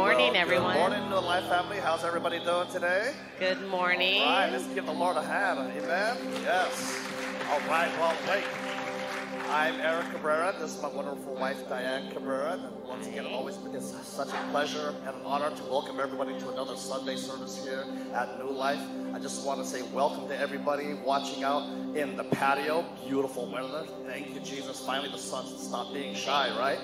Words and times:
morning, 0.00 0.32
well, 0.32 0.40
everyone. 0.40 0.72
Good 0.72 0.80
morning, 0.80 1.10
New 1.10 1.16
Life 1.16 1.44
family. 1.44 1.76
How's 1.76 2.04
everybody 2.04 2.38
doing 2.38 2.68
today? 2.68 3.12
Good 3.38 3.60
morning. 3.68 4.22
All 4.22 4.30
right, 4.30 4.50
let's 4.50 4.66
give 4.68 4.86
the 4.86 4.92
Lord 4.92 5.18
a 5.18 5.22
hand. 5.22 5.58
Amen. 5.58 6.16
Yes. 6.42 7.06
All 7.50 7.60
right. 7.68 7.90
Well, 7.98 8.16
wait. 8.26 8.44
I'm 9.50 9.74
Eric 9.80 10.10
Cabrera. 10.12 10.54
This 10.58 10.74
is 10.74 10.80
my 10.80 10.88
wonderful 10.88 11.34
wife, 11.34 11.68
Diane 11.68 12.10
Cabrera. 12.12 12.52
And 12.52 12.88
once 12.88 13.08
again, 13.08 13.26
it 13.26 13.32
always 13.32 13.58
it's 13.74 13.90
such 14.06 14.28
a 14.28 14.50
pleasure 14.50 14.94
and 15.06 15.16
an 15.16 15.22
honor 15.26 15.50
to 15.54 15.62
welcome 15.64 16.00
everybody 16.00 16.38
to 16.38 16.48
another 16.48 16.76
Sunday 16.76 17.16
service 17.16 17.62
here 17.62 17.84
at 18.14 18.38
New 18.38 18.52
Life. 18.52 18.80
I 19.12 19.18
just 19.18 19.44
want 19.44 19.60
to 19.60 19.66
say 19.66 19.82
welcome 19.92 20.28
to 20.28 20.38
everybody 20.38 20.94
watching 20.94 21.44
out 21.44 21.68
in 21.94 22.16
the 22.16 22.24
patio. 22.24 22.86
Beautiful 23.06 23.50
weather. 23.52 23.84
Thank 24.06 24.32
you, 24.32 24.40
Jesus. 24.40 24.80
Finally, 24.80 25.10
the 25.10 25.18
sun 25.18 25.44
stopped 25.46 25.92
being 25.92 26.14
shy, 26.14 26.56
right? 26.58 26.78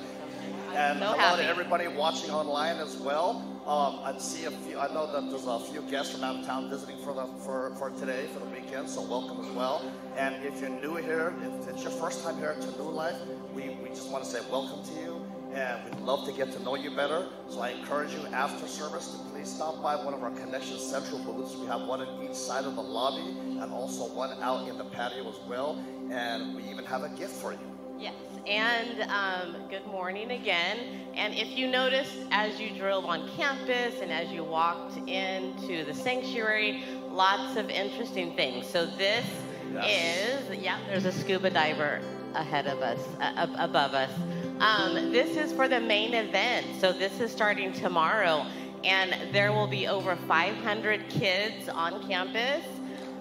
And 0.75 0.99
So 0.99 1.07
hello 1.17 1.37
to 1.39 1.47
everybody 1.47 1.89
watching 1.89 2.31
online 2.31 2.77
as 2.77 2.97
well. 2.99 3.43
Um, 3.67 3.99
I 4.05 4.17
see 4.19 4.45
a 4.45 4.51
few. 4.51 4.79
I 4.79 4.87
know 4.93 5.11
that 5.11 5.29
there's 5.29 5.47
a 5.47 5.59
few 5.59 5.83
guests 5.91 6.13
from 6.13 6.23
out 6.23 6.37
of 6.37 6.47
town 6.47 6.71
visiting 6.71 6.99
for 6.99 7.15
the 7.15 7.27
for, 7.45 7.75
for 7.79 7.91
today 7.91 8.27
for 8.33 8.39
the 8.39 8.45
weekend. 8.47 8.89
So 8.89 9.01
welcome 9.03 9.45
as 9.45 9.51
well. 9.53 9.83
And 10.17 10.37
if 10.45 10.61
you're 10.61 10.71
new 10.71 10.97
here, 10.97 11.35
if 11.43 11.69
it's 11.69 11.83
your 11.83 11.93
first 11.93 12.23
time 12.23 12.37
here 12.37 12.55
to 12.55 12.71
New 12.79 12.91
Life, 12.91 13.17
we, 13.55 13.71
we 13.83 13.89
just 13.89 14.11
want 14.11 14.23
to 14.23 14.31
say 14.31 14.41
welcome 14.53 14.85
to 14.85 15.01
you. 15.01 15.27
And 15.55 15.83
we'd 15.85 16.01
love 16.01 16.27
to 16.27 16.33
get 16.33 16.53
to 16.53 16.63
know 16.63 16.77
you 16.77 16.91
better. 16.91 17.27
So 17.49 17.61
I 17.61 17.71
encourage 17.71 18.13
you 18.13 18.25
after 18.27 18.69
service 18.69 19.13
to 19.13 19.19
please 19.31 19.51
stop 19.51 19.83
by 19.83 19.97
one 19.97 20.15
of 20.15 20.23
our 20.23 20.31
Connection 20.31 20.79
Central 20.79 21.19
booths. 21.21 21.57
We 21.57 21.67
have 21.67 21.89
one 21.89 22.03
in 22.03 22.23
each 22.23 22.37
side 22.37 22.67
of 22.67 22.77
the 22.77 22.83
lobby 22.83 23.31
and 23.59 23.73
also 23.73 24.05
one 24.15 24.31
out 24.43 24.69
in 24.69 24.77
the 24.77 24.85
patio 24.85 25.29
as 25.29 25.41
well. 25.49 25.83
And 26.11 26.55
we 26.55 26.63
even 26.65 26.85
have 26.85 27.03
a 27.03 27.09
gift 27.09 27.33
for 27.33 27.53
you. 27.53 27.76
Yes, 27.99 28.15
and 28.47 29.03
um, 29.11 29.57
good 29.71 29.87
morning 29.87 30.33
again. 30.33 30.79
And 31.15 31.35
if 31.35 31.57
you 31.57 31.67
noticed 31.67 32.13
as 32.31 32.61
you 32.61 32.71
drove 32.79 33.05
on 33.07 33.29
campus 33.37 34.01
and 34.03 34.13
as 34.13 34.31
you 34.31 34.45
walked 34.45 34.97
into 35.09 35.85
the 35.85 35.95
sanctuary, 35.95 36.85
lots 37.11 37.57
of 37.57 37.71
interesting 37.71 38.35
things. 38.37 38.67
So 38.69 38.87
this 38.87 39.25
Yes. 39.73 40.49
is, 40.51 40.59
yeah, 40.59 40.79
there's 40.89 41.07
a 41.07 41.13
scuba 41.13 41.51
diver 41.51 42.01
ahead 42.35 42.67
of 42.67 42.81
us, 42.81 43.01
uh, 43.21 43.47
above 43.59 43.95
us. 43.95 44.11
Um, 44.61 45.11
this 45.13 45.37
is 45.37 45.53
for 45.53 45.67
the 45.69 45.81
main 45.81 46.15
event. 46.15 46.67
So 46.81 46.93
this 46.93 47.19
is 47.21 47.33
starting 47.33 47.73
tomorrow, 47.73 48.47
and 48.85 49.35
there 49.35 49.53
will 49.53 49.67
be 49.67 49.89
over 49.89 50.17
500 50.17 51.09
kids 51.09 51.69
on 51.69 52.07
campus 52.07 52.65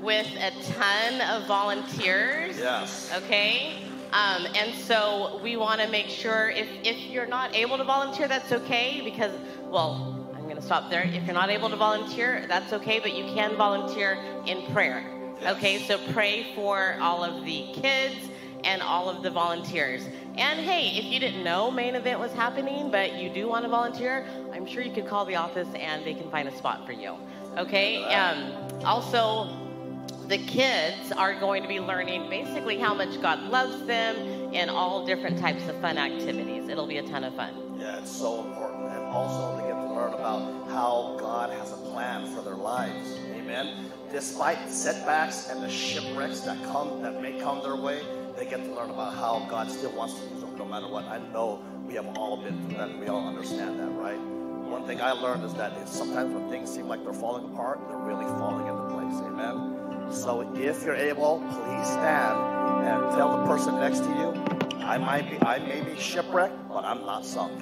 with 0.02 0.28
a 0.38 0.52
ton 0.74 1.22
of 1.22 1.48
volunteers. 1.48 2.58
Yes. 2.58 3.12
Okay? 3.18 3.82
Um, 4.16 4.48
and 4.56 4.74
so 4.74 5.42
we 5.44 5.58
want 5.58 5.82
to 5.82 5.90
make 5.90 6.08
sure 6.08 6.50
if, 6.50 6.70
if 6.86 7.12
you're 7.12 7.26
not 7.26 7.54
able 7.54 7.78
to 7.78 7.84
volunteer, 7.84 8.30
that's 8.30 8.50
okay 8.54 9.02
because, 9.04 9.34
well, 9.66 10.26
I'm 10.34 10.44
going 10.44 10.56
to 10.56 10.62
stop 10.62 10.90
there. 10.90 11.04
If 11.04 11.26
you're 11.26 11.34
not 11.34 11.50
able 11.50 11.70
to 11.70 11.76
volunteer, 11.76 12.46
that's 12.48 12.72
okay, 12.72 13.02
but 13.02 13.14
you 13.14 13.26
can 13.26 13.58
volunteer 13.58 14.18
in 14.46 14.72
prayer. 14.72 15.04
Okay, 15.46 15.80
so 15.80 15.98
pray 16.14 16.54
for 16.56 16.96
all 17.02 17.26
of 17.26 17.44
the 17.44 17.68
kids 17.74 18.16
and 18.64 18.82
all 18.82 19.10
of 19.10 19.22
the 19.22 19.30
volunteers. 19.30 20.08
And 20.38 20.62
hey, 20.62 20.98
if 20.98 21.04
you 21.04 21.20
didn't 21.20 21.44
know 21.44 21.70
main 21.70 21.96
event 21.96 22.18
was 22.18 22.32
happening, 22.32 22.90
but 22.90 23.16
you 23.16 23.30
do 23.30 23.50
want 23.50 23.66
to 23.66 23.70
volunteer, 23.70 24.26
I'm 24.54 24.66
sure 24.66 24.82
you 24.82 24.94
could 24.94 25.08
call 25.08 25.26
the 25.26 25.36
office 25.36 25.68
and 25.76 26.06
they 26.06 26.14
can 26.14 26.32
find 26.32 26.48
a 26.48 26.56
spot 26.56 26.86
for 26.86 26.94
you. 26.94 27.18
Okay? 27.58 28.02
Um, 28.06 28.54
also, 28.86 29.65
the 30.28 30.38
kids 30.40 31.12
are 31.12 31.40
going 31.40 31.62
to 31.62 31.68
be 31.68 31.80
learning 31.80 32.30
basically 32.30 32.80
how 32.80 32.94
much 32.94 33.22
God 33.22 33.40
loves 33.44 33.86
them 33.86 34.16
in 34.54 34.70
all 34.70 35.06
different 35.06 35.40
types 35.40 35.68
of 35.68 35.80
fun 35.82 35.98
activities. 35.98 36.68
It'll 36.68 36.88
be 36.88 36.98
a 36.98 37.04
ton 37.04 37.24
of 37.24 37.36
fun. 37.36 37.54
Yeah, 37.80 38.00
it's 38.00 38.12
so 38.12 38.44
important. 38.44 38.92
And 38.92 39.04
also 39.04 39.56
they 39.58 39.68
get 39.68 39.76
to 39.76 39.94
learn 39.94 40.14
about 40.14 40.68
how 40.70 41.18
God 41.20 41.52
has 41.52 41.72
a 41.72 41.78
plan 41.78 42.34
for 42.34 42.42
their 42.42 42.56
lives. 42.56 43.18
Amen. 43.36 43.92
Despite 44.12 44.70
setbacks 44.70 45.50
and 45.50 45.62
the 45.62 45.70
shipwrecks 45.70 46.42
that 46.42 46.62
come 46.64 47.02
that 47.04 47.22
may 47.22 47.40
come 47.40 47.62
their 47.62 47.76
way, 47.76 48.02
they 48.38 48.46
get 48.46 48.64
to 48.64 48.74
learn 48.74 48.90
about 48.90 49.14
how 49.14 49.46
God 49.50 49.70
still 49.70 49.96
wants 49.96 50.16
to 50.20 50.30
use 50.30 50.42
them 50.42 50.58
no 50.58 50.66
matter 50.66 50.88
what. 50.88 51.06
I 51.06 51.20
know 51.32 51.64
we 51.88 51.94
have 51.96 52.08
all 52.18 52.38
been 52.38 52.66
through 52.66 52.78
that 52.78 52.90
and 52.90 53.00
we 53.00 53.08
all 53.08 53.28
understand 53.28 53.80
that, 53.80 53.90
right? 53.92 54.20
One 54.20 54.88
thing 54.88 55.02
I 55.02 55.12
learned 55.12 55.44
is 55.44 55.54
that 55.54 55.88
sometimes 55.88 56.34
when 56.34 56.50
things 56.50 56.74
seem 56.74 56.88
like 56.88 57.04
they're 57.04 57.14
falling 57.14 57.46
apart, 57.54 57.80
they're 57.88 57.98
really 57.98 58.26
falling 58.40 58.66
into 58.68 58.84
place. 58.90 59.22
Amen. 59.22 59.85
So 60.12 60.42
if 60.56 60.84
you're 60.84 60.96
able, 60.96 61.40
please 61.50 61.88
stand 61.88 62.38
and 62.88 63.16
tell 63.16 63.38
the 63.38 63.46
person 63.46 63.80
next 63.80 64.00
to 64.00 64.10
you, 64.10 64.34
I 64.84 64.98
might 64.98 65.30
be 65.30 65.38
I 65.46 65.60
may 65.60 65.82
be 65.82 66.00
shipwrecked, 66.00 66.70
but 66.70 66.86
I'm 66.86 67.06
not 67.06 67.26
sunk. 67.26 67.62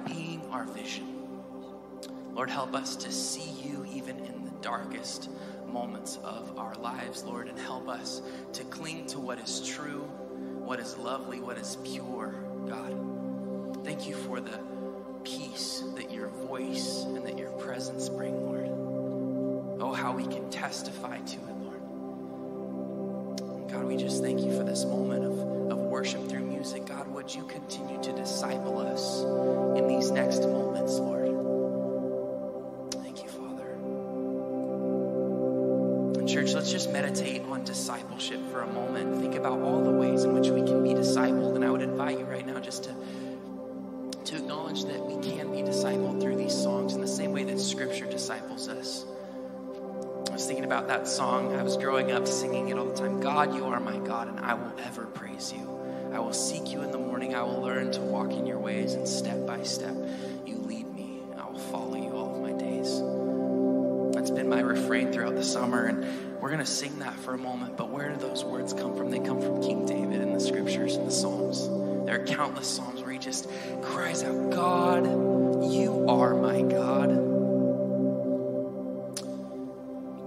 Being 0.00 0.42
our 0.50 0.64
vision. 0.64 1.06
Lord, 2.34 2.50
help 2.50 2.74
us 2.74 2.96
to 2.96 3.12
see 3.12 3.50
you 3.62 3.86
even 3.92 4.18
in 4.18 4.44
the 4.44 4.52
darkest 4.62 5.28
moments 5.70 6.18
of 6.24 6.58
our 6.58 6.74
lives, 6.76 7.24
Lord, 7.24 7.48
and 7.48 7.58
help 7.58 7.88
us 7.88 8.22
to 8.54 8.64
cling 8.64 9.06
to 9.08 9.18
what 9.18 9.38
is 9.38 9.66
true, 9.66 10.02
what 10.64 10.80
is 10.80 10.96
lovely, 10.96 11.40
what 11.40 11.58
is 11.58 11.76
pure, 11.84 12.34
God. 12.66 13.84
Thank 13.84 14.06
you 14.08 14.14
for 14.14 14.40
the 14.40 14.60
peace 15.24 15.82
that 15.96 16.10
your 16.10 16.28
voice 16.28 17.04
and 17.04 17.24
that 17.26 17.38
your 17.38 17.50
presence 17.52 18.08
bring, 18.08 18.46
Lord. 18.46 18.68
Oh, 19.80 19.92
how 19.92 20.12
we 20.12 20.24
can 20.26 20.50
testify 20.50 21.18
to 21.18 21.36
it, 21.36 21.56
Lord. 21.62 21.80
God, 23.70 23.84
we 23.84 23.96
just 23.96 24.22
thank 24.22 24.40
you 24.40 24.56
for 24.56 24.64
this 24.64 24.84
moment 24.84 25.24
of, 25.24 25.38
of 25.72 25.78
worship 25.78 26.28
through 26.28 26.44
music. 26.44 26.86
God, 26.86 27.06
would 27.30 27.36
you 27.36 27.44
continue 27.44 28.02
to 28.02 28.12
disciple 28.12 28.80
us 28.80 29.22
in 29.78 29.86
these 29.86 30.10
next 30.10 30.40
moments, 30.40 30.94
Lord? 30.94 31.28
Thank 33.04 33.22
you, 33.22 33.28
Father. 33.28 33.70
And 36.18 36.28
church, 36.28 36.54
let's 36.54 36.72
just 36.72 36.90
meditate 36.90 37.42
on 37.42 37.62
discipleship 37.62 38.40
for 38.50 38.62
a 38.62 38.66
moment. 38.66 39.20
Think 39.20 39.36
about 39.36 39.60
all 39.60 39.84
the 39.84 39.92
ways 39.92 40.24
in 40.24 40.34
which 40.34 40.48
we 40.48 40.62
can 40.62 40.82
be 40.82 40.90
discipled. 40.90 41.54
And 41.54 41.64
I 41.64 41.70
would 41.70 41.82
invite 41.82 42.18
you 42.18 42.24
right 42.24 42.44
now 42.44 42.58
just 42.58 42.82
to, 42.84 42.94
to 44.24 44.36
acknowledge 44.36 44.86
that 44.86 45.06
we 45.06 45.22
can 45.22 45.52
be 45.52 45.58
discipled 45.58 46.20
through 46.20 46.34
these 46.34 46.54
songs 46.54 46.96
in 46.96 47.00
the 47.00 47.06
same 47.06 47.30
way 47.30 47.44
that 47.44 47.60
Scripture 47.60 48.06
disciples 48.06 48.66
us. 48.68 49.06
I 50.28 50.32
was 50.32 50.46
thinking 50.46 50.64
about 50.64 50.88
that 50.88 51.06
song. 51.06 51.54
I 51.54 51.62
was 51.62 51.76
growing 51.76 52.10
up 52.10 52.26
singing 52.26 52.70
it 52.70 52.76
all 52.76 52.86
the 52.86 52.96
time. 52.96 53.20
God, 53.20 53.54
you 53.54 53.66
are 53.66 53.78
my 53.78 53.98
God, 53.98 54.26
and 54.26 54.40
I 54.40 54.54
will 54.54 54.72
ever 54.80 55.06
praise 55.06 55.52
you. 55.52 55.79
I 56.12 56.18
will 56.18 56.32
seek 56.32 56.72
you 56.72 56.82
in 56.82 56.90
the 56.90 56.98
morning. 56.98 57.34
I 57.34 57.42
will 57.42 57.60
learn 57.60 57.92
to 57.92 58.00
walk 58.00 58.32
in 58.32 58.46
your 58.46 58.58
ways, 58.58 58.94
and 58.94 59.06
step 59.06 59.46
by 59.46 59.62
step, 59.62 59.94
you 60.46 60.56
lead 60.58 60.92
me. 60.94 61.22
I 61.38 61.48
will 61.48 61.58
follow 61.58 61.96
you 61.96 62.10
all 62.16 62.34
of 62.34 62.42
my 62.42 62.52
days. 62.52 63.00
That's 64.14 64.30
been 64.30 64.48
my 64.48 64.60
refrain 64.60 65.12
throughout 65.12 65.36
the 65.36 65.44
summer, 65.44 65.84
and 65.86 66.40
we're 66.40 66.48
going 66.48 66.60
to 66.60 66.66
sing 66.66 66.98
that 66.98 67.14
for 67.14 67.34
a 67.34 67.38
moment. 67.38 67.76
But 67.76 67.90
where 67.90 68.10
do 68.10 68.16
those 68.16 68.44
words 68.44 68.72
come 68.72 68.96
from? 68.96 69.10
They 69.10 69.20
come 69.20 69.40
from 69.40 69.62
King 69.62 69.86
David 69.86 70.20
in 70.20 70.32
the 70.32 70.40
scriptures 70.40 70.96
and 70.96 71.06
the 71.06 71.12
Psalms. 71.12 71.68
There 72.06 72.20
are 72.20 72.26
countless 72.26 72.66
Psalms 72.66 73.02
where 73.02 73.12
he 73.12 73.18
just 73.18 73.48
cries 73.82 74.24
out, 74.24 74.50
God, 74.50 75.04
you 75.72 76.06
are 76.08 76.34
my 76.34 76.62
God. 76.62 77.10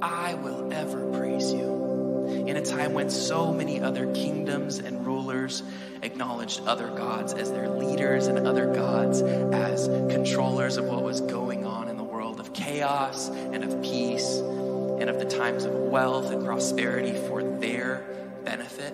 I 0.01 0.33
will 0.35 0.71
ever 0.71 1.11
praise 1.17 1.51
you. 1.51 1.92
In 2.33 2.57
a 2.57 2.65
time 2.65 2.93
when 2.93 3.09
so 3.09 3.53
many 3.53 3.79
other 3.79 4.11
kingdoms 4.13 4.79
and 4.79 5.05
rulers 5.05 5.63
acknowledged 6.01 6.61
other 6.65 6.87
gods 6.87 7.33
as 7.33 7.51
their 7.51 7.69
leaders 7.69 8.27
and 8.27 8.47
other 8.47 8.73
gods 8.73 9.21
as 9.21 9.87
controllers 10.11 10.77
of 10.77 10.85
what 10.85 11.03
was 11.03 11.21
going 11.21 11.65
on 11.65 11.87
in 11.87 11.97
the 11.97 12.03
world 12.03 12.39
of 12.39 12.53
chaos 12.53 13.29
and 13.29 13.63
of 13.63 13.81
peace 13.81 14.37
and 14.37 15.09
of 15.09 15.19
the 15.19 15.25
times 15.25 15.65
of 15.65 15.73
wealth 15.73 16.31
and 16.31 16.43
prosperity 16.43 17.13
for 17.27 17.43
their 17.43 18.05
benefit. 18.43 18.93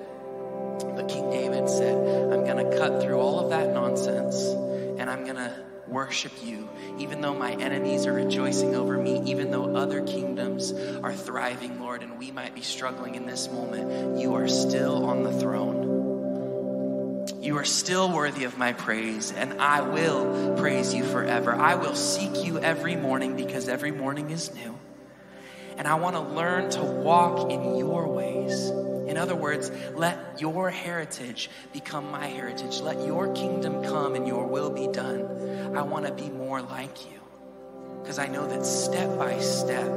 But 0.79 1.07
King 1.07 1.29
David 1.31 1.69
said, 1.69 1.95
I'm 2.31 2.45
going 2.45 2.69
to 2.69 2.77
cut 2.77 3.01
through 3.01 3.19
all 3.19 3.39
of 3.39 3.49
that 3.49 3.73
nonsense 3.73 4.43
and 4.99 5.09
I'm 5.09 5.23
going 5.23 5.37
to 5.37 5.68
worship 5.89 6.31
you, 6.43 6.69
even 6.97 7.21
though 7.21 7.33
my 7.33 7.53
enemies 7.53 8.05
are 8.05 8.13
rejoicing 8.13 8.75
over 8.75 8.97
me, 8.97 9.21
even 9.25 9.51
though 9.51 9.75
other 9.75 10.01
kingdoms 10.05 10.71
are 11.03 11.13
thriving, 11.13 11.79
Lord, 11.79 12.03
and 12.03 12.17
we 12.17 12.31
might 12.31 12.53
be 12.55 12.61
struggling 12.61 13.15
in 13.15 13.25
this 13.25 13.49
moment. 13.49 14.19
You 14.19 14.35
are 14.35 14.47
still 14.47 15.05
on 15.05 15.23
the 15.23 15.31
throne. 15.31 15.99
You 17.41 17.57
are 17.57 17.65
still 17.65 18.11
worthy 18.11 18.43
of 18.43 18.57
my 18.57 18.73
praise, 18.73 19.31
and 19.31 19.61
I 19.61 19.81
will 19.81 20.55
praise 20.57 20.93
you 20.93 21.03
forever. 21.03 21.53
I 21.53 21.75
will 21.75 21.95
seek 21.95 22.45
you 22.45 22.59
every 22.59 22.95
morning 22.95 23.35
because 23.35 23.67
every 23.67 23.91
morning 23.91 24.29
is 24.29 24.53
new. 24.53 24.77
And 25.77 25.87
I 25.87 25.95
want 25.95 26.15
to 26.15 26.21
learn 26.21 26.69
to 26.71 26.81
walk 26.81 27.49
in 27.49 27.77
your 27.77 28.07
ways. 28.07 28.88
In 29.09 29.17
other 29.17 29.35
words, 29.35 29.71
let 29.95 30.39
your 30.39 30.69
heritage 30.69 31.49
become 31.73 32.11
my 32.11 32.27
heritage. 32.27 32.79
Let 32.79 33.03
your 33.07 33.33
kingdom 33.33 33.83
come 33.83 34.13
and 34.13 34.27
your 34.27 34.45
will 34.45 34.69
be 34.69 34.85
done. 34.85 35.75
I 35.75 35.81
want 35.81 36.05
to 36.05 36.13
be 36.13 36.29
more 36.29 36.61
like 36.61 37.09
you. 37.09 37.19
Because 38.03 38.19
I 38.19 38.27
know 38.27 38.47
that 38.47 38.63
step 38.63 39.17
by 39.17 39.39
step, 39.39 39.87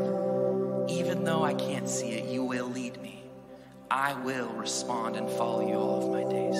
even 0.88 1.24
though 1.24 1.44
I 1.44 1.52
can't 1.52 1.86
see 1.86 2.12
it, 2.12 2.32
you 2.32 2.42
will 2.42 2.66
lead 2.68 3.00
me. 3.02 3.22
I 3.90 4.14
will 4.14 4.48
respond 4.48 5.16
and 5.16 5.28
follow 5.28 5.68
you 5.68 5.74
all 5.74 6.02
of 6.02 6.10
my 6.10 6.32
days. 6.32 6.56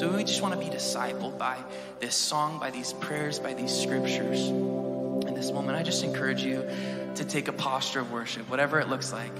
So 0.00 0.10
we 0.16 0.24
just 0.24 0.40
want 0.40 0.58
to 0.58 0.60
be 0.60 0.74
discipled 0.74 1.36
by 1.36 1.58
this 2.00 2.14
song, 2.14 2.58
by 2.58 2.70
these 2.70 2.94
prayers, 2.94 3.38
by 3.38 3.52
these 3.52 3.78
scriptures. 3.78 4.48
In 4.48 5.34
this 5.34 5.52
moment, 5.52 5.76
I 5.76 5.82
just 5.82 6.02
encourage 6.02 6.42
you 6.42 6.66
to 7.16 7.24
take 7.26 7.48
a 7.48 7.52
posture 7.52 8.00
of 8.00 8.10
worship, 8.10 8.48
whatever 8.48 8.80
it 8.80 8.88
looks 8.88 9.12
like 9.12 9.32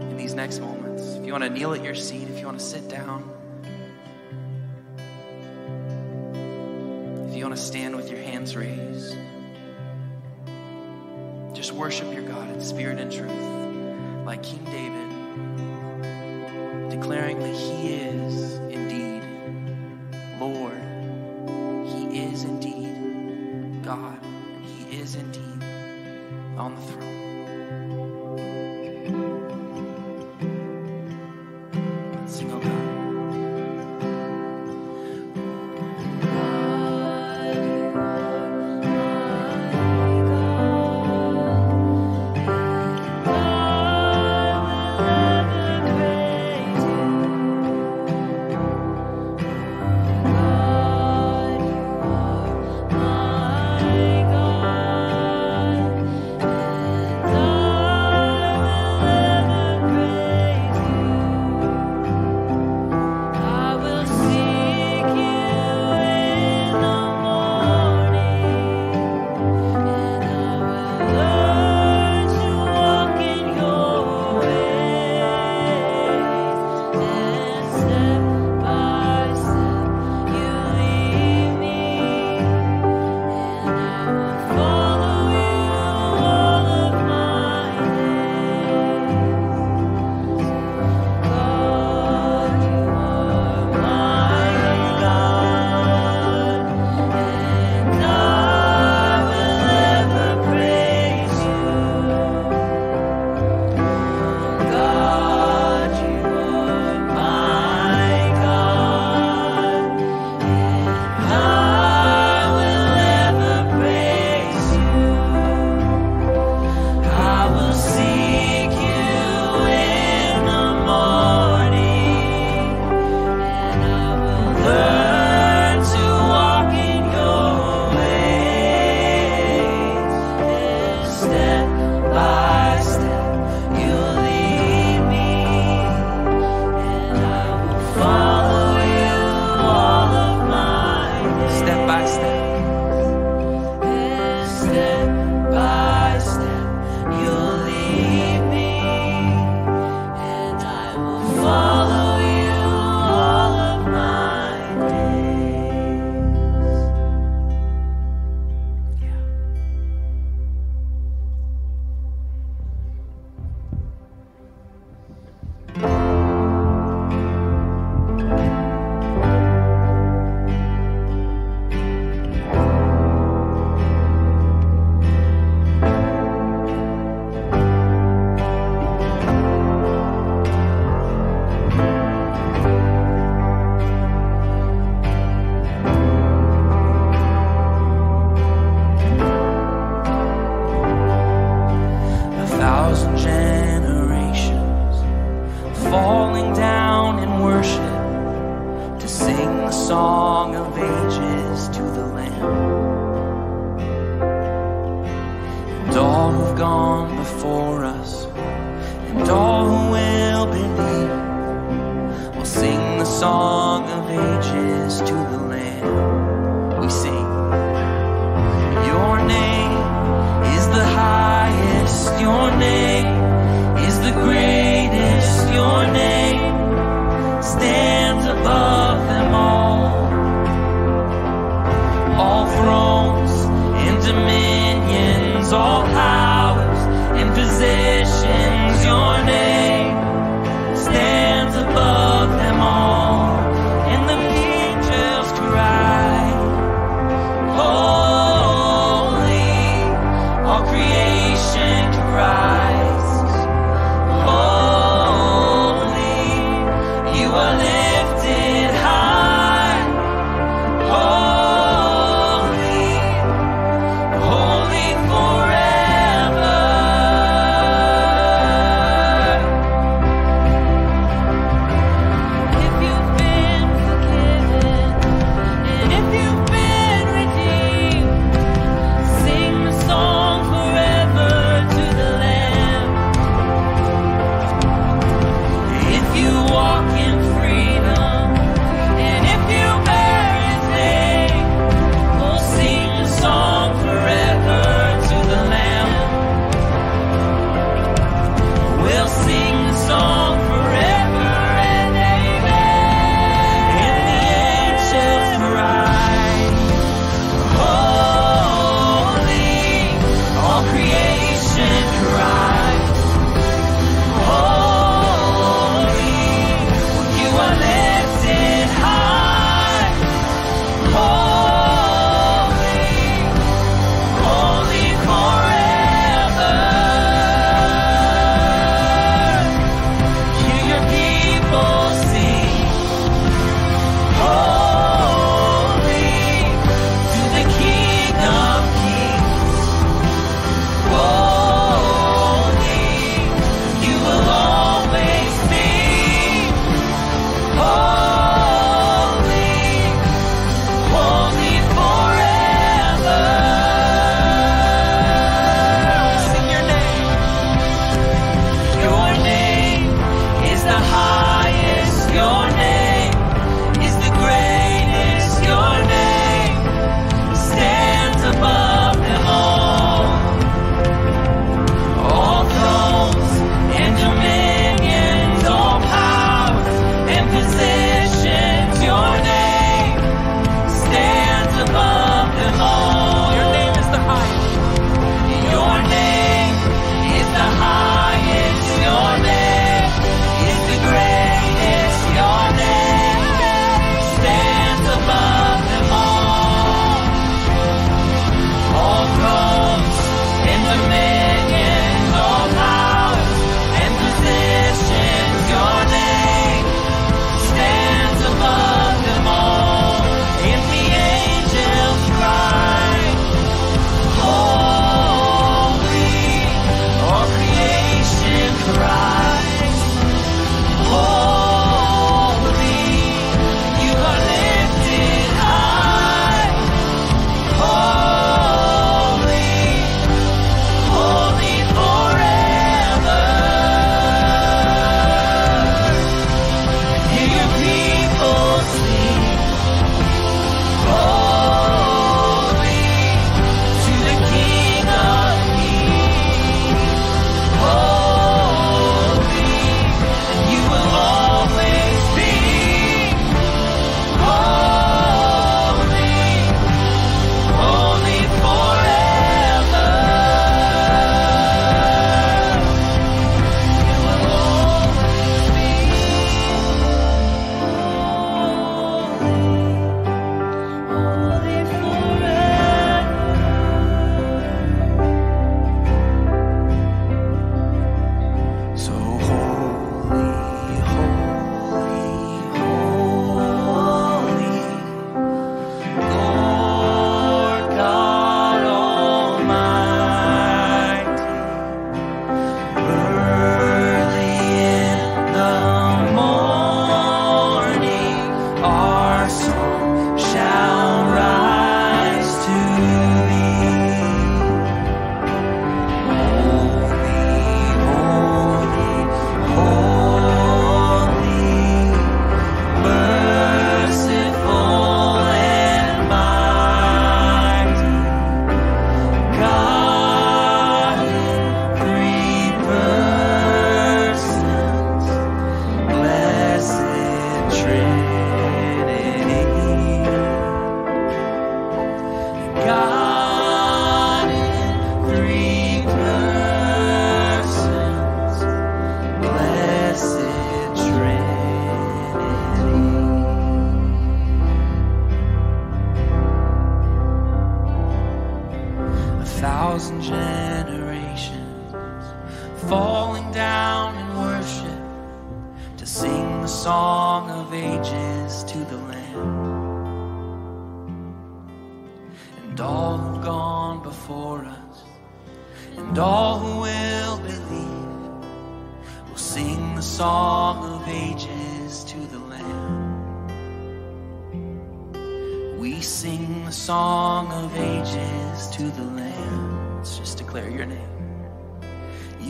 in 0.00 0.16
these 0.16 0.34
next 0.34 0.60
moments. 0.60 1.02
If 1.16 1.24
you 1.24 1.32
want 1.32 1.44
to 1.44 1.50
kneel 1.50 1.72
at 1.74 1.82
your 1.84 1.94
seat, 1.94 2.28
if 2.28 2.38
you 2.38 2.46
want 2.46 2.58
to 2.58 2.64
sit 2.64 2.88
down, 2.88 3.30
if 7.28 7.36
you 7.36 7.44
want 7.44 7.56
to 7.56 7.62
stand 7.62 7.96
with 7.96 8.10
your 8.10 8.20
hands 8.20 8.56
raised, 8.56 9.16
just 11.54 11.72
worship 11.72 12.12
your 12.12 12.22
God 12.22 12.50
in 12.50 12.60
spirit 12.60 12.98
and 12.98 13.12
truth, 13.12 13.30
like 14.24 14.42
King 14.42 14.64
David, 14.64 15.08
declaring 16.90 17.38
that 17.38 17.54
He 17.54 17.94
is 17.94 18.54
indeed 18.70 19.22
Lord. 20.40 20.80
He 21.86 22.24
is 22.24 22.44
indeed 22.44 23.82
God. 23.84 24.18
He 24.62 24.96
is 24.98 25.14
indeed 25.16 25.62
on 26.56 26.74
the 26.74 26.82
throne. 26.82 27.09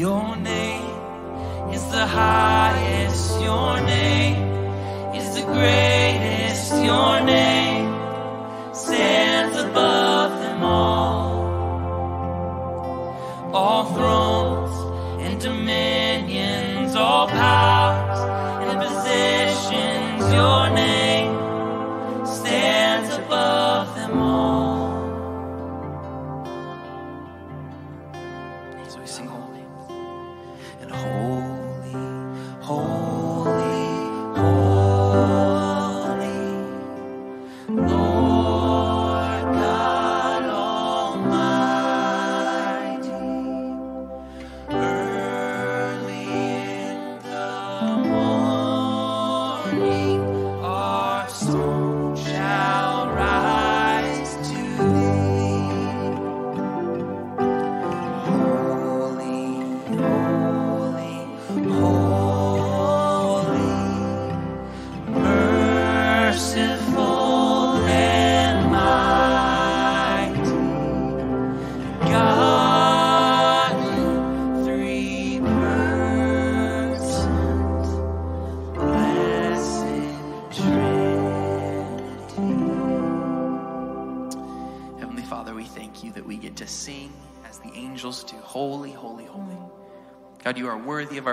Your 0.01 0.35
name 0.35 1.75
is 1.75 1.85
the 1.93 2.07
highest. 2.07 3.39
Your 3.43 3.79
name 3.83 5.15
is 5.15 5.35
the 5.35 5.43
greatest. 5.43 6.73
Your 6.83 7.21
name 7.21 7.60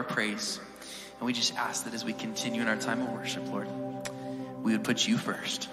praise. 0.07 0.59
And 1.19 1.25
we 1.25 1.33
just 1.33 1.55
ask 1.55 1.83
that 1.85 1.93
as 1.93 2.05
we 2.05 2.13
continue 2.13 2.61
in 2.61 2.67
our 2.67 2.77
time 2.77 3.01
of 3.01 3.09
worship, 3.11 3.47
Lord, 3.51 3.67
we 4.63 4.71
would 4.71 4.83
put 4.83 5.07
you 5.07 5.17
first, 5.17 5.69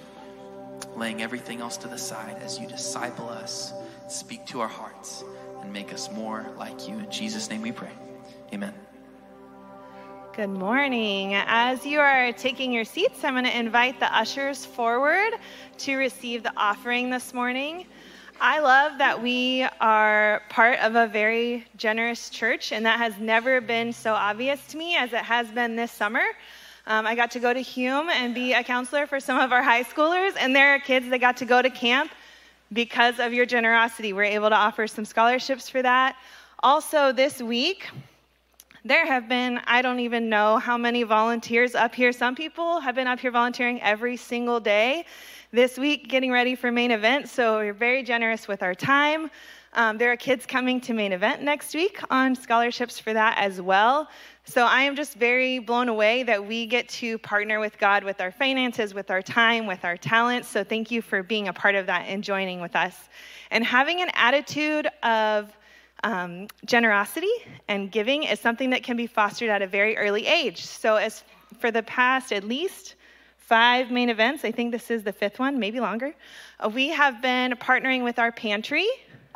laying 0.96 1.22
everything 1.22 1.60
else 1.60 1.76
to 1.78 1.88
the 1.88 1.98
side 1.98 2.36
as 2.42 2.58
you 2.58 2.66
disciple 2.66 3.28
us, 3.28 3.72
speak 4.08 4.46
to 4.46 4.60
our 4.60 4.68
hearts, 4.68 5.24
and 5.60 5.72
make 5.72 5.92
us 5.92 6.10
more 6.12 6.46
like 6.56 6.88
you. 6.88 6.98
In 6.98 7.10
Jesus' 7.10 7.50
name 7.50 7.62
we 7.62 7.72
pray. 7.72 7.92
Amen. 8.52 8.74
Good 10.36 10.50
morning. 10.50 11.34
As 11.34 11.86
you 11.86 12.00
are 12.00 12.32
taking 12.32 12.72
your 12.72 12.84
seats, 12.84 13.22
I'm 13.22 13.34
going 13.34 13.44
to 13.44 13.56
invite 13.56 14.00
the 14.00 14.12
ushers 14.12 14.66
forward 14.66 15.32
to 15.78 15.96
receive 15.96 16.42
the 16.42 16.52
offering 16.56 17.08
this 17.08 17.32
morning. 17.32 17.86
I 18.46 18.59
love 18.59 18.98
that 18.98 19.22
we 19.22 19.66
are 19.80 20.42
part 20.50 20.78
of 20.80 20.96
a 20.96 21.07
very 21.07 21.64
generous 21.78 22.28
church, 22.28 22.72
and 22.72 22.85
that 22.85 22.98
has 22.98 23.16
never 23.18 23.62
been 23.62 23.90
so 23.90 24.12
obvious 24.12 24.66
to 24.66 24.76
me 24.76 24.96
as 24.96 25.14
it 25.14 25.24
has 25.24 25.48
been 25.48 25.76
this 25.76 25.90
summer. 25.90 26.20
Um, 26.87 27.07
I 27.07 27.14
got 27.14 27.30
to 27.30 27.40
go 27.40 27.54
to 27.54 27.61
Hume 27.61 28.11
and 28.11 28.35
be 28.35 28.52
a 28.52 28.62
counselor 28.62 29.07
for 29.07 29.18
some 29.18 29.38
of 29.38 29.50
our 29.50 29.62
high 29.62 29.83
schoolers, 29.83 30.35
and 30.38 30.54
there 30.54 30.74
are 30.74 30.78
kids 30.78 31.09
that 31.09 31.20
got 31.20 31.38
to 31.38 31.46
go 31.46 31.62
to 31.62 31.70
camp 31.70 32.12
because 32.70 33.18
of 33.18 33.33
your 33.33 33.46
generosity. 33.46 34.12
We're 34.12 34.24
able 34.24 34.50
to 34.50 34.57
offer 34.57 34.87
some 34.88 35.07
scholarships 35.07 35.70
for 35.70 35.80
that. 35.80 36.14
Also, 36.62 37.12
this 37.12 37.40
week, 37.40 37.88
there 38.85 39.07
have 39.07 39.26
been, 39.26 39.62
I 39.64 39.80
don't 39.80 40.00
even 40.00 40.28
know 40.28 40.59
how 40.59 40.76
many 40.76 41.04
volunteers 41.04 41.74
up 41.74 41.94
here. 41.94 42.12
Some 42.12 42.35
people 42.35 42.80
have 42.80 42.94
been 42.94 43.07
up 43.07 43.20
here 43.20 43.30
volunteering 43.30 43.80
every 43.80 44.18
single 44.18 44.61
day 44.61 45.07
this 45.54 45.78
week, 45.78 46.08
getting 46.08 46.32
ready 46.32 46.56
for 46.56 46.72
main 46.72 46.90
event. 46.90 47.28
So 47.28 47.58
we're 47.58 47.72
very 47.72 48.02
generous 48.02 48.48
with 48.48 48.60
our 48.60 48.74
time. 48.74 49.30
Um, 49.74 49.98
there 49.98 50.10
are 50.10 50.16
kids 50.16 50.46
coming 50.46 50.80
to 50.80 50.92
main 50.92 51.12
event 51.12 51.42
next 51.42 51.76
week 51.76 52.00
on 52.10 52.34
scholarships 52.34 52.98
for 52.98 53.12
that 53.12 53.38
as 53.38 53.60
well. 53.60 54.08
So 54.44 54.64
I 54.64 54.82
am 54.82 54.96
just 54.96 55.14
very 55.14 55.60
blown 55.60 55.88
away 55.88 56.24
that 56.24 56.44
we 56.44 56.66
get 56.66 56.88
to 56.88 57.18
partner 57.18 57.60
with 57.60 57.78
God 57.78 58.02
with 58.02 58.20
our 58.20 58.32
finances, 58.32 58.94
with 58.94 59.12
our 59.12 59.22
time, 59.22 59.66
with 59.66 59.84
our 59.84 59.96
talents. 59.96 60.48
So 60.48 60.64
thank 60.64 60.90
you 60.90 61.00
for 61.00 61.22
being 61.22 61.46
a 61.46 61.52
part 61.52 61.76
of 61.76 61.86
that 61.86 62.06
and 62.08 62.24
joining 62.24 62.60
with 62.60 62.74
us. 62.74 63.08
And 63.52 63.64
having 63.64 64.02
an 64.02 64.10
attitude 64.14 64.88
of 65.04 65.56
um, 66.02 66.48
generosity 66.64 67.32
and 67.68 67.92
giving 67.92 68.24
is 68.24 68.40
something 68.40 68.70
that 68.70 68.82
can 68.82 68.96
be 68.96 69.06
fostered 69.06 69.50
at 69.50 69.62
a 69.62 69.68
very 69.68 69.96
early 69.96 70.26
age. 70.26 70.64
So, 70.64 70.96
as 70.96 71.22
for 71.60 71.70
the 71.70 71.84
past 71.84 72.32
at 72.32 72.42
least 72.42 72.96
five 73.46 73.90
main 73.90 74.09
events, 74.09 74.44
I 74.44 74.50
think 74.50 74.72
this 74.72 74.90
is 74.90 75.02
the 75.02 75.12
fifth 75.12 75.38
one, 75.38 75.59
maybe 75.59 75.80
longer, 75.80 76.14
uh, 76.61 76.68
we 76.68 76.88
have 76.88 77.20
been 77.20 77.52
partnering 77.52 78.02
with 78.02 78.18
our 78.18 78.33
pantry. 78.33 78.88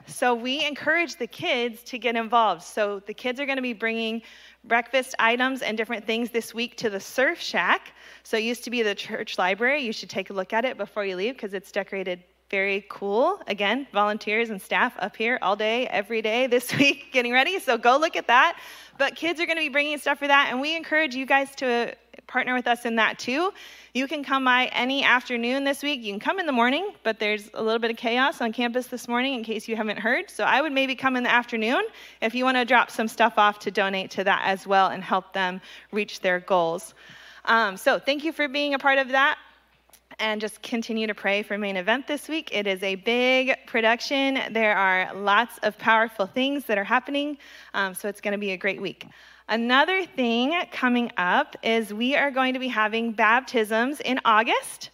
So, 0.06 0.34
we 0.34 0.64
encourage 0.64 1.16
the 1.16 1.26
kids 1.26 1.82
to 1.84 1.98
get 1.98 2.16
involved. 2.16 2.62
So, 2.62 3.00
the 3.00 3.12
kids 3.12 3.38
are 3.38 3.44
going 3.44 3.56
to 3.56 3.62
be 3.62 3.74
bringing 3.74 4.22
breakfast 4.64 5.14
items 5.18 5.60
and 5.60 5.76
different 5.76 6.06
things 6.06 6.30
this 6.30 6.54
week 6.54 6.78
to 6.78 6.88
the 6.88 6.98
Surf 6.98 7.38
Shack. 7.38 7.92
So, 8.22 8.38
it 8.38 8.44
used 8.44 8.64
to 8.64 8.70
be 8.70 8.82
the 8.82 8.94
church 8.94 9.36
library. 9.36 9.82
You 9.82 9.92
should 9.92 10.08
take 10.08 10.30
a 10.30 10.32
look 10.32 10.54
at 10.54 10.64
it 10.64 10.78
before 10.78 11.04
you 11.04 11.14
leave 11.14 11.34
because 11.34 11.52
it's 11.52 11.70
decorated 11.70 12.24
very 12.50 12.86
cool. 12.88 13.42
Again, 13.46 13.86
volunteers 13.92 14.48
and 14.48 14.60
staff 14.60 14.94
up 14.98 15.14
here 15.16 15.38
all 15.42 15.56
day, 15.56 15.86
every 15.88 16.22
day 16.22 16.46
this 16.46 16.74
week 16.78 17.12
getting 17.12 17.32
ready. 17.32 17.58
So 17.58 17.76
go 17.76 17.98
look 17.98 18.16
at 18.16 18.28
that. 18.28 18.58
But 18.96 19.14
kids 19.16 19.40
are 19.40 19.46
going 19.46 19.58
to 19.58 19.62
be 19.62 19.68
bringing 19.68 19.98
stuff 19.98 20.18
for 20.18 20.26
that, 20.26 20.48
and 20.50 20.60
we 20.60 20.74
encourage 20.74 21.14
you 21.14 21.26
guys 21.26 21.54
to 21.56 21.94
partner 22.28 22.54
with 22.54 22.68
us 22.68 22.84
in 22.84 22.96
that 22.96 23.18
too. 23.18 23.52
You 23.94 24.06
can 24.06 24.22
come 24.22 24.44
by 24.44 24.66
any 24.66 25.02
afternoon 25.02 25.64
this 25.64 25.82
week. 25.82 26.02
You 26.02 26.12
can 26.12 26.20
come 26.20 26.38
in 26.38 26.46
the 26.46 26.52
morning, 26.52 26.92
but 27.02 27.18
there's 27.18 27.50
a 27.54 27.62
little 27.62 27.80
bit 27.80 27.90
of 27.90 27.96
chaos 27.96 28.40
on 28.40 28.52
campus 28.52 28.86
this 28.86 29.08
morning 29.08 29.34
in 29.34 29.42
case 29.42 29.66
you 29.66 29.74
haven't 29.74 29.98
heard. 29.98 30.30
So 30.30 30.44
I 30.44 30.60
would 30.60 30.72
maybe 30.72 30.94
come 30.94 31.16
in 31.16 31.24
the 31.24 31.32
afternoon 31.32 31.82
if 32.20 32.34
you 32.34 32.44
want 32.44 32.58
to 32.58 32.64
drop 32.64 32.90
some 32.90 33.08
stuff 33.08 33.38
off 33.38 33.58
to 33.60 33.70
donate 33.70 34.10
to 34.12 34.24
that 34.24 34.42
as 34.44 34.66
well 34.66 34.88
and 34.88 35.02
help 35.02 35.32
them 35.32 35.60
reach 35.90 36.20
their 36.20 36.38
goals. 36.38 36.94
Um, 37.46 37.76
so 37.76 37.98
thank 37.98 38.24
you 38.24 38.32
for 38.32 38.46
being 38.46 38.74
a 38.74 38.78
part 38.78 38.98
of 38.98 39.08
that 39.08 39.38
and 40.18 40.40
just 40.40 40.60
continue 40.62 41.06
to 41.06 41.14
pray 41.14 41.42
for 41.42 41.56
main 41.56 41.76
event 41.76 42.06
this 42.06 42.28
week. 42.28 42.50
It 42.52 42.66
is 42.66 42.82
a 42.82 42.96
big 42.96 43.54
production. 43.66 44.38
There 44.50 44.76
are 44.76 45.14
lots 45.14 45.58
of 45.62 45.78
powerful 45.78 46.26
things 46.26 46.64
that 46.64 46.76
are 46.76 46.84
happening, 46.84 47.38
um, 47.72 47.94
so 47.94 48.08
it's 48.08 48.20
going 48.20 48.32
to 48.32 48.38
be 48.38 48.50
a 48.50 48.56
great 48.56 48.82
week. 48.82 49.06
Another 49.48 50.04
thing 50.04 50.54
coming 50.72 51.10
up 51.16 51.56
is 51.62 51.94
we 51.94 52.14
are 52.14 52.30
going 52.30 52.52
to 52.52 52.60
be 52.60 52.68
having 52.68 53.12
baptisms 53.12 54.00
in 54.00 54.20
August. 54.26 54.90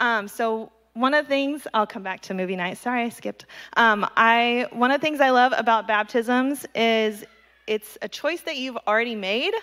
Um, 0.00 0.26
so 0.26 0.72
one 0.94 1.14
of 1.14 1.26
the 1.26 1.28
things 1.28 1.68
I'll 1.72 1.86
come 1.86 2.02
back 2.02 2.20
to 2.22 2.34
movie 2.34 2.56
night. 2.56 2.78
Sorry, 2.78 3.04
I 3.04 3.08
skipped. 3.08 3.46
Um, 3.76 4.04
I 4.16 4.66
one 4.72 4.90
of 4.90 5.00
the 5.00 5.04
things 5.04 5.20
I 5.20 5.30
love 5.30 5.52
about 5.56 5.86
baptisms 5.86 6.66
is 6.74 7.24
it's 7.68 7.96
a 8.02 8.08
choice 8.08 8.40
that 8.42 8.56
you've 8.56 8.76
already 8.88 9.14
made, 9.14 9.54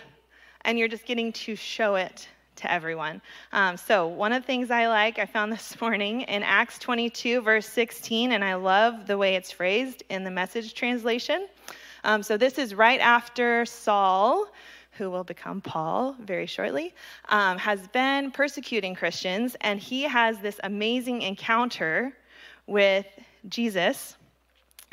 and 0.62 0.80
you're 0.80 0.88
just 0.88 1.06
getting 1.06 1.34
to 1.34 1.56
show 1.58 1.95
it 1.95 2.28
to 2.56 2.71
everyone. 2.71 3.21
Um, 3.52 3.75
so, 3.78 4.08
one 4.08 4.32
of 4.32 4.43
the 4.43 4.47
things 4.47 4.71
I 4.71 4.88
like, 4.88 5.19
I 5.19 5.25
found 5.25 5.52
this 5.52 5.80
morning 5.82 6.21
in 6.21 6.43
Acts 6.43 6.80
22, 6.80 7.41
verse 7.41 7.67
16, 7.67 8.32
and 8.32 8.43
I 8.43 8.56
love 8.56 9.06
the 9.06 9.17
way 9.17 9.36
it's 9.36 9.52
phrased 9.52 10.04
in 10.10 10.23
the 10.23 10.32
message 10.32 10.73
translation. 10.73 11.47
Um, 12.04 12.24
so, 12.24 12.38
this 12.38 12.58
is 12.58 12.74
right 12.76 13.00
after 13.00 13.66
Saul, 13.66 14.48
who 14.92 15.10
will 15.10 15.24
become 15.24 15.62
Paul 15.62 16.16
very 16.20 16.46
shortly, 16.46 16.94
um, 17.30 17.58
has 17.58 17.88
been 17.90 18.32
persecuting 18.32 18.96
Christians, 18.96 19.56
and 19.62 19.80
he 19.80 20.04
has 20.04 20.40
this 20.40 20.60
amazing 20.64 21.22
encounter 21.22 22.14
with 22.68 23.06
Jesus 23.48 24.16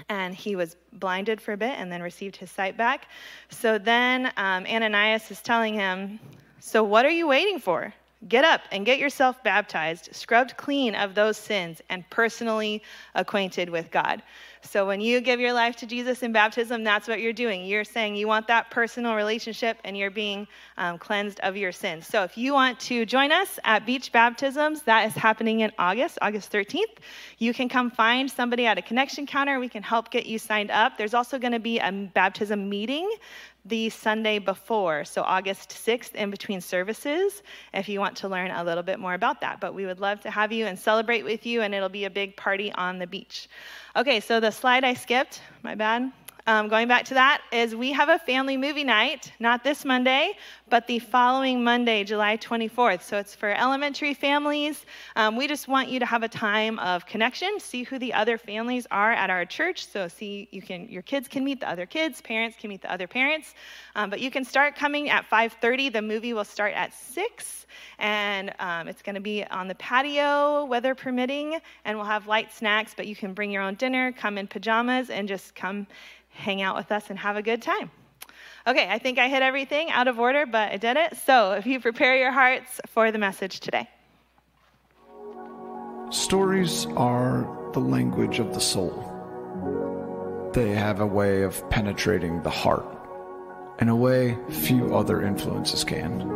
and 0.09 0.35
he 0.35 0.57
was 0.57 0.77
blinded 0.92 1.40
for 1.40 1.53
a 1.53 1.57
bit 1.57 1.75
and 1.79 1.90
then 1.90 2.03
received 2.03 2.37
his 2.37 2.51
sight 2.51 2.77
back. 2.77 3.09
So 3.51 3.79
then 3.79 4.27
um, 4.37 4.66
Ananias 4.66 5.31
is 5.31 5.40
telling 5.40 5.75
him, 5.75 6.21
So 6.61 6.85
what 6.85 7.05
are 7.05 7.11
you 7.11 7.27
waiting 7.27 7.59
for? 7.59 7.92
Get 8.29 8.44
up 8.44 8.62
and 8.72 8.87
get 8.87 8.98
yourself 8.98 9.42
baptized, 9.44 10.09
scrubbed 10.12 10.57
clean 10.57 10.94
of 10.94 11.14
those 11.14 11.37
sins, 11.37 11.83
and 11.90 12.09
personally 12.09 12.83
acquainted 13.14 13.68
with 13.68 13.90
God. 13.90 14.22
So, 14.62 14.87
when 14.87 15.02
you 15.02 15.20
give 15.20 15.38
your 15.38 15.52
life 15.52 15.76
to 15.76 15.87
Jesus 15.87 16.22
in 16.22 16.33
baptism, 16.33 16.83
that's 16.83 17.07
what 17.07 17.20
you're 17.20 17.35
doing. 17.35 17.64
You're 17.66 17.85
saying 17.85 18.16
you 18.16 18.26
want 18.26 18.48
that 18.48 18.70
personal 18.70 19.14
relationship 19.14 19.79
and 19.85 19.96
you're 19.96 20.11
being 20.11 20.48
um, 20.79 20.98
cleansed 20.98 21.40
of 21.40 21.57
your 21.59 21.72
sins. 21.72 22.07
So, 22.07 22.24
if 22.24 22.38
you 22.38 22.55
want 22.55 22.81
to 22.81 23.05
join 23.05 23.33
us 23.33 23.59
at 23.64 23.85
Beach 23.85 24.11
Baptisms, 24.11 24.83
that 24.83 25.07
is 25.07 25.14
happening 25.14 25.61
in 25.61 25.70
August, 25.79 26.18
August 26.22 26.50
13th. 26.50 26.98
You 27.38 27.52
can 27.52 27.68
come 27.68 27.90
find 27.90 28.31
somebody 28.31 28.66
at 28.66 28.79
a 28.79 28.83
connection 28.83 29.26
counter. 29.26 29.61
We 29.61 29.68
can 29.68 29.83
help 29.83 30.11
get 30.11 30.26
you 30.26 30.38
signed 30.38 30.70
up. 30.70 30.96
There's 30.96 31.14
also 31.14 31.38
going 31.38 31.52
to 31.52 31.61
be 31.61 31.79
a 31.79 31.92
baptism 31.92 32.68
meeting 32.68 33.09
the 33.68 33.90
Sunday 33.90 34.38
before, 34.38 35.05
so 35.05 35.22
August 35.22 35.70
6th, 35.70 36.14
in 36.14 36.31
between 36.31 36.61
services, 36.61 37.42
if 37.74 37.88
you 37.88 38.00
want 38.00 38.16
to 38.18 38.29
learn 38.29 38.50
a 38.50 38.62
little 38.62 38.83
bit 38.83 38.98
more 38.98 39.14
about 39.14 39.40
that. 39.40 39.61
But 39.61 39.74
we 39.74 39.87
would 39.87 40.00
love 40.00 40.20
to 40.22 40.31
have 40.31 40.52
you 40.52 40.66
and 40.66 40.79
celebrate 40.79 41.24
with 41.24 41.46
you, 41.46 41.62
and 41.62 41.74
it'll 41.74 41.88
be 41.88 42.05
a 42.05 42.11
big 42.11 42.37
party 42.37 42.72
on 42.72 42.98
the 42.98 43.07
beach. 43.07 43.48
Okay, 43.96 44.20
so 44.20 44.40
the 44.40 44.50
slide 44.50 44.85
I 44.85 44.94
skipped, 44.94 45.40
my 45.62 45.74
bad 45.74 46.12
um, 46.46 46.68
going 46.68 46.87
back 46.87 47.04
to 47.06 47.14
that, 47.14 47.42
is 47.52 47.74
we 47.74 47.92
have 47.92 48.09
a 48.09 48.18
family 48.18 48.56
movie 48.56 48.85
night, 48.85 49.32
not 49.40 49.64
this 49.64 49.85
Monday, 49.85 50.37
but 50.68 50.87
the 50.87 50.98
following 50.98 51.62
Monday, 51.62 52.04
July 52.04 52.37
24th. 52.37 53.02
So 53.02 53.18
it's 53.18 53.35
for 53.35 53.50
elementary 53.50 54.14
families. 54.14 54.85
Um, 55.16 55.37
we 55.37 55.48
just 55.48 55.66
want 55.68 55.88
you 55.88 55.98
to 55.98 56.06
have 56.06 56.22
a 56.22 56.28
time 56.28 56.78
of 56.78 57.04
connection, 57.06 57.59
see 57.59 57.82
who 57.82 57.98
the 57.98 58.12
other 58.12 58.38
families 58.38 58.87
are 58.90 59.12
at 59.12 59.30
our 59.30 59.44
church. 59.44 59.87
So 59.87 60.09
see, 60.09 60.48
you 60.52 60.62
can 60.62 60.88
your 60.88 61.02
kids 61.02 61.28
can 61.28 61.44
meet 61.44 61.61
the 61.61 61.68
other 61.68 61.87
kids, 61.87 62.20
parents 62.20 62.56
can 62.61 62.70
meet 62.70 62.82
the 62.82 62.92
other 62.92 63.06
parents. 63.06 63.54
Um, 63.94 64.11
but 64.11 64.20
you 64.20 64.30
can 64.30 64.44
start 64.44 64.76
coming 64.76 65.11
at 65.11 65.28
5:30. 65.28 65.92
The 65.92 66.02
movie 66.02 66.32
will 66.32 66.44
start 66.44 66.74
at 66.74 66.92
six, 66.92 67.66
and 67.98 68.54
um, 68.59 68.88
it's 68.88 69.02
going 69.02 69.14
to 69.14 69.20
be 69.20 69.44
on 69.44 69.68
the 69.68 69.74
patio, 69.76 70.64
weather 70.64 70.94
permitting, 70.94 71.59
and 71.85 71.96
we'll 71.96 72.06
have 72.06 72.26
light 72.26 72.52
snacks. 72.52 72.94
But 72.96 73.06
you 73.06 73.16
can 73.16 73.35
bring 73.35 73.50
your 73.50 73.62
own 73.62 73.74
dinner, 73.74 74.12
come 74.12 74.38
in 74.38 74.46
pajamas, 74.46 75.11
and 75.11 75.28
just 75.28 75.54
come 75.54 75.87
hang 76.37 76.62
out 76.62 76.77
with 76.77 76.92
us 76.92 77.11
and 77.11 77.18
have 77.18 77.37
a 77.37 77.42
good 77.42 77.62
time. 77.62 77.90
Okay, 78.66 78.88
I 78.88 78.99
think 78.99 79.18
I 79.18 79.29
hit 79.29 79.42
everything 79.42 79.90
out 79.90 80.09
of 80.09 80.18
order, 80.18 80.44
but 80.44 80.72
I 80.72 80.77
did 80.77 80.96
it. 80.96 81.16
So 81.25 81.53
if 81.53 81.66
you 81.66 81.79
prepare 81.81 82.16
your 82.16 82.33
hearts 82.33 82.81
for 82.87 83.12
the 83.12 83.18
message 83.18 83.61
today. 83.61 83.88
Stories 86.11 86.87
are 86.96 87.70
the 87.72 87.81
language 87.81 88.38
of 88.38 88.55
the 88.55 88.61
soul. 88.61 89.12
They 90.53 90.70
have 90.70 91.01
a 91.01 91.07
way 91.07 91.42
of 91.42 91.68
penetrating 91.70 92.42
the 92.42 92.51
heart 92.51 92.87
in 93.81 93.88
a 93.88 93.96
way 93.96 94.38
few 94.49 94.96
other 94.96 95.22
influences 95.22 95.85
can. 95.85 96.33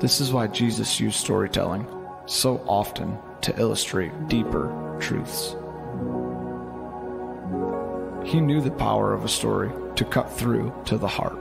This 0.00 0.20
is 0.20 0.32
why 0.32 0.46
Jesus 0.46 1.00
used 1.00 1.16
storytelling 1.16 1.86
so 2.26 2.58
often 2.66 3.18
to 3.42 3.58
illustrate 3.58 4.28
deeper 4.28 4.96
truths. 5.00 5.56
He 8.24 8.40
knew 8.40 8.60
the 8.60 8.70
power 8.70 9.12
of 9.12 9.24
a 9.24 9.28
story 9.28 9.70
to 9.96 10.04
cut 10.04 10.32
through 10.32 10.72
to 10.86 10.96
the 10.96 11.08
heart. 11.08 11.38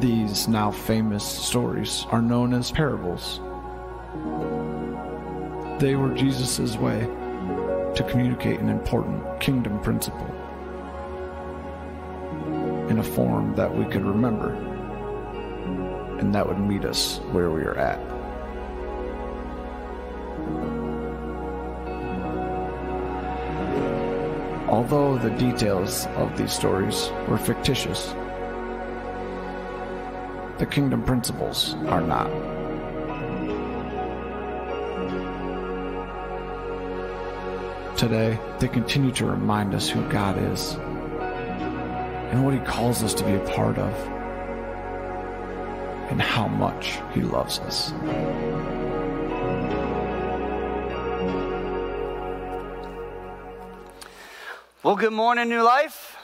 These 0.00 0.46
now 0.46 0.70
famous 0.70 1.24
stories 1.24 2.06
are 2.10 2.22
known 2.22 2.52
as 2.52 2.70
parables. 2.70 3.40
They 5.80 5.96
were 5.96 6.14
Jesus' 6.14 6.76
way 6.76 7.00
to 7.94 8.06
communicate 8.08 8.60
an 8.60 8.68
important 8.68 9.40
kingdom 9.40 9.80
principle 9.80 10.26
in 12.88 12.98
a 12.98 13.02
form 13.02 13.54
that 13.56 13.74
we 13.74 13.84
could 13.86 14.04
remember 14.04 14.54
and 16.18 16.34
that 16.34 16.46
would 16.46 16.58
meet 16.58 16.84
us 16.84 17.18
where 17.32 17.50
we 17.50 17.62
are 17.62 17.76
at. 17.76 18.15
Although 24.68 25.16
the 25.18 25.30
details 25.30 26.06
of 26.16 26.36
these 26.36 26.52
stories 26.52 27.10
were 27.28 27.38
fictitious. 27.38 28.14
The 30.58 30.66
kingdom 30.66 31.02
principles 31.02 31.74
are 31.86 32.00
not. 32.00 32.30
Today, 37.96 38.38
they 38.58 38.68
continue 38.68 39.12
to 39.12 39.26
remind 39.26 39.74
us 39.74 39.88
who 39.88 40.06
God 40.10 40.36
is 40.52 40.74
and 42.30 42.44
what 42.44 42.54
He 42.54 42.60
calls 42.60 43.02
us 43.02 43.14
to 43.14 43.24
be 43.24 43.34
a 43.34 43.40
part 43.40 43.78
of, 43.78 43.92
and 46.10 46.20
how 46.20 46.48
much 46.48 46.98
He 47.14 47.22
loves 47.22 47.60
us. 47.60 47.92
Well, 54.86 54.94
good 54.94 55.12
morning, 55.12 55.48
New 55.48 55.64
Life. 55.64 56.16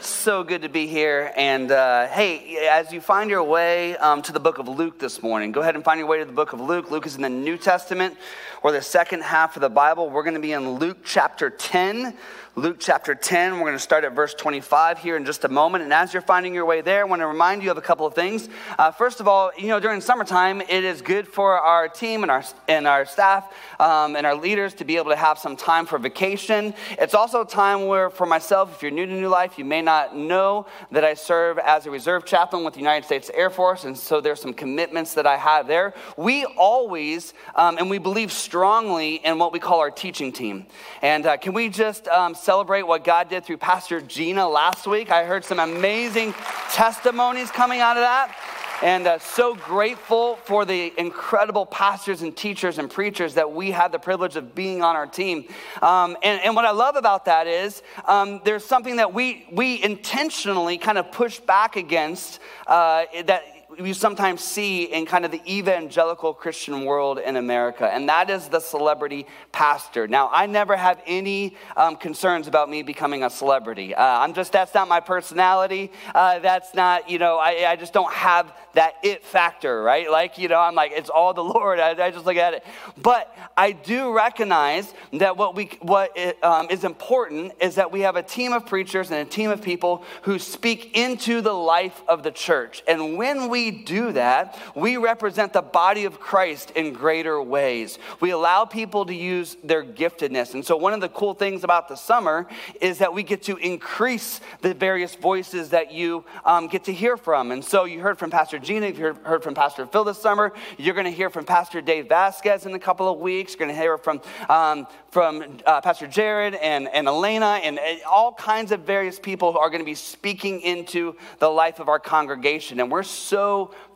So 0.00 0.44
good 0.44 0.60
to 0.60 0.68
be 0.68 0.86
here. 0.86 1.32
And 1.34 1.72
uh, 1.72 2.08
hey, 2.08 2.68
as 2.70 2.92
you 2.92 3.00
find 3.00 3.30
your 3.30 3.42
way 3.42 3.96
um, 3.96 4.20
to 4.20 4.32
the 4.32 4.38
book 4.38 4.58
of 4.58 4.68
Luke 4.68 4.98
this 4.98 5.22
morning, 5.22 5.50
go 5.50 5.62
ahead 5.62 5.76
and 5.76 5.82
find 5.82 5.98
your 5.98 6.06
way 6.06 6.18
to 6.18 6.26
the 6.26 6.32
book 6.32 6.52
of 6.52 6.60
Luke. 6.60 6.90
Luke 6.90 7.06
is 7.06 7.16
in 7.16 7.22
the 7.22 7.30
New 7.30 7.56
Testament 7.56 8.18
or 8.66 8.72
the 8.72 8.82
second 8.82 9.22
half 9.22 9.54
of 9.54 9.60
the 9.60 9.70
Bible. 9.70 10.10
We're 10.10 10.24
going 10.24 10.34
to 10.34 10.40
be 10.40 10.50
in 10.50 10.68
Luke 10.70 10.98
chapter 11.04 11.50
10. 11.50 12.16
Luke 12.58 12.78
chapter 12.80 13.14
10. 13.14 13.56
We're 13.56 13.60
going 13.60 13.74
to 13.74 13.78
start 13.78 14.02
at 14.02 14.14
verse 14.14 14.32
25 14.32 14.98
here 14.98 15.16
in 15.16 15.26
just 15.26 15.44
a 15.44 15.48
moment. 15.48 15.84
And 15.84 15.92
as 15.92 16.14
you're 16.14 16.22
finding 16.22 16.54
your 16.54 16.64
way 16.64 16.80
there, 16.80 17.02
I 17.02 17.04
want 17.04 17.20
to 17.20 17.26
remind 17.26 17.62
you 17.62 17.70
of 17.70 17.76
a 17.76 17.82
couple 17.82 18.06
of 18.06 18.14
things. 18.14 18.48
Uh, 18.78 18.90
first 18.90 19.20
of 19.20 19.28
all, 19.28 19.52
you 19.58 19.68
know, 19.68 19.78
during 19.78 20.00
summertime, 20.00 20.62
it 20.62 20.82
is 20.82 21.02
good 21.02 21.28
for 21.28 21.60
our 21.60 21.86
team 21.86 22.22
and 22.22 22.30
our, 22.30 22.42
and 22.66 22.88
our 22.88 23.04
staff 23.04 23.52
um, 23.78 24.16
and 24.16 24.26
our 24.26 24.34
leaders 24.34 24.72
to 24.74 24.84
be 24.86 24.96
able 24.96 25.10
to 25.10 25.16
have 25.16 25.38
some 25.38 25.54
time 25.54 25.84
for 25.84 25.98
vacation. 25.98 26.72
It's 26.92 27.14
also 27.14 27.42
a 27.42 27.46
time 27.46 27.86
where, 27.86 28.08
for 28.08 28.24
myself, 28.24 28.74
if 28.74 28.82
you're 28.82 28.90
new 28.90 29.04
to 29.04 29.12
New 29.12 29.28
Life, 29.28 29.58
you 29.58 29.66
may 29.66 29.82
not 29.82 30.16
know 30.16 30.66
that 30.90 31.04
I 31.04 31.12
serve 31.12 31.58
as 31.58 31.84
a 31.84 31.90
reserve 31.90 32.24
chaplain 32.24 32.64
with 32.64 32.72
the 32.72 32.80
United 32.80 33.04
States 33.04 33.30
Air 33.34 33.50
Force. 33.50 33.84
And 33.84 33.96
so 33.96 34.22
there's 34.22 34.40
some 34.40 34.54
commitments 34.54 35.12
that 35.12 35.26
I 35.26 35.36
have 35.36 35.68
there. 35.68 35.92
We 36.16 36.46
always, 36.46 37.34
um, 37.54 37.76
and 37.76 37.90
we 37.90 37.98
believe 37.98 38.32
strongly 38.32 38.55
in 38.64 39.38
what 39.38 39.52
we 39.52 39.58
call 39.58 39.80
our 39.80 39.90
teaching 39.90 40.32
team. 40.32 40.66
And 41.02 41.26
uh, 41.26 41.36
can 41.36 41.52
we 41.52 41.68
just 41.68 42.08
um, 42.08 42.34
celebrate 42.34 42.82
what 42.82 43.04
God 43.04 43.28
did 43.28 43.44
through 43.44 43.58
Pastor 43.58 44.00
Gina 44.00 44.48
last 44.48 44.86
week. 44.86 45.10
I 45.10 45.24
heard 45.24 45.44
some 45.44 45.58
amazing 45.58 46.34
testimonies 46.72 47.50
coming 47.50 47.80
out 47.80 47.96
of 47.96 48.02
that. 48.02 48.34
And 48.82 49.06
uh, 49.06 49.18
so 49.18 49.54
grateful 49.54 50.36
for 50.44 50.66
the 50.66 50.92
incredible 50.98 51.64
pastors 51.64 52.20
and 52.20 52.36
teachers 52.36 52.78
and 52.78 52.90
preachers 52.90 53.34
that 53.34 53.50
we 53.50 53.70
had 53.70 53.90
the 53.90 53.98
privilege 53.98 54.36
of 54.36 54.54
being 54.54 54.82
on 54.82 54.96
our 54.96 55.06
team. 55.06 55.46
Um, 55.80 56.16
and, 56.22 56.42
and, 56.42 56.54
what 56.54 56.66
I 56.66 56.72
love 56.72 56.96
about 56.96 57.24
that 57.24 57.46
is 57.46 57.82
um, 58.04 58.42
there's 58.44 58.64
something 58.66 58.96
that 58.96 59.14
we, 59.14 59.46
we 59.50 59.82
intentionally 59.82 60.76
kind 60.76 60.98
of 60.98 61.10
push 61.10 61.38
back 61.38 61.76
against 61.76 62.38
uh, 62.66 63.06
that 63.24 63.55
we 63.78 63.92
sometimes 63.92 64.42
see 64.44 64.84
in 64.84 65.06
kind 65.06 65.24
of 65.24 65.32
the 65.32 65.42
evangelical 65.46 66.32
Christian 66.32 66.84
world 66.84 67.18
in 67.18 67.36
America, 67.36 67.88
and 67.92 68.08
that 68.08 68.30
is 68.30 68.48
the 68.48 68.60
celebrity 68.60 69.26
pastor. 69.50 70.06
Now, 70.06 70.30
I 70.32 70.46
never 70.46 70.76
have 70.76 71.02
any 71.04 71.56
um, 71.76 71.96
concerns 71.96 72.46
about 72.46 72.70
me 72.70 72.82
becoming 72.82 73.24
a 73.24 73.30
celebrity. 73.30 73.94
Uh, 73.94 74.04
I'm 74.04 74.34
just, 74.34 74.52
that's 74.52 74.72
not 74.72 74.88
my 74.88 75.00
personality. 75.00 75.90
Uh, 76.14 76.38
that's 76.38 76.74
not, 76.74 77.10
you 77.10 77.18
know, 77.18 77.38
I, 77.38 77.70
I 77.70 77.76
just 77.76 77.92
don't 77.92 78.12
have 78.12 78.52
that 78.74 78.96
it 79.02 79.24
factor, 79.24 79.82
right? 79.82 80.10
Like, 80.10 80.38
you 80.38 80.48
know, 80.48 80.60
I'm 80.60 80.74
like, 80.74 80.92
it's 80.94 81.10
all 81.10 81.34
the 81.34 81.44
Lord. 81.44 81.80
I, 81.80 81.90
I 81.90 82.10
just 82.10 82.24
look 82.24 82.36
at 82.36 82.54
it. 82.54 82.64
But 82.96 83.36
I 83.56 83.72
do 83.72 84.12
recognize 84.12 84.92
that 85.14 85.36
what, 85.36 85.56
we, 85.56 85.70
what 85.80 86.12
it, 86.16 86.42
um, 86.44 86.68
is 86.70 86.84
important 86.84 87.52
is 87.60 87.74
that 87.76 87.90
we 87.90 88.02
have 88.02 88.16
a 88.16 88.22
team 88.22 88.52
of 88.52 88.66
preachers 88.66 89.10
and 89.10 89.26
a 89.26 89.30
team 89.30 89.50
of 89.50 89.60
people 89.60 90.04
who 90.22 90.38
speak 90.38 90.96
into 90.96 91.40
the 91.40 91.52
life 91.52 92.02
of 92.06 92.22
the 92.22 92.30
church. 92.30 92.82
And 92.86 93.16
when 93.16 93.48
we 93.48 93.55
do 93.70 94.12
that, 94.12 94.58
we 94.74 94.96
represent 94.96 95.52
the 95.52 95.62
body 95.62 96.04
of 96.04 96.20
Christ 96.20 96.70
in 96.72 96.92
greater 96.92 97.40
ways. 97.42 97.98
We 98.20 98.30
allow 98.30 98.64
people 98.64 99.06
to 99.06 99.14
use 99.14 99.56
their 99.64 99.84
giftedness. 99.84 100.54
And 100.54 100.64
so, 100.64 100.76
one 100.76 100.92
of 100.92 101.00
the 101.00 101.08
cool 101.08 101.34
things 101.34 101.64
about 101.64 101.88
the 101.88 101.96
summer 101.96 102.46
is 102.80 102.98
that 102.98 103.12
we 103.12 103.22
get 103.22 103.42
to 103.44 103.56
increase 103.56 104.40
the 104.60 104.74
various 104.74 105.14
voices 105.14 105.70
that 105.70 105.92
you 105.92 106.24
um, 106.44 106.68
get 106.68 106.84
to 106.84 106.92
hear 106.92 107.16
from. 107.16 107.52
And 107.52 107.64
so, 107.64 107.84
you 107.84 108.00
heard 108.00 108.18
from 108.18 108.30
Pastor 108.30 108.58
Gina, 108.58 108.88
you've 108.88 108.98
heard, 108.98 109.18
heard 109.18 109.42
from 109.42 109.54
Pastor 109.54 109.86
Phil 109.86 110.04
this 110.04 110.18
summer. 110.18 110.52
You're 110.78 110.94
going 110.94 111.06
to 111.06 111.10
hear 111.10 111.30
from 111.30 111.44
Pastor 111.44 111.80
Dave 111.80 112.08
Vasquez 112.08 112.66
in 112.66 112.74
a 112.74 112.78
couple 112.78 113.10
of 113.10 113.18
weeks. 113.18 113.52
You're 113.52 113.66
going 113.66 113.74
to 113.74 113.80
hear 113.80 113.98
from, 113.98 114.20
um, 114.48 114.86
from 115.10 115.58
uh, 115.66 115.80
Pastor 115.80 116.06
Jared 116.06 116.54
and, 116.54 116.88
and 116.88 117.06
Elena 117.06 117.60
and, 117.62 117.78
and 117.78 118.00
all 118.02 118.32
kinds 118.34 118.72
of 118.72 118.80
various 118.80 119.18
people 119.18 119.52
who 119.52 119.58
are 119.58 119.70
going 119.70 119.80
to 119.80 119.86
be 119.86 119.94
speaking 119.94 120.60
into 120.60 121.16
the 121.38 121.48
life 121.48 121.80
of 121.80 121.88
our 121.88 121.98
congregation. 121.98 122.80
And 122.80 122.90
we're 122.90 123.02
so 123.02 123.45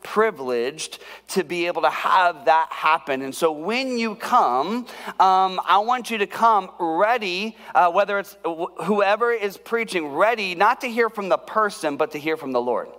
privileged 0.03 0.99
to 1.29 1.43
be 1.43 1.67
able 1.67 1.81
to 1.83 1.89
have 1.89 2.45
that 2.45 2.67
happen. 2.71 3.21
And 3.21 3.33
so 3.33 3.51
when 3.51 3.97
you 3.97 4.15
come, 4.15 4.87
um, 5.19 5.59
I 5.65 5.77
want 5.79 6.09
you 6.11 6.17
to 6.19 6.27
come 6.27 6.71
ready, 6.79 7.55
uh, 7.75 7.91
whether 7.91 8.19
it's 8.19 8.35
wh- 8.45 8.83
whoever 8.83 9.31
is 9.31 9.57
preaching, 9.57 10.07
ready 10.07 10.55
not 10.55 10.81
to 10.81 10.87
hear 10.87 11.09
from 11.09 11.29
the 11.29 11.37
person, 11.37 11.97
but 11.97 12.11
to 12.11 12.19
hear 12.19 12.37
from 12.37 12.51
the 12.51 12.61
Lord 12.61 12.89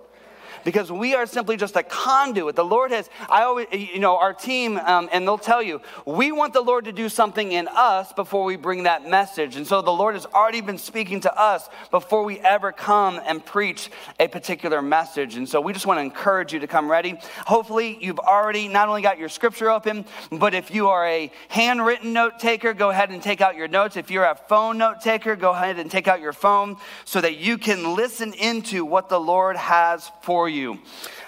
because 0.63 0.91
we 0.91 1.15
are 1.15 1.25
simply 1.25 1.57
just 1.57 1.75
a 1.75 1.83
conduit. 1.83 2.55
The 2.55 2.65
Lord 2.65 2.91
has, 2.91 3.09
I 3.29 3.43
always, 3.43 3.67
you 3.71 3.99
know, 3.99 4.17
our 4.17 4.33
team, 4.33 4.77
um, 4.77 5.09
and 5.11 5.27
they'll 5.27 5.37
tell 5.37 5.61
you, 5.61 5.81
we 6.05 6.31
want 6.31 6.53
the 6.53 6.61
Lord 6.61 6.85
to 6.85 6.91
do 6.91 7.09
something 7.09 7.51
in 7.51 7.67
us 7.67 8.13
before 8.13 8.43
we 8.43 8.55
bring 8.55 8.83
that 8.83 9.07
message. 9.07 9.55
And 9.55 9.67
so 9.67 9.81
the 9.81 9.91
Lord 9.91 10.15
has 10.15 10.25
already 10.25 10.61
been 10.61 10.77
speaking 10.77 11.21
to 11.21 11.39
us 11.39 11.69
before 11.91 12.23
we 12.23 12.39
ever 12.39 12.71
come 12.71 13.19
and 13.25 13.45
preach 13.45 13.89
a 14.19 14.27
particular 14.27 14.81
message. 14.81 15.35
And 15.35 15.47
so 15.47 15.61
we 15.61 15.73
just 15.73 15.85
want 15.85 15.97
to 15.97 16.01
encourage 16.01 16.53
you 16.53 16.59
to 16.59 16.67
come 16.67 16.89
ready. 16.89 17.19
Hopefully, 17.45 17.97
you've 18.01 18.19
already 18.19 18.67
not 18.67 18.87
only 18.87 19.01
got 19.01 19.17
your 19.17 19.29
scripture 19.29 19.69
open, 19.69 20.05
but 20.31 20.53
if 20.53 20.73
you 20.73 20.89
are 20.89 21.05
a 21.05 21.31
handwritten 21.49 22.13
note 22.13 22.39
taker, 22.39 22.73
go 22.73 22.89
ahead 22.89 23.09
and 23.11 23.21
take 23.21 23.41
out 23.41 23.55
your 23.55 23.67
notes. 23.67 23.97
If 23.97 24.11
you're 24.11 24.25
a 24.25 24.35
phone 24.35 24.77
note 24.77 25.01
taker, 25.01 25.35
go 25.35 25.51
ahead 25.51 25.79
and 25.79 25.89
take 25.89 26.07
out 26.07 26.21
your 26.21 26.33
phone 26.33 26.77
so 27.05 27.21
that 27.21 27.37
you 27.37 27.57
can 27.57 27.95
listen 27.95 28.33
into 28.33 28.85
what 28.85 29.09
the 29.09 29.19
Lord 29.19 29.57
has 29.57 30.11
for 30.21 30.47
you. 30.49 30.52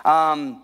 Um, 0.04 0.62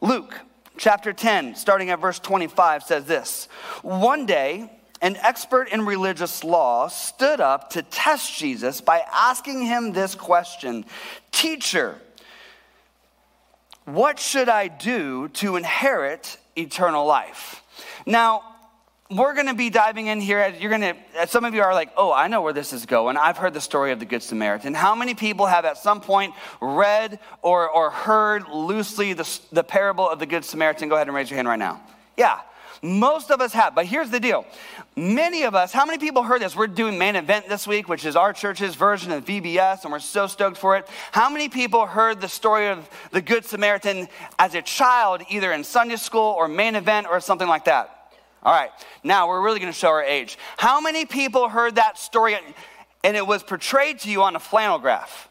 Luke 0.00 0.34
chapter 0.78 1.12
10, 1.12 1.56
starting 1.56 1.90
at 1.90 2.00
verse 2.00 2.18
25, 2.18 2.84
says 2.84 3.04
this. 3.04 3.48
One 3.82 4.26
day, 4.26 4.70
an 5.00 5.16
expert 5.16 5.68
in 5.68 5.84
religious 5.84 6.42
law 6.42 6.88
stood 6.88 7.40
up 7.40 7.70
to 7.70 7.82
test 7.82 8.36
Jesus 8.38 8.80
by 8.80 9.02
asking 9.12 9.62
him 9.66 9.92
this 9.92 10.14
question. 10.14 10.84
Teacher, 11.30 11.96
what 13.84 14.18
should 14.18 14.48
I 14.48 14.68
do 14.68 15.28
to 15.28 15.56
inherit 15.56 16.36
eternal 16.56 17.06
life? 17.06 17.62
Now, 18.06 18.42
we're 19.10 19.32
going 19.32 19.46
to 19.46 19.54
be 19.54 19.70
diving 19.70 20.08
in 20.08 20.20
here. 20.20 20.54
You're 20.60 20.76
going 20.76 20.94
to. 20.94 21.26
Some 21.26 21.44
of 21.44 21.54
you 21.54 21.62
are 21.62 21.72
like, 21.72 21.90
"Oh, 21.96 22.12
I 22.12 22.28
know 22.28 22.42
where 22.42 22.52
this 22.52 22.74
is 22.74 22.84
going. 22.84 23.16
I've 23.16 23.38
heard 23.38 23.54
the 23.54 23.60
story 23.60 23.90
of 23.90 24.00
the 24.00 24.04
Good 24.04 24.22
Samaritan." 24.22 24.74
How 24.74 24.94
many 24.94 25.14
people 25.14 25.46
have 25.46 25.64
at 25.64 25.78
some 25.78 26.02
point 26.02 26.34
read 26.60 27.18
or, 27.40 27.70
or 27.70 27.90
heard 27.90 28.48
loosely 28.48 29.14
the, 29.14 29.40
the 29.50 29.64
parable 29.64 30.08
of 30.08 30.18
the 30.18 30.26
Good 30.26 30.44
Samaritan? 30.44 30.90
Go 30.90 30.96
ahead 30.96 31.08
and 31.08 31.16
raise 31.16 31.30
your 31.30 31.36
hand 31.36 31.48
right 31.48 31.58
now. 31.58 31.80
Yeah, 32.18 32.40
most 32.82 33.30
of 33.30 33.40
us 33.40 33.54
have. 33.54 33.74
But 33.74 33.86
here's 33.86 34.10
the 34.10 34.20
deal: 34.20 34.44
many 34.94 35.44
of 35.44 35.54
us. 35.54 35.72
How 35.72 35.86
many 35.86 35.96
people 35.96 36.22
heard 36.22 36.42
this? 36.42 36.54
We're 36.54 36.66
doing 36.66 36.98
main 36.98 37.16
event 37.16 37.48
this 37.48 37.66
week, 37.66 37.88
which 37.88 38.04
is 38.04 38.14
our 38.14 38.34
church's 38.34 38.74
version 38.74 39.10
of 39.12 39.24
VBS, 39.24 39.84
and 39.84 39.92
we're 39.92 40.00
so 40.00 40.26
stoked 40.26 40.58
for 40.58 40.76
it. 40.76 40.86
How 41.12 41.30
many 41.30 41.48
people 41.48 41.86
heard 41.86 42.20
the 42.20 42.28
story 42.28 42.68
of 42.68 42.86
the 43.10 43.22
Good 43.22 43.46
Samaritan 43.46 44.08
as 44.38 44.54
a 44.54 44.60
child, 44.60 45.22
either 45.30 45.50
in 45.50 45.64
Sunday 45.64 45.96
school 45.96 46.34
or 46.36 46.46
main 46.46 46.74
event 46.74 47.06
or 47.10 47.20
something 47.20 47.48
like 47.48 47.64
that? 47.64 47.97
All 48.42 48.52
right, 48.52 48.70
now 49.02 49.28
we're 49.28 49.42
really 49.42 49.58
going 49.58 49.72
to 49.72 49.78
show 49.78 49.88
our 49.88 50.02
age. 50.02 50.38
How 50.56 50.80
many 50.80 51.04
people 51.04 51.48
heard 51.48 51.74
that 51.74 51.98
story 51.98 52.36
and 53.04 53.16
it 53.16 53.26
was 53.26 53.42
portrayed 53.42 53.98
to 54.00 54.10
you 54.10 54.22
on 54.22 54.36
a 54.36 54.40
flannel 54.40 54.78
graph? 54.78 55.27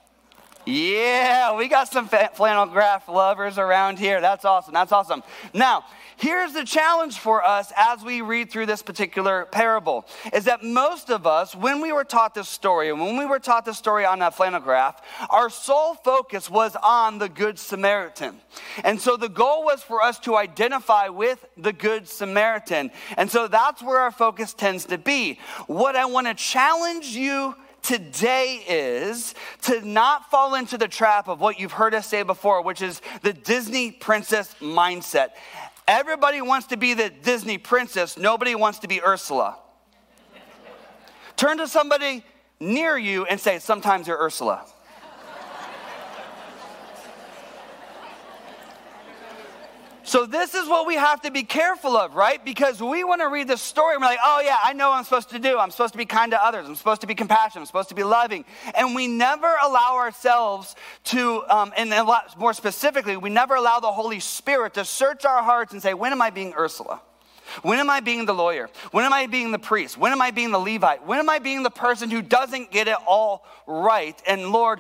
Yeah, 0.68 1.56
we 1.56 1.70
got 1.70 1.88
some 1.88 2.10
flannel 2.10 2.66
graph 2.66 3.08
lovers 3.08 3.58
around 3.58 4.00
here. 4.00 4.20
That's 4.20 4.44
awesome. 4.44 4.74
That's 4.74 4.92
awesome. 4.92 5.24
Now, 5.54 5.86
here's 6.18 6.52
the 6.52 6.66
challenge 6.66 7.20
for 7.20 7.42
us 7.42 7.72
as 7.78 8.04
we 8.04 8.20
read 8.20 8.52
through 8.52 8.66
this 8.66 8.82
particular 8.82 9.46
parable 9.46 10.06
is 10.34 10.44
that 10.44 10.66
most 10.66 11.10
of 11.10 11.26
us, 11.26 11.56
when 11.56 11.80
we 11.80 11.94
were 11.94 12.04
taught 12.04 12.36
this 12.36 12.50
story, 12.50 12.90
and 12.90 13.00
when 13.00 13.16
we 13.16 13.26
were 13.26 13.40
taught 13.40 13.64
this 13.64 13.78
story 13.78 14.06
on 14.06 14.22
a 14.22 14.30
flannel 14.30 14.60
graph, 14.60 15.02
our 15.30 15.50
sole 15.50 15.94
focus 15.94 16.50
was 16.50 16.76
on 16.84 17.18
the 17.18 17.30
Good 17.30 17.58
Samaritan. 17.58 18.38
And 18.84 19.00
so 19.00 19.16
the 19.16 19.30
goal 19.30 19.64
was 19.64 19.84
for 19.84 20.02
us 20.02 20.20
to 20.20 20.36
identify 20.36 21.08
with 21.08 21.46
the 21.56 21.72
Good 21.72 22.10
Samaritan. 22.10 22.92
And 23.16 23.32
so 23.32 23.48
that's 23.48 23.82
where 23.82 24.00
our 24.00 24.12
focus 24.12 24.54
tends 24.54 24.84
to 24.88 24.98
be. 24.98 25.40
What 25.68 25.96
I 25.96 26.08
want 26.08 26.28
to 26.28 26.34
challenge 26.34 27.06
you 27.06 27.56
today 27.88 28.62
is 28.68 29.34
to 29.62 29.80
not 29.80 30.30
fall 30.30 30.56
into 30.56 30.78
the 30.78 30.90
trap 30.90 31.30
of 31.30 31.40
what 31.40 31.58
you've 31.58 31.72
heard 31.72 31.94
us 31.96 32.06
say 32.06 32.22
before, 32.22 32.62
which 32.62 32.82
is 32.82 33.02
the 33.22 33.32
Disney 33.32 33.92
princess 33.92 34.54
mindset. 34.60 35.30
Everybody 35.88 36.42
wants 36.42 36.68
to 36.68 36.78
be 36.78 36.94
the 36.94 37.10
Disney 37.10 37.58
princess, 37.58 38.18
nobody 38.18 38.56
wants 38.56 38.80
to 38.80 38.90
be 38.90 39.02
Ursula. 39.02 39.58
Turn 41.38 41.60
to 41.60 41.68
somebody 41.68 42.26
near 42.60 42.98
you 42.98 43.26
and 43.26 43.40
say, 43.40 43.58
Sometimes 43.60 44.08
you're 44.08 44.22
Ursula. 44.22 44.66
So 50.08 50.26
this 50.26 50.56
is 50.56 50.70
what 50.70 50.88
we 50.88 50.96
have 50.96 51.22
to 51.24 51.32
be 51.32 51.44
careful 51.44 51.98
of, 51.98 52.16
right? 52.16 52.44
Because 52.44 52.82
we 52.82 53.04
want 53.04 53.20
to 53.20 53.28
read 53.28 53.50
this 53.50 53.62
story 53.62 53.96
and 53.96 54.02
we're 54.02 54.08
like, 54.08 54.20
oh 54.24 54.42
yeah, 54.42 54.56
I 54.64 54.72
know 54.72 54.92
what 54.92 55.00
I'm 55.00 55.04
supposed 55.04 55.32
to 55.32 55.40
do. 55.40 55.60
I'm 55.60 55.70
supposed 55.70 55.92
to 55.96 55.98
be 55.98 56.06
kind 56.06 56.32
to 56.32 56.42
others. 56.42 56.66
I'm 56.66 56.76
supposed 56.76 57.02
to 57.02 57.08
be 57.08 57.14
compassionate. 57.14 57.64
I'm 57.64 57.66
supposed 57.66 57.90
to 57.90 57.96
be 57.96 58.06
loving. 58.06 58.46
And 58.74 58.96
we 58.96 59.08
never 59.08 59.54
allow 59.62 59.96
ourselves 59.98 60.78
to, 61.06 61.44
um, 61.50 61.74
and 61.76 61.94
more 62.38 62.54
specifically, 62.54 63.18
we 63.18 63.30
never 63.30 63.56
allow 63.56 63.82
the 63.82 63.92
Holy 63.92 64.22
Spirit 64.22 64.76
to 64.76 64.86
search 64.86 65.26
our 65.26 65.44
hearts 65.44 65.74
and 65.74 65.82
say, 65.82 65.94
when 65.94 66.14
am 66.14 66.22
I 66.22 66.30
being 66.30 66.54
Ursula? 66.58 67.02
When 67.62 67.80
am 67.80 67.90
I 67.90 68.00
being 68.00 68.26
the 68.26 68.34
lawyer? 68.34 68.70
When 68.92 69.04
am 69.04 69.12
I 69.12 69.28
being 69.28 69.52
the 69.52 69.60
priest? 69.60 69.98
When 69.98 70.14
am 70.14 70.22
I 70.22 70.32
being 70.32 70.52
the 70.52 70.60
Levite? 70.60 71.06
When 71.06 71.20
am 71.20 71.30
I 71.30 71.40
being 71.40 71.64
the 71.64 71.70
person 71.70 72.10
who 72.10 72.22
doesn't 72.22 72.72
get 72.72 72.88
it 72.88 72.98
all 73.06 73.46
right? 73.66 74.22
And 74.26 74.52
Lord, 74.52 74.80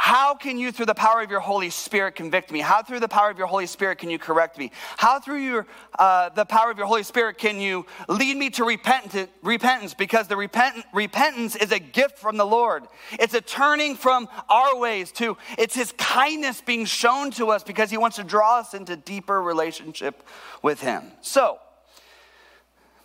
how 0.00 0.36
can 0.36 0.58
you, 0.58 0.70
through 0.70 0.86
the 0.86 0.94
power 0.94 1.22
of 1.22 1.30
your 1.30 1.40
Holy 1.40 1.70
Spirit, 1.70 2.14
convict 2.14 2.52
me? 2.52 2.60
How, 2.60 2.84
through 2.84 3.00
the 3.00 3.08
power 3.08 3.30
of 3.30 3.36
your 3.36 3.48
Holy 3.48 3.66
Spirit, 3.66 3.98
can 3.98 4.10
you 4.10 4.18
correct 4.18 4.56
me? 4.56 4.70
How, 4.96 5.18
through 5.18 5.40
your, 5.42 5.66
uh, 5.98 6.28
the 6.28 6.44
power 6.44 6.70
of 6.70 6.78
your 6.78 6.86
Holy 6.86 7.02
Spirit, 7.02 7.36
can 7.36 7.60
you 7.60 7.84
lead 8.08 8.36
me 8.36 8.48
to 8.50 8.64
repent- 8.64 9.28
repentance? 9.42 9.94
Because 9.94 10.28
the 10.28 10.36
repent- 10.36 10.84
repentance 10.94 11.56
is 11.56 11.72
a 11.72 11.80
gift 11.80 12.16
from 12.16 12.36
the 12.36 12.46
Lord. 12.46 12.84
It's 13.18 13.34
a 13.34 13.40
turning 13.40 13.96
from 13.96 14.28
our 14.48 14.78
ways 14.78 15.10
to, 15.12 15.36
it's 15.58 15.74
His 15.74 15.92
kindness 15.98 16.60
being 16.60 16.84
shown 16.84 17.32
to 17.32 17.50
us 17.50 17.64
because 17.64 17.90
He 17.90 17.98
wants 17.98 18.18
to 18.18 18.24
draw 18.24 18.60
us 18.60 18.74
into 18.74 18.94
deeper 18.94 19.42
relationship 19.42 20.22
with 20.62 20.80
Him. 20.80 21.10
So, 21.22 21.58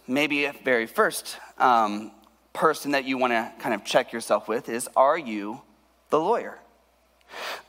maybe 0.07 0.45
a 0.45 0.53
very 0.63 0.85
first 0.85 1.37
um, 1.57 2.11
person 2.53 2.91
that 2.91 3.03
you 3.03 3.17
want 3.17 3.33
to 3.33 3.51
kind 3.57 3.73
of 3.73 3.83
check 3.83 4.13
yourself 4.13 4.47
with 4.47 4.69
is 4.69 4.87
Are 4.95 5.17
you 5.17 5.63
the 6.11 6.19
lawyer? 6.19 6.59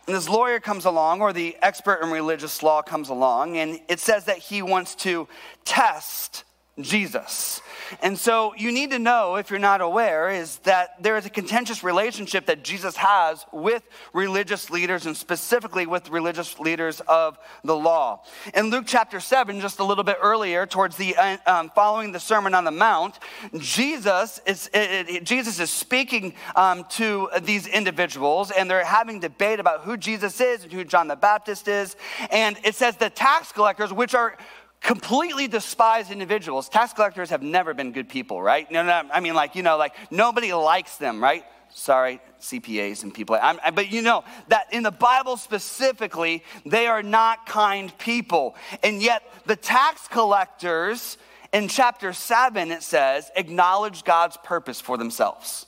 And 0.07 0.15
this 0.15 0.29
lawyer 0.29 0.61
comes 0.61 0.85
along, 0.85 1.21
or 1.21 1.33
the 1.33 1.57
expert 1.63 2.03
in 2.03 2.11
religious 2.11 2.63
law 2.63 2.83
comes 2.83 3.09
along, 3.09 3.57
and 3.57 3.81
it 3.89 4.01
says 4.01 4.25
that 4.27 4.39
he 4.39 4.63
wants 4.63 4.95
to 4.97 5.29
test 5.65 6.45
Jesus. 6.81 7.61
And 8.03 8.19
so 8.19 8.53
you 8.57 8.73
need 8.73 8.91
to 8.91 8.99
know, 8.99 9.37
if 9.37 9.51
you're 9.51 9.61
not 9.61 9.81
aware, 9.81 10.31
is 10.31 10.57
that 10.59 11.01
there 11.01 11.17
is 11.17 11.25
a 11.27 11.31
contentious 11.31 11.85
relationship 11.85 12.47
that 12.47 12.65
Jesus 12.65 12.97
has 12.97 13.45
with 13.53 13.83
religious 14.13 14.71
leaders 14.71 15.07
and 15.07 15.17
specifically 15.17 15.87
with 15.87 16.09
religious 16.11 16.59
leaders 16.59 17.01
of 17.03 17.39
the 17.63 17.77
law. 17.77 18.25
In 18.55 18.71
Luke 18.71 18.85
chapter 18.89 19.21
7, 19.21 19.61
just 19.61 19.79
a 19.79 19.85
little 19.85 20.03
bit 20.03 20.17
earlier, 20.21 20.67
towards 20.67 20.97
the 20.97 21.15
um, 21.47 21.71
following 21.75 22.11
the 22.11 22.21
Sermon 22.21 22.55
on 22.55 22.65
the 22.65 22.73
Mount, 22.73 23.21
Jesus 23.57 24.41
is, 24.47 24.69
it, 24.75 25.09
it, 25.09 25.25
Jesus 25.25 25.61
is 25.61 25.71
speaking 25.71 26.35
um, 26.57 26.85
to 26.91 27.29
these 27.43 27.69
individuals 27.69 28.51
and 28.51 28.69
they're 28.69 28.85
having 28.85 29.21
debate 29.21 29.61
about 29.61 29.83
who 29.83 29.97
Jesus 29.97 30.41
is 30.41 30.65
and 30.65 30.73
who 30.73 30.85
John 30.85 31.07
the 31.07 31.17
Baptist 31.17 31.69
is. 31.69 31.95
And 32.31 32.59
it 32.65 32.75
says 32.75 32.97
the 32.97 33.11
tax 33.11 33.53
collectors, 33.53 33.93
which 33.93 34.15
are 34.15 34.37
completely 34.85 35.49
despised 35.49 36.13
individuals. 36.13 36.69
Tax 36.69 36.93
collectors 36.93 37.31
have 37.31 37.43
never 37.43 37.75
been 37.75 37.91
good 37.91 38.09
people, 38.09 38.41
right? 38.41 38.71
No, 38.71 38.85
no, 38.85 39.03
I 39.13 39.21
mean, 39.21 39.35
like, 39.35 39.57
you 39.57 39.63
know, 39.63 39.77
like 39.77 39.95
nobody 40.13 40.53
likes 40.53 40.99
them, 40.99 41.23
right? 41.23 41.43
Sorry, 41.71 42.21
CPAs 42.41 43.03
and 43.03 43.13
people. 43.13 43.37
I'm, 43.41 43.59
but 43.75 43.91
you 43.91 44.03
know 44.03 44.23
that 44.49 44.73
in 44.73 44.85
the 44.85 44.93
Bible 44.93 45.37
specifically, 45.37 46.45
they 46.65 46.87
are 46.87 47.03
not 47.03 47.47
kind 47.47 47.97
people. 47.99 48.55
And 48.85 49.03
yet, 49.03 49.23
the 49.47 49.57
tax 49.57 50.07
collectors 50.07 51.19
in 51.53 51.67
chapter 51.67 52.13
7, 52.13 52.71
it 52.71 52.83
says, 52.83 53.31
acknowledge 53.35 54.05
God's 54.05 54.37
purpose 54.45 54.81
for 54.81 54.99
themselves. 54.99 55.67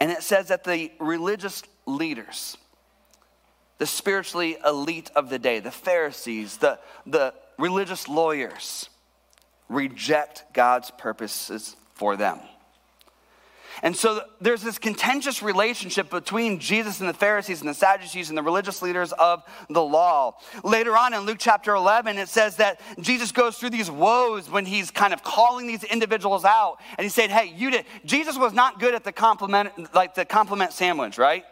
And 0.00 0.10
it 0.10 0.22
says 0.22 0.48
that 0.48 0.64
the 0.64 0.92
religious 1.00 1.62
leaders, 1.86 2.56
the 3.82 3.86
spiritually 3.86 4.56
elite 4.64 5.10
of 5.16 5.28
the 5.28 5.40
day, 5.40 5.58
the 5.58 5.72
Pharisees, 5.72 6.58
the, 6.58 6.78
the 7.04 7.34
religious 7.58 8.06
lawyers, 8.06 8.88
reject 9.68 10.44
God's 10.52 10.92
purposes 10.92 11.74
for 11.94 12.16
them. 12.16 12.38
And 13.82 13.96
so 13.96 14.22
there's 14.40 14.62
this 14.62 14.78
contentious 14.78 15.42
relationship 15.42 16.10
between 16.10 16.60
Jesus 16.60 17.00
and 17.00 17.08
the 17.08 17.14
Pharisees 17.14 17.58
and 17.58 17.68
the 17.68 17.74
Sadducees 17.74 18.28
and 18.28 18.38
the 18.38 18.42
religious 18.44 18.82
leaders 18.82 19.10
of 19.14 19.42
the 19.68 19.82
law. 19.82 20.36
Later 20.62 20.96
on 20.96 21.12
in 21.12 21.22
Luke 21.22 21.38
chapter 21.40 21.74
11, 21.74 22.18
it 22.18 22.28
says 22.28 22.58
that 22.58 22.80
Jesus 23.00 23.32
goes 23.32 23.58
through 23.58 23.70
these 23.70 23.90
woes 23.90 24.48
when 24.48 24.64
he's 24.64 24.92
kind 24.92 25.12
of 25.12 25.24
calling 25.24 25.66
these 25.66 25.82
individuals 25.82 26.44
out. 26.44 26.76
And 26.96 27.04
he 27.04 27.08
said, 27.08 27.30
Hey, 27.30 27.52
you 27.52 27.72
did. 27.72 27.84
Jesus 28.04 28.38
was 28.38 28.52
not 28.52 28.78
good 28.78 28.94
at 28.94 29.02
the 29.02 29.10
compliment, 29.10 29.92
like 29.92 30.14
the 30.14 30.24
compliment 30.24 30.72
sandwich, 30.72 31.18
right? 31.18 31.42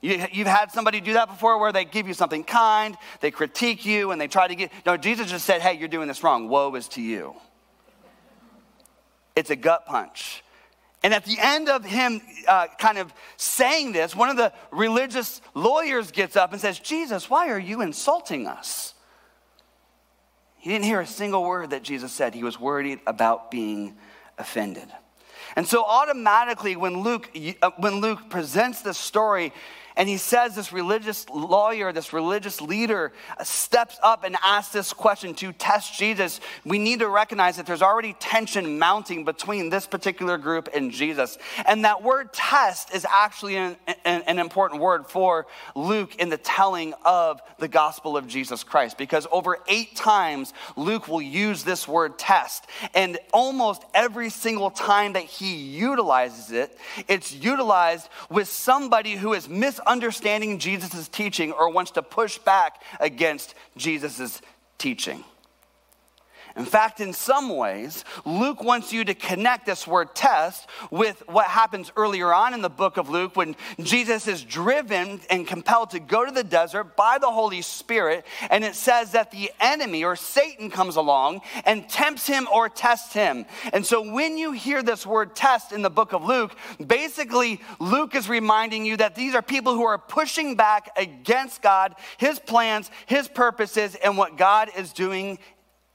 You, 0.00 0.18
have 0.18 0.46
had 0.46 0.72
somebody 0.72 1.00
do 1.00 1.14
that 1.14 1.28
before 1.28 1.58
where 1.58 1.72
they 1.72 1.84
give 1.84 2.06
you 2.06 2.14
something 2.14 2.44
kind, 2.44 2.96
they 3.20 3.30
critique 3.30 3.84
you, 3.84 4.12
and 4.12 4.20
they 4.20 4.28
try 4.28 4.46
to 4.46 4.54
get. 4.54 4.70
No, 4.86 4.96
Jesus 4.96 5.30
just 5.30 5.44
said, 5.44 5.60
Hey, 5.60 5.76
you're 5.76 5.88
doing 5.88 6.06
this 6.06 6.22
wrong. 6.22 6.48
Woe 6.48 6.74
is 6.76 6.88
to 6.88 7.02
you. 7.02 7.34
It's 9.34 9.50
a 9.50 9.56
gut 9.56 9.86
punch. 9.86 10.44
And 11.02 11.14
at 11.14 11.24
the 11.24 11.36
end 11.40 11.68
of 11.68 11.84
him 11.84 12.20
uh, 12.46 12.66
kind 12.78 12.98
of 12.98 13.12
saying 13.36 13.92
this, 13.92 14.16
one 14.16 14.30
of 14.30 14.36
the 14.36 14.52
religious 14.72 15.40
lawyers 15.54 16.10
gets 16.10 16.36
up 16.36 16.52
and 16.52 16.60
says, 16.60 16.78
Jesus, 16.80 17.30
why 17.30 17.50
are 17.50 17.58
you 17.58 17.80
insulting 17.80 18.46
us? 18.48 18.94
He 20.58 20.70
didn't 20.70 20.86
hear 20.86 21.00
a 21.00 21.06
single 21.06 21.44
word 21.44 21.70
that 21.70 21.84
Jesus 21.84 22.12
said. 22.12 22.34
He 22.34 22.42
was 22.42 22.58
worried 22.58 22.98
about 23.06 23.50
being 23.50 23.96
offended. 24.38 24.88
And 25.54 25.66
so 25.66 25.84
automatically 25.84 26.76
when 26.76 27.02
Luke 27.02 27.30
uh, 27.62 27.70
when 27.78 28.00
Luke 28.00 28.28
presents 28.28 28.82
this 28.82 28.98
story, 28.98 29.52
and 29.98 30.08
he 30.08 30.16
says 30.16 30.54
this 30.54 30.72
religious 30.72 31.28
lawyer, 31.28 31.92
this 31.92 32.12
religious 32.12 32.60
leader 32.60 33.12
uh, 33.36 33.42
steps 33.42 33.98
up 34.00 34.22
and 34.22 34.36
asks 34.44 34.72
this 34.72 34.92
question 34.92 35.34
to 35.34 35.52
test 35.52 35.98
Jesus. 35.98 36.40
We 36.64 36.78
need 36.78 37.00
to 37.00 37.08
recognize 37.08 37.56
that 37.56 37.66
there's 37.66 37.82
already 37.82 38.14
tension 38.20 38.78
mounting 38.78 39.24
between 39.24 39.70
this 39.70 39.88
particular 39.88 40.38
group 40.38 40.68
and 40.72 40.92
Jesus. 40.92 41.36
And 41.66 41.84
that 41.84 42.04
word 42.04 42.32
test 42.32 42.94
is 42.94 43.04
actually 43.10 43.56
an, 43.56 43.76
an, 44.04 44.22
an 44.22 44.38
important 44.38 44.80
word 44.80 45.08
for 45.08 45.48
Luke 45.74 46.14
in 46.14 46.28
the 46.28 46.38
telling 46.38 46.94
of 47.04 47.42
the 47.58 47.66
gospel 47.66 48.16
of 48.16 48.28
Jesus 48.28 48.62
Christ. 48.62 48.98
Because 48.98 49.26
over 49.32 49.58
eight 49.66 49.96
times, 49.96 50.54
Luke 50.76 51.08
will 51.08 51.20
use 51.20 51.64
this 51.64 51.88
word 51.88 52.20
test. 52.20 52.68
And 52.94 53.18
almost 53.32 53.82
every 53.94 54.30
single 54.30 54.70
time 54.70 55.14
that 55.14 55.24
he 55.24 55.56
utilizes 55.56 56.52
it, 56.52 56.78
it's 57.08 57.34
utilized 57.34 58.08
with 58.30 58.46
somebody 58.46 59.16
who 59.16 59.32
is 59.32 59.48
misunderstood 59.48 59.87
understanding 59.88 60.58
Jesus' 60.58 61.08
teaching 61.08 61.52
or 61.52 61.70
wants 61.70 61.92
to 61.92 62.02
push 62.02 62.38
back 62.38 62.82
against 63.00 63.54
Jesus' 63.76 64.40
teaching. 64.78 65.24
In 66.58 66.64
fact, 66.64 66.98
in 66.98 67.12
some 67.12 67.56
ways, 67.56 68.04
Luke 68.24 68.64
wants 68.64 68.92
you 68.92 69.04
to 69.04 69.14
connect 69.14 69.64
this 69.64 69.86
word 69.86 70.12
test 70.16 70.68
with 70.90 71.22
what 71.28 71.46
happens 71.46 71.92
earlier 71.96 72.34
on 72.34 72.52
in 72.52 72.62
the 72.62 72.68
book 72.68 72.96
of 72.96 73.08
Luke 73.08 73.36
when 73.36 73.54
Jesus 73.80 74.26
is 74.26 74.42
driven 74.42 75.20
and 75.30 75.46
compelled 75.46 75.90
to 75.90 76.00
go 76.00 76.24
to 76.24 76.32
the 76.32 76.42
desert 76.42 76.96
by 76.96 77.18
the 77.18 77.30
Holy 77.30 77.62
Spirit. 77.62 78.26
And 78.50 78.64
it 78.64 78.74
says 78.74 79.12
that 79.12 79.30
the 79.30 79.52
enemy 79.60 80.02
or 80.02 80.16
Satan 80.16 80.68
comes 80.68 80.96
along 80.96 81.42
and 81.64 81.88
tempts 81.88 82.26
him 82.26 82.48
or 82.52 82.68
tests 82.68 83.12
him. 83.12 83.46
And 83.72 83.86
so 83.86 84.12
when 84.12 84.36
you 84.36 84.50
hear 84.50 84.82
this 84.82 85.06
word 85.06 85.36
test 85.36 85.70
in 85.70 85.82
the 85.82 85.90
book 85.90 86.12
of 86.12 86.24
Luke, 86.24 86.56
basically 86.84 87.60
Luke 87.78 88.16
is 88.16 88.28
reminding 88.28 88.84
you 88.84 88.96
that 88.96 89.14
these 89.14 89.36
are 89.36 89.42
people 89.42 89.74
who 89.74 89.84
are 89.84 89.98
pushing 89.98 90.56
back 90.56 90.90
against 90.96 91.62
God, 91.62 91.94
his 92.16 92.40
plans, 92.40 92.90
his 93.06 93.28
purposes, 93.28 93.94
and 93.94 94.18
what 94.18 94.36
God 94.36 94.70
is 94.76 94.92
doing 94.92 95.38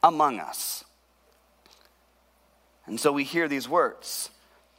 among 0.03 0.39
us. 0.39 0.83
And 2.85 2.99
so 2.99 3.11
we 3.11 3.23
hear 3.23 3.47
these 3.47 3.67
words. 3.67 4.29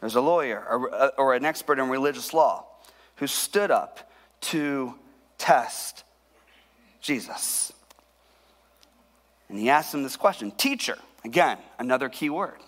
There's 0.01 0.15
a 0.15 0.21
lawyer 0.21 0.63
or, 0.69 1.13
or 1.19 1.35
an 1.35 1.45
expert 1.45 1.79
in 1.79 1.89
religious 1.89 2.35
law 2.35 2.67
who 3.17 3.27
stood 3.27 3.71
up 3.71 4.11
to 4.43 4.95
test 5.39 6.05
Jesus. 7.01 7.73
And 9.49 9.59
he 9.59 9.71
asked 9.71 9.95
him 9.95 10.03
this 10.03 10.17
question 10.17 10.51
Teacher, 10.53 10.99
again, 11.25 11.59
another 11.79 12.09
key 12.09 12.31
word. 12.31 12.59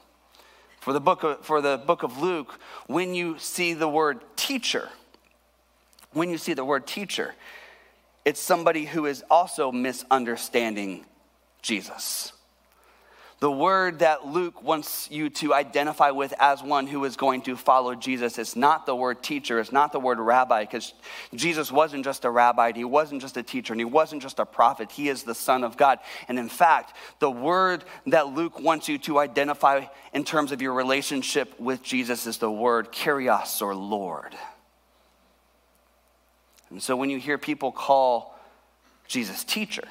For 0.81 0.93
the, 0.93 1.01
book 1.01 1.25
of, 1.25 1.45
for 1.45 1.61
the 1.61 1.79
book 1.79 2.05
of 2.05 2.23
Luke, 2.23 2.61
when 2.87 3.13
you 3.13 3.39
see 3.39 3.75
the 3.75 3.89
word 3.89 4.21
teacher, 4.37 4.89
when 6.13 6.31
you 6.31 6.39
see 6.39 6.55
the 6.55 6.65
word 6.65 6.87
teacher, 6.87 7.35
it's 8.25 8.41
somebody 8.41 8.85
who 8.85 9.05
is 9.07 9.25
also 9.29 9.73
misunderstanding 9.73 11.05
Jesus. 11.61 12.33
The 13.39 13.51
word 13.51 13.99
that 13.99 14.27
Luke 14.27 14.63
wants 14.63 15.11
you 15.11 15.29
to 15.29 15.53
identify 15.53 16.11
with 16.11 16.33
as 16.39 16.63
one 16.63 16.87
who 16.87 17.05
is 17.05 17.17
going 17.17 17.43
to 17.43 17.55
follow 17.55 17.95
Jesus 17.95 18.39
is 18.39 18.57
not 18.57 18.87
the 18.87 18.97
word 18.97 19.23
teacher, 19.23 19.61
it's 19.61 19.73
not 19.73 19.93
the 19.93 20.01
word 20.01 20.19
rabbi, 20.19 20.63
because 20.63 20.95
Jesus 21.35 21.71
wasn't 21.71 22.03
just 22.03 22.25
a 22.25 22.31
rabbi, 22.31 22.73
he 22.73 22.85
wasn't 22.85 23.21
just 23.21 23.37
a 23.37 23.43
teacher, 23.43 23.75
and 23.75 23.81
he 23.81 23.85
wasn't 23.85 24.23
just 24.23 24.39
a 24.39 24.47
prophet. 24.47 24.91
He 24.91 25.11
is 25.11 25.23
the 25.23 25.35
Son 25.35 25.65
of 25.65 25.77
God. 25.77 25.99
And 26.29 26.39
in 26.39 26.49
fact, 26.49 26.97
the 27.19 27.31
word 27.31 27.85
that 28.07 28.29
Luke 28.29 28.59
wants 28.59 28.89
you 28.89 28.97
to 29.01 29.19
identify 29.19 29.85
in 30.15 30.25
terms 30.25 30.51
of 30.51 30.63
your 30.63 30.73
relationship 30.73 31.61
with 31.61 31.83
Jesus 31.83 32.27
is 32.27 32.39
the 32.39 32.51
word 32.51 32.91
kyrios 32.91 33.61
or 33.61 33.75
Lord. 33.75 34.35
And 36.71 36.83
so 36.83 36.97
when 36.97 37.11
you 37.11 37.19
hear 37.19 37.37
people 37.37 37.71
call 37.71 38.39
Jesus 39.09 39.45
teacher, 39.45 39.85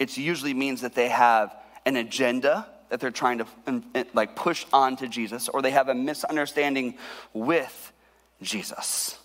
it 0.00 0.16
usually 0.16 0.52
means 0.52 0.80
that 0.80 0.96
they 0.96 1.08
have 1.08 1.54
an 1.86 1.94
agenda 1.96 2.66
that 2.92 3.00
they're 3.00 3.10
trying 3.10 3.38
to 3.38 3.46
um, 3.66 3.82
uh, 3.94 4.04
like 4.12 4.36
push 4.36 4.66
on 4.70 4.96
to 4.96 5.08
Jesus 5.08 5.48
or 5.48 5.62
they 5.62 5.70
have 5.70 5.88
a 5.88 5.94
misunderstanding 5.94 6.98
with 7.32 7.90
Jesus. 8.42 9.18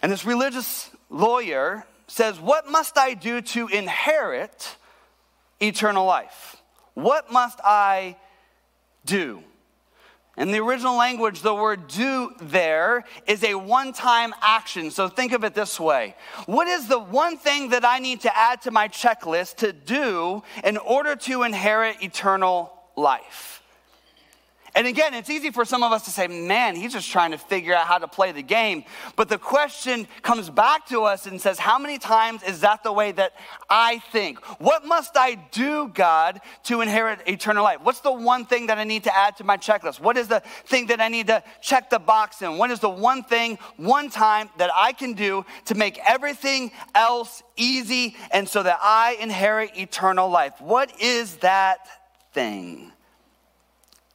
And 0.00 0.12
this 0.12 0.24
religious 0.24 0.88
lawyer 1.10 1.84
says, 2.06 2.38
What 2.38 2.68
must 2.68 2.96
I 2.96 3.14
do 3.14 3.40
to 3.40 3.66
inherit 3.66 4.76
eternal 5.60 6.06
life? 6.06 6.54
What 6.94 7.32
must 7.32 7.58
I 7.64 8.16
do? 9.04 9.42
In 10.36 10.50
the 10.50 10.58
original 10.58 10.96
language, 10.96 11.42
the 11.42 11.54
word 11.54 11.86
do 11.86 12.32
there 12.40 13.04
is 13.26 13.44
a 13.44 13.54
one 13.54 13.92
time 13.92 14.34
action. 14.40 14.90
So 14.90 15.08
think 15.08 15.32
of 15.32 15.44
it 15.44 15.54
this 15.54 15.78
way 15.78 16.16
What 16.46 16.66
is 16.66 16.88
the 16.88 16.98
one 16.98 17.36
thing 17.36 17.70
that 17.70 17.84
I 17.84 17.98
need 18.00 18.22
to 18.22 18.36
add 18.36 18.62
to 18.62 18.70
my 18.70 18.88
checklist 18.88 19.56
to 19.56 19.72
do 19.72 20.42
in 20.64 20.76
order 20.76 21.14
to 21.16 21.44
inherit 21.44 22.02
eternal 22.02 22.72
life? 22.96 23.53
And 24.76 24.88
again, 24.88 25.14
it's 25.14 25.30
easy 25.30 25.50
for 25.50 25.64
some 25.64 25.84
of 25.84 25.92
us 25.92 26.04
to 26.06 26.10
say, 26.10 26.26
man, 26.26 26.74
he's 26.74 26.92
just 26.92 27.08
trying 27.08 27.30
to 27.30 27.38
figure 27.38 27.74
out 27.74 27.86
how 27.86 27.98
to 27.98 28.08
play 28.08 28.32
the 28.32 28.42
game. 28.42 28.84
But 29.14 29.28
the 29.28 29.38
question 29.38 30.08
comes 30.22 30.50
back 30.50 30.86
to 30.88 31.04
us 31.04 31.26
and 31.26 31.40
says, 31.40 31.60
how 31.60 31.78
many 31.78 31.96
times 31.98 32.42
is 32.42 32.60
that 32.60 32.82
the 32.82 32.92
way 32.92 33.12
that 33.12 33.34
I 33.70 34.00
think? 34.10 34.44
What 34.60 34.84
must 34.84 35.16
I 35.16 35.36
do, 35.52 35.88
God, 35.94 36.40
to 36.64 36.80
inherit 36.80 37.20
eternal 37.28 37.62
life? 37.62 37.78
What's 37.84 38.00
the 38.00 38.10
one 38.10 38.46
thing 38.46 38.66
that 38.66 38.78
I 38.78 38.84
need 38.84 39.04
to 39.04 39.16
add 39.16 39.36
to 39.36 39.44
my 39.44 39.56
checklist? 39.56 40.00
What 40.00 40.16
is 40.16 40.26
the 40.26 40.42
thing 40.66 40.86
that 40.86 41.00
I 41.00 41.06
need 41.06 41.28
to 41.28 41.44
check 41.60 41.88
the 41.88 42.00
box 42.00 42.42
in? 42.42 42.58
What 42.58 42.72
is 42.72 42.80
the 42.80 42.90
one 42.90 43.22
thing, 43.22 43.58
one 43.76 44.10
time 44.10 44.50
that 44.58 44.70
I 44.74 44.92
can 44.92 45.12
do 45.12 45.46
to 45.66 45.76
make 45.76 46.00
everything 46.04 46.72
else 46.96 47.44
easy 47.56 48.16
and 48.32 48.48
so 48.48 48.60
that 48.64 48.80
I 48.82 49.16
inherit 49.20 49.76
eternal 49.76 50.28
life? 50.28 50.60
What 50.60 51.00
is 51.00 51.36
that 51.36 51.86
thing? 52.32 52.90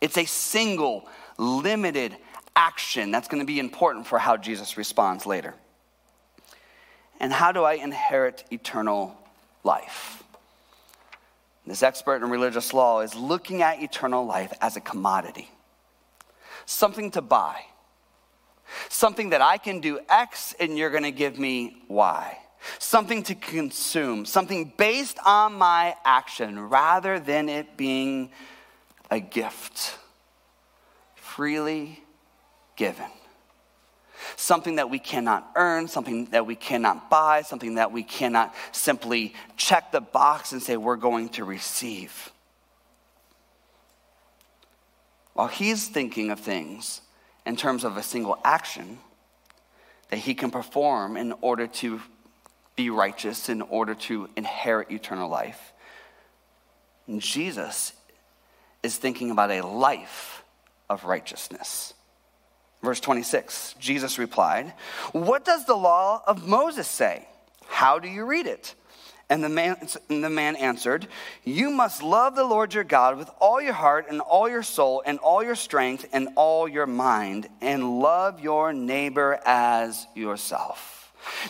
It's 0.02 0.18
a 0.18 0.26
single, 0.26 1.08
limited 1.38 2.16
action 2.56 3.12
that's 3.12 3.28
going 3.28 3.41
to 3.41 3.45
be 3.45 3.60
important 3.60 4.08
for 4.08 4.20
how 4.20 4.38
Jesus 4.38 4.78
responds 4.78 5.26
later. 5.26 5.56
And 7.20 7.34
how 7.34 7.52
do 7.52 7.64
I 7.64 7.74
inherit 7.74 8.43
eternal 8.52 9.18
life? 9.64 10.24
This 11.68 11.84
expert 11.84 12.24
in 12.24 12.30
religious 12.30 12.74
law 12.74 13.02
is 13.02 13.14
looking 13.14 13.62
at 13.62 13.82
eternal 13.82 14.26
life 14.26 14.52
as 14.62 14.76
a 14.76 14.82
commodity, 14.82 15.50
something 16.66 17.12
to 17.12 17.22
buy, 17.22 17.62
something 18.88 19.30
that 19.30 19.41
I 19.41 19.58
can 19.58 19.80
do 19.80 20.00
X 20.10 20.56
and 20.60 20.78
you're 20.78 20.89
going 20.89 21.04
to 21.04 21.12
give 21.12 21.38
me 21.38 21.84
Y, 21.88 22.38
something 22.80 23.22
to 23.24 23.36
consume, 23.36 24.26
something 24.26 24.74
based 24.78 25.20
on 25.26 25.54
my 25.54 25.95
action 26.04 26.60
rather 26.60 27.20
than 27.20 27.50
it 27.50 27.78
being 27.78 28.32
a 29.12 29.20
gift, 29.20 29.97
freely 31.16 32.03
given. 32.76 33.05
Something 34.36 34.76
that 34.76 34.89
we 34.89 34.99
cannot 34.99 35.51
earn, 35.55 35.88
something 35.88 36.26
that 36.28 36.45
we 36.45 36.55
cannot 36.55 37.10
buy, 37.10 37.41
something 37.41 37.76
that 37.76 37.91
we 37.91 38.03
cannot 38.03 38.53
simply 38.72 39.34
check 39.55 39.91
the 39.91 40.01
box 40.01 40.51
and 40.51 40.62
say 40.62 40.78
we're 40.78 40.97
going 40.97 41.30
to 41.30 41.43
receive. 41.43 42.32
While 45.34 45.47
he's 45.47 45.88
thinking 45.88 46.32
of 46.32 46.39
things 46.39 47.01
in 47.45 47.55
terms 47.55 47.86
of 47.86 47.95
a 47.95 48.03
single 48.03 48.38
action 48.43 48.99
that 50.10 50.18
he 50.18 50.34
can 50.34 50.51
perform 50.51 51.16
in 51.16 51.34
order 51.41 51.68
to 51.68 52.01
be 52.76 52.89
righteous, 52.89 53.47
in 53.47 53.62
order 53.62 53.95
to 53.95 54.30
inherit 54.36 54.91
eternal 54.91 55.30
life, 55.30 55.74
Jesus 57.18 57.93
is 58.84 58.97
thinking 58.97 59.32
about 59.32 59.51
a 59.51 59.65
life 59.65 60.43
of 60.89 61.05
righteousness. 61.05 61.93
Verse 62.82 62.99
26 62.99 63.75
Jesus 63.80 64.17
replied, 64.17 64.73
What 65.11 65.45
does 65.45 65.65
the 65.65 65.75
law 65.75 66.21
of 66.25 66.47
Moses 66.47 66.88
say? 66.88 67.27
How 67.67 67.99
do 67.99 68.07
you 68.07 68.25
read 68.25 68.47
it? 68.47 68.75
And 69.32 69.43
the 69.43 69.49
man, 69.49 69.77
and 70.09 70.23
the 70.23 70.30
man 70.30 70.55
answered, 70.55 71.07
You 71.43 71.69
must 71.69 72.01
love 72.01 72.36
the 72.36 72.43
Lord 72.43 72.73
your 72.73 72.84
God 72.84 73.17
with 73.17 73.30
all 73.39 73.61
your 73.61 73.73
heart 73.73 74.07
and 74.09 74.21
all 74.21 74.49
your 74.49 74.63
soul 74.63 75.03
and 75.05 75.19
all 75.19 75.43
your 75.43 75.55
strength 75.55 76.07
and 76.11 76.30
all 76.36 76.67
your 76.67 76.88
mind, 76.88 77.47
and 77.61 77.99
love 77.99 78.39
your 78.39 78.73
neighbor 78.73 79.39
as 79.45 80.07
yourself. 80.15 80.99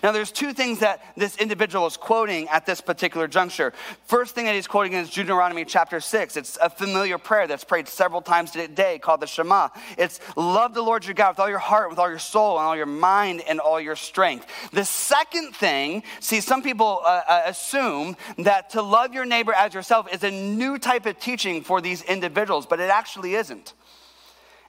Now, 0.03 0.11
there's 0.11 0.32
two 0.32 0.53
things 0.53 0.80
that 0.80 1.01
this 1.15 1.38
individual 1.38 1.88
is 1.88 1.97
quoting 1.97 2.47
at 2.49 2.65
this 2.65 2.82
particular 2.82 3.28
juncture. 3.28 3.74
First 4.05 4.36
thing 4.36 4.45
that 4.45 4.55
he's 4.55 4.67
quoting 4.67 4.93
is 4.93 5.09
Deuteronomy 5.09 5.65
chapter 5.65 5.99
6. 5.99 6.38
It's 6.38 6.57
a 6.61 6.70
familiar 6.70 7.17
prayer 7.17 7.47
that's 7.47 7.63
prayed 7.63 7.88
several 7.88 8.22
times 8.22 8.55
a 8.55 8.67
day 8.67 8.99
called 8.99 9.22
the 9.22 9.28
Shema. 9.28 9.70
It's 9.97 10.20
love 10.36 10.74
the 10.74 10.82
Lord 10.82 11.05
your 11.05 11.13
God 11.13 11.32
with 11.32 11.39
all 11.39 11.49
your 11.49 11.59
heart, 11.59 11.89
with 11.89 11.99
all 11.99 12.09
your 12.09 12.20
soul, 12.20 12.57
and 12.57 12.65
all 12.65 12.76
your 12.76 12.86
mind, 12.86 13.41
and 13.47 13.59
all 13.59 13.80
your 13.80 13.95
strength. 13.95 14.45
The 14.72 14.86
second 14.86 15.55
thing, 15.55 16.03
see, 16.20 16.41
some 16.41 16.61
people 16.61 17.01
uh, 17.03 17.22
uh, 17.28 17.41
assume 17.45 18.15
that 18.39 18.72
to 18.72 18.82
love 18.82 19.13
your 19.13 19.26
neighbor 19.26 19.53
as 19.53 19.74
yourself 19.74 20.11
is 20.13 20.24
a 20.24 20.32
new 20.32 20.78
type 20.78 21.05
of 21.05 21.20
teaching 21.20 21.63
for 21.63 21.82
these 21.82 22.01
individuals, 22.03 22.65
but 22.65 22.80
it 22.80 22.89
actually 22.89 23.36
isn't. 23.36 23.74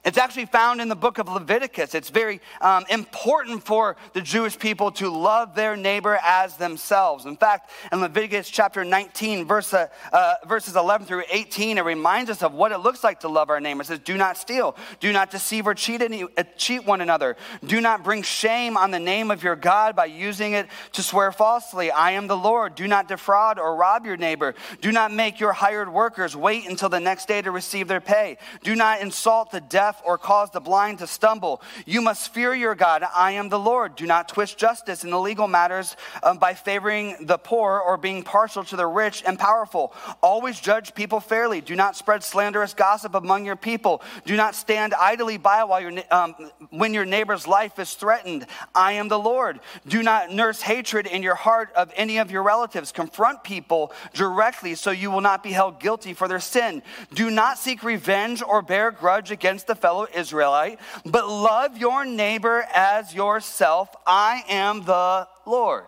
It's 0.03 0.17
actually 0.17 0.45
found 0.45 0.81
in 0.81 0.89
the 0.89 0.95
book 0.95 1.19
of 1.19 1.29
Leviticus. 1.29 1.93
It's 1.93 2.09
very 2.09 2.41
um, 2.59 2.85
important 2.89 3.63
for 3.63 3.97
the 4.13 4.21
Jewish 4.21 4.57
people 4.57 4.89
to 4.93 5.09
love 5.09 5.53
their 5.53 5.77
neighbor 5.77 6.17
as 6.23 6.57
themselves. 6.57 7.27
In 7.27 7.37
fact, 7.37 7.69
in 7.91 8.01
Leviticus 8.01 8.49
chapter 8.49 8.83
19, 8.83 9.45
verse, 9.45 9.71
uh, 9.75 9.87
uh, 10.11 10.35
verses 10.47 10.75
11 10.75 11.05
through 11.05 11.23
18, 11.29 11.77
it 11.77 11.81
reminds 11.81 12.31
us 12.31 12.41
of 12.41 12.55
what 12.55 12.71
it 12.71 12.79
looks 12.79 13.03
like 13.03 13.19
to 13.19 13.27
love 13.27 13.51
our 13.51 13.59
neighbor. 13.59 13.81
It 13.81 13.85
says, 13.85 13.99
Do 13.99 14.17
not 14.17 14.37
steal, 14.37 14.75
do 14.99 15.13
not 15.13 15.29
deceive 15.29 15.67
or 15.67 15.75
cheat, 15.75 16.01
any, 16.01 16.23
uh, 16.23 16.43
cheat 16.57 16.83
one 16.83 17.01
another, 17.01 17.37
do 17.63 17.79
not 17.79 18.03
bring 18.03 18.23
shame 18.23 18.77
on 18.77 18.89
the 18.89 18.99
name 18.99 19.29
of 19.29 19.43
your 19.43 19.55
God 19.55 19.95
by 19.95 20.05
using 20.05 20.53
it 20.53 20.67
to 20.93 21.03
swear 21.03 21.31
falsely. 21.31 21.91
I 21.91 22.11
am 22.11 22.25
the 22.25 22.37
Lord. 22.37 22.73
Do 22.73 22.87
not 22.87 23.07
defraud 23.07 23.59
or 23.59 23.75
rob 23.75 24.07
your 24.07 24.17
neighbor. 24.17 24.55
Do 24.81 24.91
not 24.91 25.13
make 25.13 25.39
your 25.39 25.53
hired 25.53 25.93
workers 25.93 26.35
wait 26.35 26.67
until 26.67 26.89
the 26.89 26.99
next 26.99 27.27
day 27.27 27.43
to 27.43 27.51
receive 27.51 27.87
their 27.87 28.01
pay. 28.01 28.39
Do 28.63 28.75
not 28.75 29.01
insult 29.01 29.51
the 29.51 29.61
deaf 29.61 29.90
or 30.05 30.17
cause 30.17 30.51
the 30.51 30.59
blind 30.59 30.99
to 30.99 31.07
stumble. 31.07 31.61
You 31.85 32.01
must 32.01 32.33
fear 32.33 32.53
your 32.53 32.75
God. 32.75 33.03
I 33.15 33.31
am 33.31 33.49
the 33.49 33.59
Lord. 33.59 33.95
Do 33.95 34.05
not 34.05 34.29
twist 34.29 34.57
justice 34.57 35.03
in 35.03 35.09
the 35.09 35.19
legal 35.19 35.47
matters 35.47 35.95
um, 36.23 36.37
by 36.37 36.53
favoring 36.53 37.15
the 37.25 37.37
poor 37.37 37.79
or 37.79 37.97
being 37.97 38.23
partial 38.23 38.63
to 38.65 38.75
the 38.75 38.87
rich 38.87 39.23
and 39.25 39.37
powerful. 39.37 39.93
Always 40.21 40.59
judge 40.59 40.93
people 40.93 41.19
fairly. 41.19 41.61
Do 41.61 41.75
not 41.75 41.95
spread 41.95 42.23
slanderous 42.23 42.73
gossip 42.73 43.15
among 43.15 43.45
your 43.45 43.55
people. 43.55 44.01
Do 44.25 44.35
not 44.35 44.55
stand 44.55 44.93
idly 44.93 45.37
by 45.37 45.63
while 45.63 45.81
your, 45.81 46.03
um, 46.11 46.35
when 46.69 46.93
your 46.93 47.05
neighbor's 47.05 47.47
life 47.47 47.79
is 47.79 47.93
threatened. 47.93 48.45
I 48.75 48.93
am 48.93 49.07
the 49.07 49.19
Lord. 49.19 49.59
Do 49.87 50.03
not 50.03 50.31
nurse 50.31 50.61
hatred 50.61 51.07
in 51.07 51.23
your 51.23 51.35
heart 51.35 51.71
of 51.75 51.91
any 51.95 52.17
of 52.17 52.31
your 52.31 52.43
relatives. 52.43 52.91
Confront 52.91 53.43
people 53.43 53.91
directly 54.13 54.75
so 54.75 54.91
you 54.91 55.11
will 55.11 55.21
not 55.21 55.43
be 55.43 55.51
held 55.51 55.79
guilty 55.79 56.13
for 56.13 56.27
their 56.27 56.39
sin. 56.39 56.81
Do 57.13 57.29
not 57.29 57.57
seek 57.57 57.83
revenge 57.83 58.41
or 58.41 58.61
bear 58.61 58.91
grudge 58.91 59.31
against 59.31 59.67
the 59.67 59.75
fellow 59.81 60.07
Israelite, 60.13 60.79
but 61.05 61.27
love 61.27 61.77
your 61.77 62.05
neighbor 62.05 62.65
as 62.73 63.13
yourself. 63.13 63.89
I 64.05 64.43
am 64.47 64.85
the 64.85 65.27
Lord. 65.45 65.87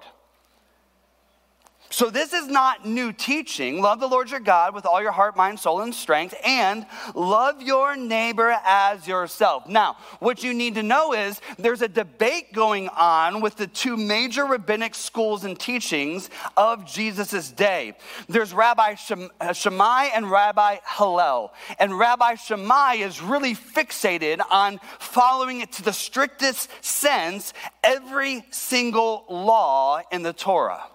So, 1.94 2.10
this 2.10 2.34
is 2.34 2.48
not 2.48 2.88
new 2.88 3.14
teaching. 3.14 3.80
Love 3.80 4.00
the 4.00 4.08
Lord 4.08 4.32
your 4.32 4.39
God 4.39 4.74
with 4.74 4.84
all 4.84 5.00
your 5.00 5.12
heart, 5.12 5.38
mind, 5.38 5.60
soul, 5.60 5.82
and 5.82 5.94
strength, 5.94 6.34
and 6.44 6.88
love 7.14 7.62
your 7.62 7.96
neighbor 7.96 8.58
as 8.66 9.08
yourself. 9.08 9.70
Now, 9.70 9.98
what 10.18 10.41
you 10.41 10.56
need 10.56 10.74
to 10.74 10.82
know 10.82 11.14
is 11.14 11.39
there's 11.60 11.84
a 11.84 11.88
debate 11.88 12.52
going 12.52 12.89
on 12.89 13.41
with 13.41 13.58
the 13.58 13.68
two 13.68 13.96
major 13.96 14.44
rabbinic 14.44 14.96
schools 14.96 15.44
and 15.44 15.60
teachings 15.60 16.32
of 16.58 16.84
Jesus' 16.84 17.52
day. 17.52 17.96
There's 18.28 18.56
Rabbi 18.56 18.96
uh, 19.39 19.54
Shammai 19.54 20.06
and 20.16 20.32
Rabbi 20.32 20.78
Hillel. 20.98 21.54
And 21.78 22.00
Rabbi 22.00 22.34
Shammai 22.34 22.96
is 22.96 23.22
really 23.22 23.54
fixated 23.54 24.41
on 24.50 24.80
following 24.98 25.62
it 25.62 25.72
to 25.74 25.84
the 25.84 25.94
strictest 25.94 26.72
sense 26.84 27.54
every 27.84 28.44
single 28.50 29.26
law 29.30 30.02
in 30.12 30.24
the 30.24 30.34
Torah. 30.34 30.86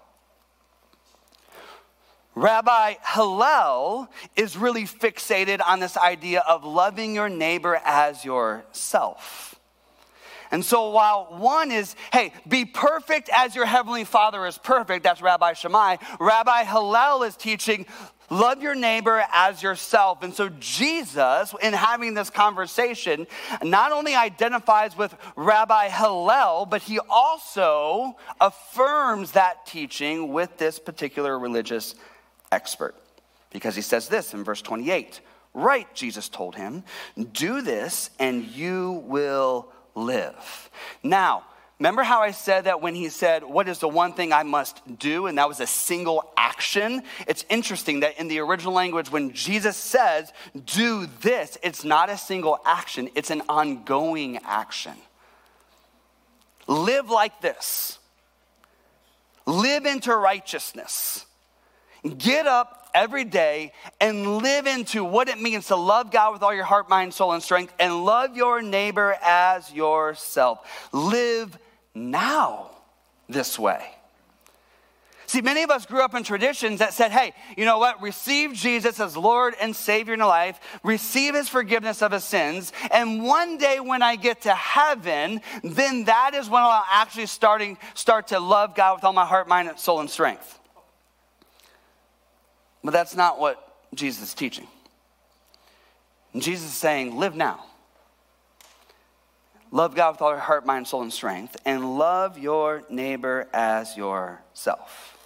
Rabbi 2.38 2.94
Hillel 3.14 4.08
is 4.36 4.56
really 4.56 4.84
fixated 4.84 5.60
on 5.60 5.80
this 5.80 5.96
idea 5.96 6.44
of 6.46 6.62
loving 6.62 7.12
your 7.12 7.28
neighbor 7.28 7.80
as 7.84 8.24
yourself. 8.24 9.56
And 10.52 10.64
so 10.64 10.90
while 10.90 11.26
one 11.36 11.72
is, 11.72 11.96
hey, 12.12 12.32
be 12.46 12.64
perfect 12.64 13.28
as 13.36 13.56
your 13.56 13.66
heavenly 13.66 14.04
father 14.04 14.46
is 14.46 14.56
perfect, 14.56 15.02
that's 15.02 15.20
Rabbi 15.20 15.54
Shammai, 15.54 15.96
Rabbi 16.20 16.62
Hillel 16.62 17.24
is 17.24 17.36
teaching, 17.36 17.86
love 18.30 18.62
your 18.62 18.76
neighbor 18.76 19.24
as 19.32 19.60
yourself. 19.60 20.22
And 20.22 20.32
so 20.32 20.48
Jesus, 20.60 21.52
in 21.60 21.72
having 21.72 22.14
this 22.14 22.30
conversation, 22.30 23.26
not 23.64 23.90
only 23.90 24.14
identifies 24.14 24.96
with 24.96 25.12
Rabbi 25.34 25.88
Hillel, 25.88 26.66
but 26.66 26.82
he 26.82 27.00
also 27.10 28.16
affirms 28.40 29.32
that 29.32 29.66
teaching 29.66 30.32
with 30.32 30.56
this 30.56 30.78
particular 30.78 31.36
religious 31.36 31.96
expert. 32.50 32.94
Because 33.50 33.74
he 33.74 33.82
says 33.82 34.08
this 34.08 34.34
in 34.34 34.44
verse 34.44 34.62
28 34.62 35.20
Right, 35.54 35.92
Jesus 35.94 36.28
told 36.28 36.54
him, 36.54 36.84
do 37.32 37.62
this 37.62 38.10
and 38.18 38.44
you 38.44 39.02
will 39.06 39.68
live. 39.94 40.70
Now, 41.02 41.44
remember 41.80 42.02
how 42.02 42.20
I 42.20 42.30
said 42.30 42.64
that 42.64 42.80
when 42.80 42.94
he 42.94 43.08
said, 43.08 43.42
What 43.42 43.68
is 43.68 43.78
the 43.78 43.88
one 43.88 44.12
thing 44.12 44.32
I 44.32 44.42
must 44.42 44.98
do? 44.98 45.26
And 45.26 45.38
that 45.38 45.48
was 45.48 45.60
a 45.60 45.66
single 45.66 46.30
action. 46.36 47.02
It's 47.26 47.44
interesting 47.48 48.00
that 48.00 48.20
in 48.20 48.28
the 48.28 48.38
original 48.40 48.72
language, 48.72 49.10
when 49.10 49.32
Jesus 49.32 49.76
says, 49.76 50.32
Do 50.64 51.06
this, 51.22 51.58
it's 51.62 51.82
not 51.82 52.10
a 52.10 52.18
single 52.18 52.60
action, 52.64 53.08
it's 53.14 53.30
an 53.30 53.42
ongoing 53.48 54.38
action. 54.44 54.94
Live 56.68 57.08
like 57.08 57.40
this, 57.40 57.98
live 59.46 59.86
into 59.86 60.14
righteousness. 60.14 61.24
Get 62.16 62.46
up 62.46 62.88
every 62.94 63.24
day 63.24 63.72
and 64.00 64.38
live 64.38 64.66
into 64.66 65.04
what 65.04 65.28
it 65.28 65.40
means 65.40 65.66
to 65.66 65.76
love 65.76 66.10
God 66.10 66.32
with 66.32 66.42
all 66.42 66.54
your 66.54 66.64
heart, 66.64 66.88
mind, 66.88 67.14
soul, 67.14 67.32
and 67.32 67.42
strength, 67.42 67.72
and 67.78 68.04
love 68.04 68.36
your 68.36 68.62
neighbor 68.62 69.16
as 69.22 69.72
yourself. 69.72 70.88
Live 70.92 71.58
now 71.94 72.70
this 73.28 73.58
way. 73.58 73.84
See, 75.26 75.42
many 75.42 75.62
of 75.62 75.70
us 75.70 75.84
grew 75.84 76.02
up 76.02 76.14
in 76.14 76.22
traditions 76.22 76.78
that 76.78 76.94
said, 76.94 77.12
hey, 77.12 77.34
you 77.54 77.66
know 77.66 77.78
what? 77.78 78.00
Receive 78.00 78.54
Jesus 78.54 78.98
as 78.98 79.14
Lord 79.14 79.54
and 79.60 79.76
Savior 79.76 80.14
in 80.14 80.20
your 80.20 80.28
life, 80.28 80.58
receive 80.82 81.34
his 81.34 81.50
forgiveness 81.50 82.00
of 82.00 82.12
his 82.12 82.24
sins, 82.24 82.72
and 82.90 83.22
one 83.22 83.58
day 83.58 83.78
when 83.78 84.00
I 84.00 84.16
get 84.16 84.40
to 84.42 84.54
heaven, 84.54 85.42
then 85.62 86.04
that 86.04 86.32
is 86.32 86.48
when 86.48 86.62
I'll 86.62 86.82
actually 86.90 87.26
starting, 87.26 87.76
start 87.92 88.28
to 88.28 88.40
love 88.40 88.74
God 88.74 88.94
with 88.94 89.04
all 89.04 89.12
my 89.12 89.26
heart, 89.26 89.48
mind, 89.48 89.70
soul, 89.78 90.00
and 90.00 90.08
strength. 90.08 90.57
But 92.82 92.92
that's 92.92 93.14
not 93.14 93.40
what 93.40 93.74
Jesus 93.94 94.22
is 94.22 94.34
teaching. 94.34 94.66
Jesus 96.36 96.66
is 96.66 96.74
saying, 96.74 97.16
live 97.16 97.34
now. 97.34 97.64
Love 99.70 99.94
God 99.94 100.12
with 100.12 100.22
all 100.22 100.30
your 100.30 100.38
heart, 100.38 100.64
mind, 100.64 100.86
soul, 100.86 101.02
and 101.02 101.12
strength, 101.12 101.56
and 101.64 101.98
love 101.98 102.38
your 102.38 102.84
neighbor 102.88 103.48
as 103.52 103.96
yourself. 103.96 105.16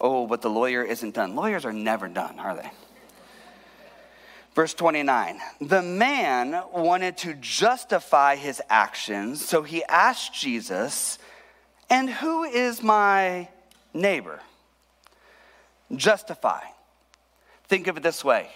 Oh, 0.00 0.26
but 0.26 0.42
the 0.42 0.50
lawyer 0.50 0.82
isn't 0.84 1.14
done. 1.14 1.34
Lawyers 1.34 1.64
are 1.64 1.72
never 1.72 2.06
done, 2.06 2.38
are 2.38 2.54
they? 2.54 2.70
Verse 4.54 4.72
29 4.72 5.40
The 5.60 5.82
man 5.82 6.62
wanted 6.72 7.18
to 7.18 7.34
justify 7.34 8.36
his 8.36 8.62
actions, 8.70 9.44
so 9.44 9.62
he 9.62 9.82
asked 9.84 10.32
Jesus, 10.32 11.18
And 11.90 12.08
who 12.08 12.44
is 12.44 12.82
my 12.82 13.48
neighbor? 13.92 14.40
Justify. 15.94 16.62
Think 17.68 17.86
of 17.86 17.96
it 17.96 18.02
this 18.02 18.24
way 18.24 18.48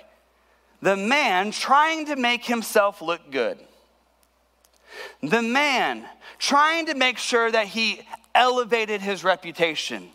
the 0.83 0.97
man 0.97 1.51
trying 1.51 2.07
to 2.07 2.17
make 2.17 2.45
himself 2.45 3.03
look 3.03 3.31
good, 3.31 3.59
the 5.23 5.43
man 5.43 6.07
trying 6.39 6.87
to 6.87 6.95
make 6.95 7.19
sure 7.19 7.51
that 7.51 7.67
he 7.67 8.01
elevated 8.35 9.01
his 9.01 9.23
reputation. 9.25 10.09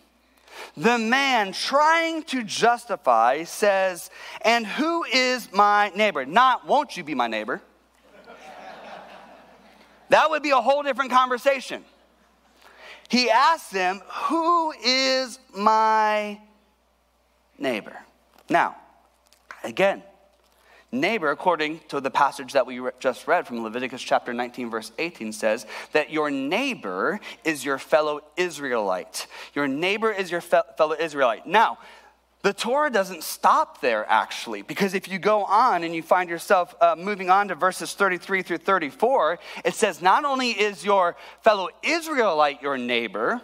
The 0.78 0.97
man 0.97 1.51
trying 1.51 2.24
to 2.24 2.43
justify 2.43 3.43
says, 3.43 4.09
And 4.41 4.66
who 4.66 5.03
is 5.03 5.51
my 5.53 5.91
neighbor? 5.95 6.26
Not, 6.26 6.66
won't 6.66 6.97
you 6.97 7.03
be 7.03 7.13
my 7.13 7.28
neighbor? 7.28 7.61
that 10.09 10.30
would 10.30 10.43
be 10.43 10.49
a 10.51 10.61
whole 10.61 10.84
different 10.84 11.11
conversation. 11.11 11.84
He 13.09 13.30
asks 13.30 13.70
them, 13.70 14.01
Who 14.28 14.72
is 14.72 15.39
my 15.53 16.39
neighbor. 17.57 17.97
Now, 18.49 18.75
again, 19.63 20.03
neighbor, 20.91 21.31
according 21.31 21.79
to 21.89 21.99
the 21.99 22.11
passage 22.11 22.53
that 22.53 22.65
we 22.65 22.79
re- 22.79 22.91
just 22.99 23.27
read 23.27 23.47
from 23.47 23.63
Leviticus 23.63 24.01
chapter 24.01 24.33
19, 24.33 24.69
verse 24.69 24.91
18, 24.97 25.33
says 25.33 25.65
that 25.91 26.09
your 26.09 26.31
neighbor 26.31 27.19
is 27.43 27.65
your 27.65 27.77
fellow 27.77 28.21
Israelite. 28.37 29.27
Your 29.53 29.67
neighbor 29.67 30.11
is 30.11 30.31
your 30.31 30.41
fe- 30.41 30.61
fellow 30.77 30.95
Israelite. 30.97 31.45
Now, 31.45 31.77
the 32.45 32.53
Torah 32.53 32.91
doesn't 32.91 33.23
stop 33.23 33.81
there, 33.81 34.05
actually, 34.07 34.61
because 34.61 34.93
if 34.93 35.07
you 35.07 35.17
go 35.17 35.43
on 35.45 35.83
and 35.83 35.95
you 35.95 36.03
find 36.03 36.29
yourself 36.29 36.75
uh, 36.79 36.95
moving 36.95 37.31
on 37.31 37.47
to 37.47 37.55
verses 37.55 37.93
33 37.95 38.43
through 38.43 38.59
34, 38.59 39.39
it 39.63 39.73
says, 39.73 39.99
Not 39.99 40.25
only 40.25 40.51
is 40.51 40.85
your 40.85 41.15
fellow 41.41 41.69
Israelite 41.81 42.61
your 42.61 42.77
neighbor, 42.77 43.41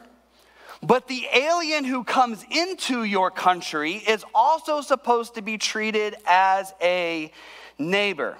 but 0.83 1.07
the 1.07 1.25
alien 1.33 1.85
who 1.85 2.03
comes 2.03 2.43
into 2.49 3.03
your 3.03 3.31
country 3.31 3.93
is 3.93 4.25
also 4.33 4.81
supposed 4.81 5.35
to 5.35 5.41
be 5.41 5.57
treated 5.57 6.15
as 6.25 6.73
a 6.81 7.31
neighbor. 7.77 8.37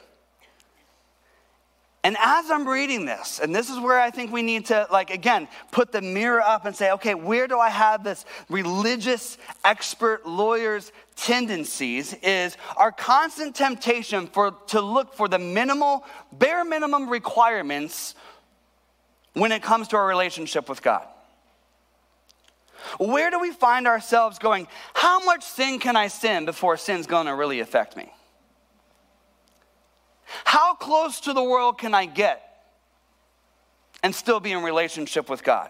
And 2.04 2.18
as 2.20 2.50
I'm 2.50 2.68
reading 2.68 3.06
this, 3.06 3.40
and 3.40 3.54
this 3.54 3.70
is 3.70 3.80
where 3.80 4.00
I 4.00 4.10
think 4.10 4.32
we 4.32 4.42
need 4.42 4.66
to, 4.68 4.88
like, 4.92 5.12
again, 5.12 5.48
put 5.72 5.92
the 5.92 6.02
mirror 6.02 6.42
up 6.42 6.66
and 6.66 6.76
say, 6.76 6.92
okay, 6.94 7.14
where 7.14 7.48
do 7.48 7.60
I 7.60 7.70
have 7.70 8.04
this 8.04 8.26
religious 8.50 9.38
expert 9.64 10.26
lawyer's 10.26 10.92
tendencies? 11.16 12.16
Is 12.24 12.58
our 12.76 12.92
constant 12.92 13.56
temptation 13.56 14.26
for, 14.26 14.56
to 14.70 14.82
look 14.82 15.14
for 15.14 15.28
the 15.28 15.38
minimal, 15.38 16.04
bare 16.32 16.66
minimum 16.66 17.08
requirements 17.08 18.16
when 19.34 19.52
it 19.52 19.62
comes 19.62 19.88
to 19.90 19.98
our 19.98 20.08
relationship 20.08 20.68
with 20.68 20.82
God. 20.82 21.06
Where 23.00 23.30
do 23.30 23.40
we 23.40 23.52
find 23.52 23.88
ourselves 23.88 24.40
going, 24.40 24.68
how 24.94 25.24
much 25.24 25.44
sin 25.44 25.80
can 25.80 25.96
I 25.96 26.08
sin 26.08 26.46
before 26.46 26.78
sin's 26.78 27.08
gonna 27.08 27.36
really 27.36 27.60
affect 27.60 27.96
me? 27.96 28.12
How 30.46 30.74
close 30.76 31.20
to 31.22 31.34
the 31.34 31.44
world 31.44 31.78
can 31.78 31.94
I 31.94 32.06
get 32.06 32.42
and 34.04 34.16
still 34.16 34.40
be 34.40 34.52
in 34.52 34.64
relationship 34.64 35.30
with 35.30 35.44
God? 35.44 35.70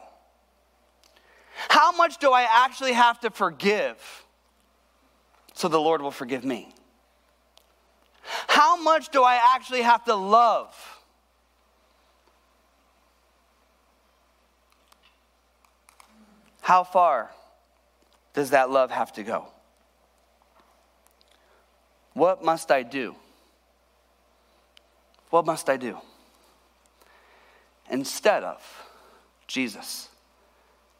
How 1.69 1.91
much 1.91 2.17
do 2.17 2.31
I 2.31 2.47
actually 2.49 2.93
have 2.93 3.19
to 3.21 3.29
forgive 3.29 4.25
so 5.53 5.67
the 5.67 5.79
Lord 5.79 6.01
will 6.01 6.11
forgive 6.11 6.43
me? 6.43 6.73
How 8.47 8.81
much 8.81 9.09
do 9.09 9.23
I 9.23 9.39
actually 9.55 9.81
have 9.81 10.05
to 10.05 10.15
love? 10.15 11.00
How 16.61 16.83
far 16.83 17.31
does 18.33 18.51
that 18.51 18.69
love 18.69 18.91
have 18.91 19.11
to 19.13 19.23
go? 19.23 19.47
What 22.13 22.43
must 22.43 22.71
I 22.71 22.83
do? 22.83 23.15
What 25.29 25.45
must 25.45 25.69
I 25.69 25.77
do? 25.77 25.97
Instead 27.89 28.43
of, 28.43 28.61
Jesus, 29.47 30.07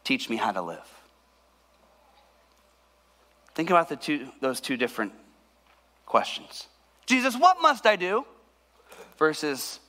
teach 0.04 0.28
me 0.28 0.36
how 0.36 0.52
to 0.52 0.60
live. 0.62 0.88
Think 3.54 3.70
about 3.70 3.88
the 3.88 3.96
two, 3.96 4.28
those 4.40 4.60
two 4.60 4.76
different 4.76 5.12
questions. 6.06 6.66
Jesus, 7.06 7.36
what 7.36 7.58
must 7.60 7.86
I 7.86 7.96
do? 7.96 8.24
Versus, 9.18 9.80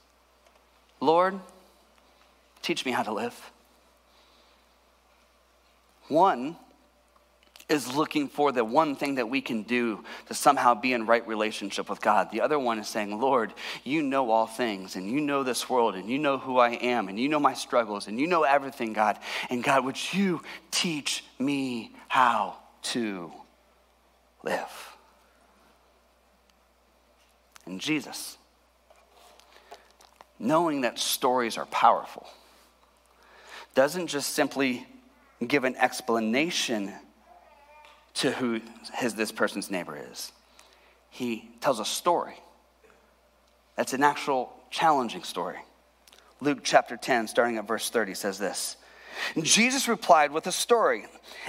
Lord, 1.00 1.40
teach 2.62 2.86
me 2.86 2.92
how 2.92 3.04
to 3.04 3.14
live. 3.14 3.52
One 6.08 6.58
is 7.70 7.96
looking 7.96 8.28
for 8.28 8.52
the 8.52 8.64
one 8.64 8.96
thing 8.96 9.16
that 9.16 9.30
we 9.30 9.42
can 9.42 9.64
do 9.64 10.04
to 10.28 10.34
somehow 10.34 10.74
be 10.74 10.94
in 10.94 11.06
right 11.06 11.26
relationship 11.28 11.90
with 11.90 12.02
God. 12.02 12.30
The 12.32 12.42
other 12.42 12.60
one 12.60 12.78
is 12.80 12.88
saying, 12.88 13.20
Lord, 13.20 13.54
you 13.84 14.04
know 14.04 14.30
all 14.32 14.48
things, 14.48 14.96
and 14.96 15.10
you 15.10 15.22
know 15.22 15.44
this 15.44 15.70
world, 15.70 15.96
and 15.96 16.10
you 16.10 16.20
know 16.20 16.38
who 16.38 16.58
I 16.58 16.72
am, 16.72 17.08
and 17.08 17.20
you 17.20 17.30
know 17.30 17.40
my 17.40 17.54
struggles, 17.54 18.08
and 18.08 18.20
you 18.20 18.28
know 18.28 18.44
everything, 18.44 18.94
God. 18.94 19.18
And 19.50 19.64
God, 19.64 19.86
would 19.86 20.14
you 20.14 20.42
teach 20.72 21.24
me 21.40 21.96
how 22.08 22.58
to 22.84 23.32
live? 24.44 24.90
And 27.66 27.80
Jesus, 27.80 28.38
knowing 30.38 30.82
that 30.82 31.00
stories 31.00 31.58
are 31.58 31.66
powerful, 31.68 32.28
doesn't 33.74 34.08
just 34.08 34.34
simply 34.34 34.86
give 35.48 35.64
an 35.64 35.76
explanation 35.76 36.92
to 38.16 38.32
who 38.32 38.62
his, 38.94 39.16
this 39.16 39.32
person's 39.32 39.72
neighbor 39.72 39.98
is. 40.12 40.32
He 41.10 41.50
tells 41.62 41.80
a 41.80 41.86
story. 41.86 42.36
That's 43.76 43.94
an 43.94 44.04
actual 44.04 44.54
challenging 44.70 45.24
story. 45.24 45.58
Luke 46.42 46.60
chapter 46.64 46.98
10, 46.98 47.28
starting 47.28 47.58
at 47.58 47.68
verse 47.68 47.90
30, 47.90 48.14
says 48.14 48.38
this 48.38 48.78
Jesus 49.42 49.88
replied 49.88 50.32
with 50.32 50.48
a 50.48 50.52
story. 50.52 51.06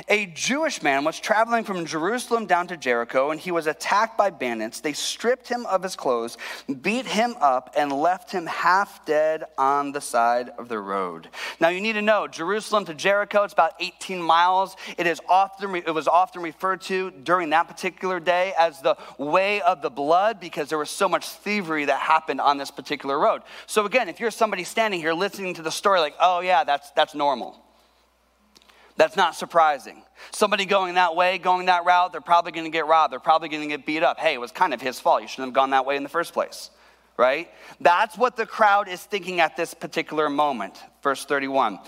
A 0.09 0.27
Jewish 0.27 0.83
man 0.83 1.05
was 1.05 1.21
traveling 1.21 1.65
from 1.65 1.85
Jerusalem 1.87 2.47
down 2.47 2.67
to 2.69 2.77
Jericho, 2.77 3.31
and 3.31 3.41
he 3.41 3.51
was 3.51 3.67
attacked 3.67 4.17
by 4.17 4.31
bandits. 4.31 4.81
They 4.81 4.93
stripped 4.93 5.49
him 5.49 5.67
of 5.67 5.83
his 5.83 5.97
clothes, 5.97 6.37
beat 6.81 7.07
him 7.07 7.37
up, 7.41 7.75
and 7.77 7.93
left 7.93 8.33
him 8.33 8.47
half 8.47 9.05
dead 9.05 9.45
on 9.59 9.93
the 9.93 10.01
side 10.01 10.51
of 10.59 10.69
the 10.69 10.79
road. 10.79 11.29
Now, 11.61 11.69
you 11.69 11.81
need 11.81 11.95
to 11.95 12.03
know 12.03 12.27
Jerusalem 12.27 12.85
to 12.87 12.95
Jericho, 12.95 13.45
it's 13.45 13.53
about 13.53 13.75
18 13.81 14.21
miles. 14.21 14.77
It, 14.99 15.07
is 15.07 15.21
often, 15.29 15.75
it 15.77 15.95
was 15.95 16.09
often 16.09 16.43
referred 16.43 16.81
to 16.83 17.11
during 17.11 17.51
that 17.51 17.69
particular 17.69 18.21
day 18.21 18.53
as 18.59 18.81
the 18.81 18.97
way 19.19 19.61
of 19.61 19.83
the 19.83 19.91
blood 19.91 20.41
because 20.41 20.69
there 20.69 20.79
was 20.79 20.91
so 20.91 21.09
much 21.09 21.29
thievery 21.29 21.85
that 21.87 22.01
happened 22.01 22.41
on 22.41 22.59
this 22.59 22.71
particular 22.71 23.19
road. 23.19 23.43
So, 23.67 23.87
again, 23.87 24.09
if 24.09 24.19
you're 24.19 24.31
somebody 24.31 24.65
standing 24.65 25.01
here 25.01 25.13
listening 25.13 25.55
to 25.55 25.63
the 25.63 25.71
story, 25.71 26.01
like, 26.01 26.15
oh, 26.21 26.41
yeah, 26.41 26.65
that's, 26.65 26.91
that's 26.93 27.15
normal. 27.15 27.54
That's 28.97 29.17
not 29.17 29.35
surprising. 29.35 30.03
Somebody 30.31 30.67
going 30.67 30.95
that 30.95 31.17
way, 31.17 31.39
going 31.39 31.67
that 31.67 31.85
route, 31.85 32.13
they're 32.13 32.21
probably 32.21 32.53
going 32.53 32.65
to 32.65 32.71
get 32.71 32.87
robbed. 32.87 33.13
They're 33.13 33.21
probably 33.21 33.49
going 33.49 33.63
to 33.63 33.69
get 33.69 33.85
beat 33.85 34.03
up. 34.03 34.19
Hey, 34.19 34.35
it 34.35 34.41
was 34.41 34.53
kind 34.53 34.73
of 34.73 34.81
his 34.81 35.01
fault. 35.01 35.23
You 35.23 35.29
shouldn't 35.29 35.49
have 35.49 35.55
gone 35.55 35.71
that 35.71 35.85
way 35.85 35.97
in 35.97 36.05
the 36.05 36.09
first 36.09 36.33
place, 36.33 36.71
right? 37.17 37.51
That's 37.81 38.17
what 38.17 38.37
the 38.37 38.47
crowd 38.47 38.89
is 38.89 39.03
thinking 39.03 39.41
at 39.41 39.57
this 39.57 39.75
particular 39.75 40.31
moment. 40.31 40.81
Verse 41.03 41.25
31. 41.25 41.81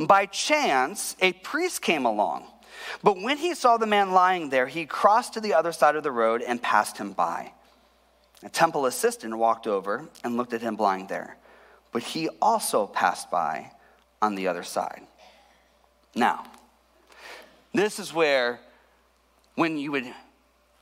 By 0.00 0.26
chance, 0.26 1.16
a 1.20 1.32
priest 1.32 1.82
came 1.82 2.06
along. 2.06 2.46
But 3.02 3.20
when 3.20 3.36
he 3.36 3.54
saw 3.54 3.76
the 3.76 3.86
man 3.86 4.12
lying 4.12 4.48
there, 4.48 4.66
he 4.66 4.86
crossed 4.86 5.34
to 5.34 5.40
the 5.40 5.54
other 5.54 5.72
side 5.72 5.96
of 5.96 6.02
the 6.02 6.10
road 6.10 6.42
and 6.42 6.60
passed 6.60 6.96
him 6.98 7.12
by. 7.12 7.52
A 8.42 8.48
temple 8.48 8.86
assistant 8.86 9.36
walked 9.36 9.66
over 9.66 10.08
and 10.22 10.36
looked 10.36 10.52
at 10.52 10.60
him 10.62 10.76
lying 10.76 11.06
there. 11.06 11.36
But 11.92 12.02
he 12.02 12.28
also 12.42 12.86
passed 12.86 13.30
by 13.30 13.70
on 14.20 14.34
the 14.34 14.48
other 14.48 14.62
side. 14.62 15.02
Now, 16.14 16.44
this 17.74 17.98
is 17.98 18.14
where, 18.14 18.60
when 19.56 19.76
you 19.76 19.92
would 19.92 20.10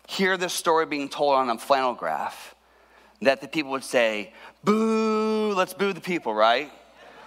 hear 0.06 0.36
this 0.36 0.52
story 0.52 0.86
being 0.86 1.08
told 1.08 1.34
on 1.34 1.50
a 1.50 1.58
flannel 1.58 1.94
graph, 1.94 2.54
that 3.22 3.40
the 3.40 3.48
people 3.48 3.72
would 3.72 3.84
say, 3.84 4.32
Boo, 4.62 5.52
let's 5.54 5.74
boo 5.74 5.92
the 5.92 6.00
people, 6.00 6.34
right? 6.34 6.70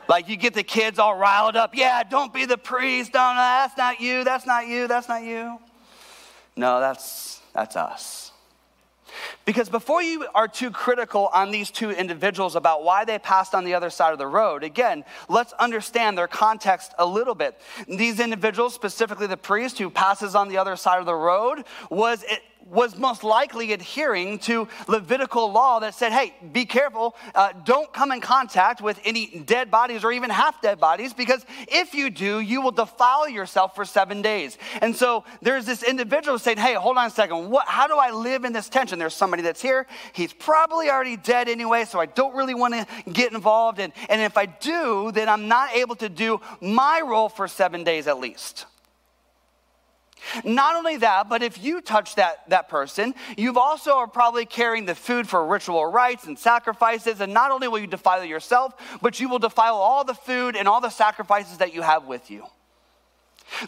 Like 0.08 0.30
you 0.30 0.38
get 0.38 0.54
the 0.54 0.64
kids 0.64 1.00
all 1.00 1.18
riled 1.18 1.56
up. 1.56 1.76
Yeah, 1.76 2.04
don't 2.04 2.34
be 2.34 2.46
the 2.46 2.58
priest. 2.58 3.14
No, 3.14 3.32
no, 3.32 3.36
that's 3.36 3.78
not 3.78 4.00
you. 4.00 4.24
That's 4.24 4.46
not 4.46 4.68
you. 4.68 4.88
That's 4.88 5.10
not 5.10 5.24
you. 5.24 5.58
No, 6.56 6.80
that's 6.80 7.42
that's 7.54 7.76
us. 7.76 8.25
Because 9.46 9.70
before 9.70 10.02
you 10.02 10.28
are 10.34 10.48
too 10.48 10.72
critical 10.72 11.30
on 11.34 11.52
these 11.52 11.72
two 11.72 11.92
individuals 11.92 12.56
about 12.56 12.84
why 12.84 13.06
they 13.06 13.20
passed 13.20 13.54
on 13.54 13.64
the 13.64 13.74
other 13.74 13.90
side 13.90 14.14
of 14.14 14.18
the 14.18 14.28
road, 14.28 14.64
again, 14.64 15.04
let's 15.30 15.54
understand 15.54 16.18
their 16.18 16.28
context 16.28 16.94
a 16.98 17.06
little 17.06 17.36
bit. 17.36 17.60
These 17.88 18.20
individuals, 18.20 18.74
specifically 18.74 19.28
the 19.28 19.38
priest 19.38 19.78
who 19.78 19.90
passes 19.90 20.36
on 20.36 20.50
the 20.50 20.58
other 20.58 20.76
side 20.76 21.00
of 21.00 21.06
the 21.06 21.16
road, 21.16 21.66
was 21.90 22.24
was 22.66 22.98
most 22.98 23.24
likely 23.24 23.74
adhering 23.74 24.40
to 24.40 24.68
Levitical 24.88 25.52
law 25.52 25.80
that 25.80 25.94
said, 25.94 26.12
hey, 26.12 26.34
be 26.52 26.66
careful, 26.66 27.16
uh, 27.36 27.54
don't 27.64 27.92
come 27.94 28.12
in 28.12 28.22
contact 28.22 28.82
with 28.82 29.00
any 29.06 29.28
dead 29.46 29.70
bodies 29.70 30.04
or 30.04 30.12
even 30.12 30.30
half 30.30 30.62
dead 30.62 30.80
bodies, 30.80 31.14
because 31.14 31.46
if 31.68 31.94
you 31.94 32.10
do, 32.10 32.40
you 32.40 32.62
will 32.62 32.72
defile 32.72 33.30
yourself 33.30 33.76
for 33.76 33.86
seven 33.86 34.22
days. 34.22 34.58
And 34.82 34.96
so 34.96 35.24
there's 35.42 35.66
this 35.66 35.84
individual 35.84 36.40
saying, 36.40 36.58
hey, 36.58 36.74
hold 36.74 36.98
on 36.98 37.08
a 37.08 37.10
second, 37.12 37.50
what, 37.50 37.68
how 37.68 37.88
do 37.88 37.96
I 37.96 38.12
live 38.12 38.46
in 38.46 38.54
this 38.54 38.68
tension? 38.68 38.98
There's 38.98 39.14
somebody 39.14 39.44
that's 39.44 39.62
here, 39.62 39.86
he's 40.14 40.34
probably 40.34 40.90
already 40.90 41.18
dead 41.18 41.48
anyway, 41.48 41.86
so 41.86 42.00
I 42.00 42.08
don't 42.08 42.36
really 42.36 42.56
want 42.56 42.74
to 42.74 43.12
get 43.12 43.32
involved. 43.32 43.80
And, 43.80 43.94
and 44.10 44.22
if 44.22 44.38
I 44.38 44.48
do, 44.48 45.12
then 45.12 45.30
I'm 45.30 45.48
not 45.48 45.76
able 45.76 45.96
to 45.98 46.10
do 46.10 46.42
my 46.62 47.02
role 47.06 47.30
for 47.30 47.48
seven 47.48 47.84
days 47.84 48.08
at 48.08 48.20
least. 48.20 48.66
Not 50.44 50.76
only 50.76 50.98
that, 50.98 51.30
but 51.30 51.44
if 51.44 51.64
you 51.64 51.82
touch 51.82 52.16
that, 52.16 52.50
that 52.50 52.70
person, 52.70 53.14
you've 53.38 53.58
also 53.58 53.96
are 53.98 54.08
probably 54.08 54.46
carrying 54.46 54.86
the 54.86 54.96
food 54.96 55.28
for 55.28 55.46
ritual 55.46 55.86
rites 55.86 56.26
and 56.26 56.38
sacrifices. 56.38 57.22
And 57.22 57.34
not 57.34 57.52
only 57.52 57.68
will 57.68 57.80
you 57.80 57.88
defile 57.88 58.24
yourself, 58.24 58.74
but 59.02 59.20
you 59.20 59.30
will 59.30 59.40
defile 59.40 59.76
all 59.76 60.04
the 60.04 60.14
food 60.14 60.56
and 60.56 60.68
all 60.68 60.82
the 60.82 60.90
sacrifices 60.90 61.58
that 61.58 61.74
you 61.74 61.82
have 61.82 62.06
with 62.06 62.32
you. 62.32 62.46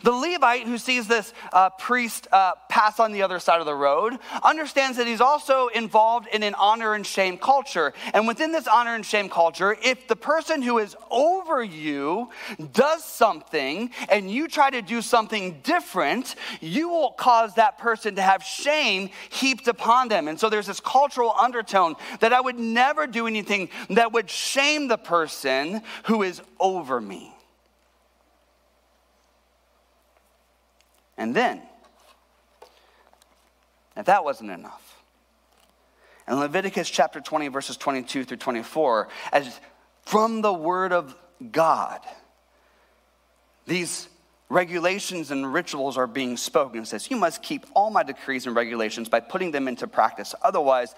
The 0.04 0.12
Levite 0.12 0.68
who 0.68 0.78
sees 0.78 1.08
this 1.08 1.34
uh, 1.54 1.70
priest 1.72 2.28
uh, 2.32 2.54
pass 2.70 3.00
on 3.00 3.12
the 3.12 3.22
other 3.22 3.40
side 3.40 3.60
of 3.60 3.66
the 3.66 3.76
road 3.76 4.18
understands 4.44 4.98
that 4.98 5.08
he's 5.08 5.22
also 5.22 5.68
involved 5.68 6.28
in 6.28 6.44
an 6.44 6.56
honor 6.56 6.94
and 6.94 7.06
shame 7.06 7.38
culture. 7.38 7.94
And 8.14 8.28
within 8.28 8.52
this 8.52 8.68
honor 8.68 8.96
and 8.96 9.06
shame 9.06 9.30
culture, 9.30 9.76
if 9.84 10.08
the 10.08 10.16
person 10.16 10.62
who 10.62 10.80
is 10.80 10.96
over 11.10 11.64
you 11.64 12.30
does 12.74 13.04
something 13.04 13.92
and 14.10 14.30
you 14.30 14.48
try 14.48 14.70
to 14.70 14.82
do 14.82 15.02
something 15.02 15.60
different, 15.64 16.36
you 16.62 16.90
will 16.90 17.12
cause 17.12 17.56
that 17.56 17.78
person 17.78 18.16
to 18.16 18.22
have 18.22 18.44
shame 18.44 19.10
heaped 19.30 19.68
upon 19.68 20.08
them. 20.08 20.28
And 20.28 20.40
so 20.40 20.50
there's 20.50 20.68
this 20.68 20.80
cultural 20.80 21.34
undertone 21.40 21.96
that 22.20 22.34
I 22.34 22.42
would 22.42 22.60
never 22.60 23.08
do 23.08 23.28
anything 23.28 23.70
that 23.90 24.12
would 24.12 24.30
shame 24.30 24.88
the 24.88 24.98
person 24.98 25.82
who 26.06 26.24
is 26.24 26.42
over 26.60 27.00
me. 27.02 27.37
And 31.18 31.36
then, 31.36 31.62
if 33.96 34.06
that 34.06 34.24
wasn't 34.24 34.52
enough, 34.52 35.02
in 36.28 36.40
Leviticus 36.40 36.90
chapter 36.90 37.22
20, 37.22 37.48
verses 37.48 37.78
22 37.78 38.26
through 38.26 38.38
24, 38.38 39.08
as 39.32 39.60
from 40.06 40.42
the 40.42 40.54
word 40.54 40.92
of 40.92 41.16
God, 41.52 42.02
these 43.66 44.08
regulations 44.50 45.32
and 45.32 45.54
rituals 45.54 45.98
are 45.98 46.08
being 46.08 46.38
spoken. 46.38 46.82
It 46.82 46.88
says, 46.88 47.10
You 47.10 47.18
must 47.18 47.42
keep 47.42 47.66
all 47.74 47.90
my 47.90 48.04
decrees 48.04 48.46
and 48.46 48.56
regulations 48.56 49.10
by 49.10 49.20
putting 49.20 49.52
them 49.52 49.68
into 49.68 49.88
practice. 49.88 50.36
Otherwise, 50.42 50.96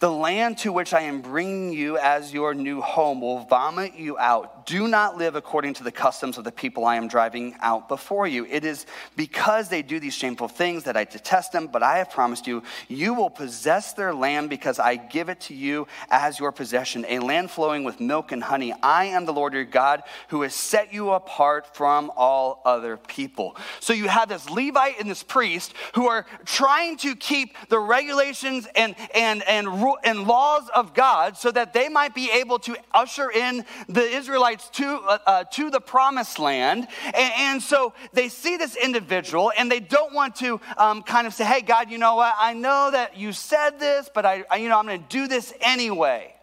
the 0.00 0.10
land 0.10 0.56
to 0.56 0.72
which 0.72 0.94
I 0.94 1.02
am 1.02 1.20
bringing 1.20 1.74
you 1.74 1.98
as 1.98 2.32
your 2.32 2.54
new 2.54 2.80
home 2.80 3.20
will 3.20 3.40
vomit 3.40 3.96
you 3.96 4.16
out. 4.16 4.64
Do 4.64 4.88
not 4.88 5.18
live 5.18 5.34
according 5.34 5.74
to 5.74 5.84
the 5.84 5.92
customs 5.92 6.38
of 6.38 6.44
the 6.44 6.52
people 6.52 6.86
I 6.86 6.96
am 6.96 7.06
driving 7.06 7.54
out 7.60 7.86
before 7.86 8.26
you. 8.26 8.46
It 8.46 8.64
is 8.64 8.86
because 9.14 9.68
they 9.68 9.82
do 9.82 10.00
these 10.00 10.14
shameful 10.14 10.48
things 10.48 10.84
that 10.84 10.96
I 10.96 11.04
detest 11.04 11.52
them, 11.52 11.66
but 11.66 11.82
I 11.82 11.98
have 11.98 12.10
promised 12.10 12.46
you, 12.46 12.62
you 12.88 13.12
will 13.12 13.28
possess 13.28 13.92
their 13.92 14.14
land 14.14 14.48
because 14.48 14.78
I 14.78 14.96
give 14.96 15.28
it 15.28 15.40
to 15.42 15.54
you 15.54 15.86
as 16.10 16.40
your 16.40 16.50
possession, 16.50 17.04
a 17.06 17.18
land 17.18 17.50
flowing 17.50 17.84
with 17.84 18.00
milk 18.00 18.32
and 18.32 18.42
honey. 18.42 18.72
I 18.82 19.06
am 19.06 19.26
the 19.26 19.34
Lord 19.34 19.52
your 19.52 19.64
God 19.64 20.02
who 20.28 20.40
has 20.42 20.54
set 20.54 20.94
you 20.94 21.10
apart 21.10 21.76
from 21.76 22.10
all 22.16 22.62
other 22.64 22.96
people. 22.96 23.54
So 23.80 23.92
you 23.92 24.08
have 24.08 24.30
this 24.30 24.48
Levite 24.48 24.98
and 24.98 25.10
this 25.10 25.22
priest 25.22 25.74
who 25.94 26.08
are 26.08 26.24
trying 26.46 26.96
to 26.98 27.14
keep 27.16 27.54
the 27.68 27.78
regulations 27.78 28.66
and, 28.74 28.94
and, 29.14 29.42
and 29.42 29.68
rules 29.68 29.89
and 30.04 30.26
laws 30.26 30.68
of 30.74 30.94
God 30.94 31.36
so 31.36 31.50
that 31.50 31.72
they 31.72 31.88
might 31.88 32.14
be 32.14 32.30
able 32.30 32.58
to 32.60 32.76
usher 32.92 33.30
in 33.30 33.64
the 33.88 34.02
Israelites 34.02 34.68
to, 34.70 34.86
uh, 34.86 35.18
uh, 35.26 35.44
to 35.44 35.70
the 35.70 35.80
promised 35.80 36.38
land. 36.38 36.88
And, 37.04 37.32
and, 37.36 37.62
so 37.62 37.92
they 38.12 38.28
see 38.28 38.56
this 38.56 38.76
individual 38.76 39.52
and 39.56 39.70
they 39.70 39.80
don't 39.80 40.14
want 40.14 40.36
to 40.36 40.60
um, 40.76 41.02
kind 41.02 41.26
of 41.26 41.34
say, 41.34 41.44
hey, 41.44 41.60
God, 41.60 41.90
you 41.90 41.98
know 41.98 42.16
what? 42.16 42.34
I 42.38 42.54
know 42.54 42.90
that 42.90 43.16
you 43.16 43.32
said 43.32 43.78
this, 43.78 44.10
but 44.12 44.24
I, 44.24 44.44
I 44.50 44.56
you 44.56 44.68
know, 44.68 44.78
I'm 44.78 44.86
going 44.86 45.02
to 45.02 45.08
do 45.08 45.28
this 45.28 45.52
anyway. 45.60 46.34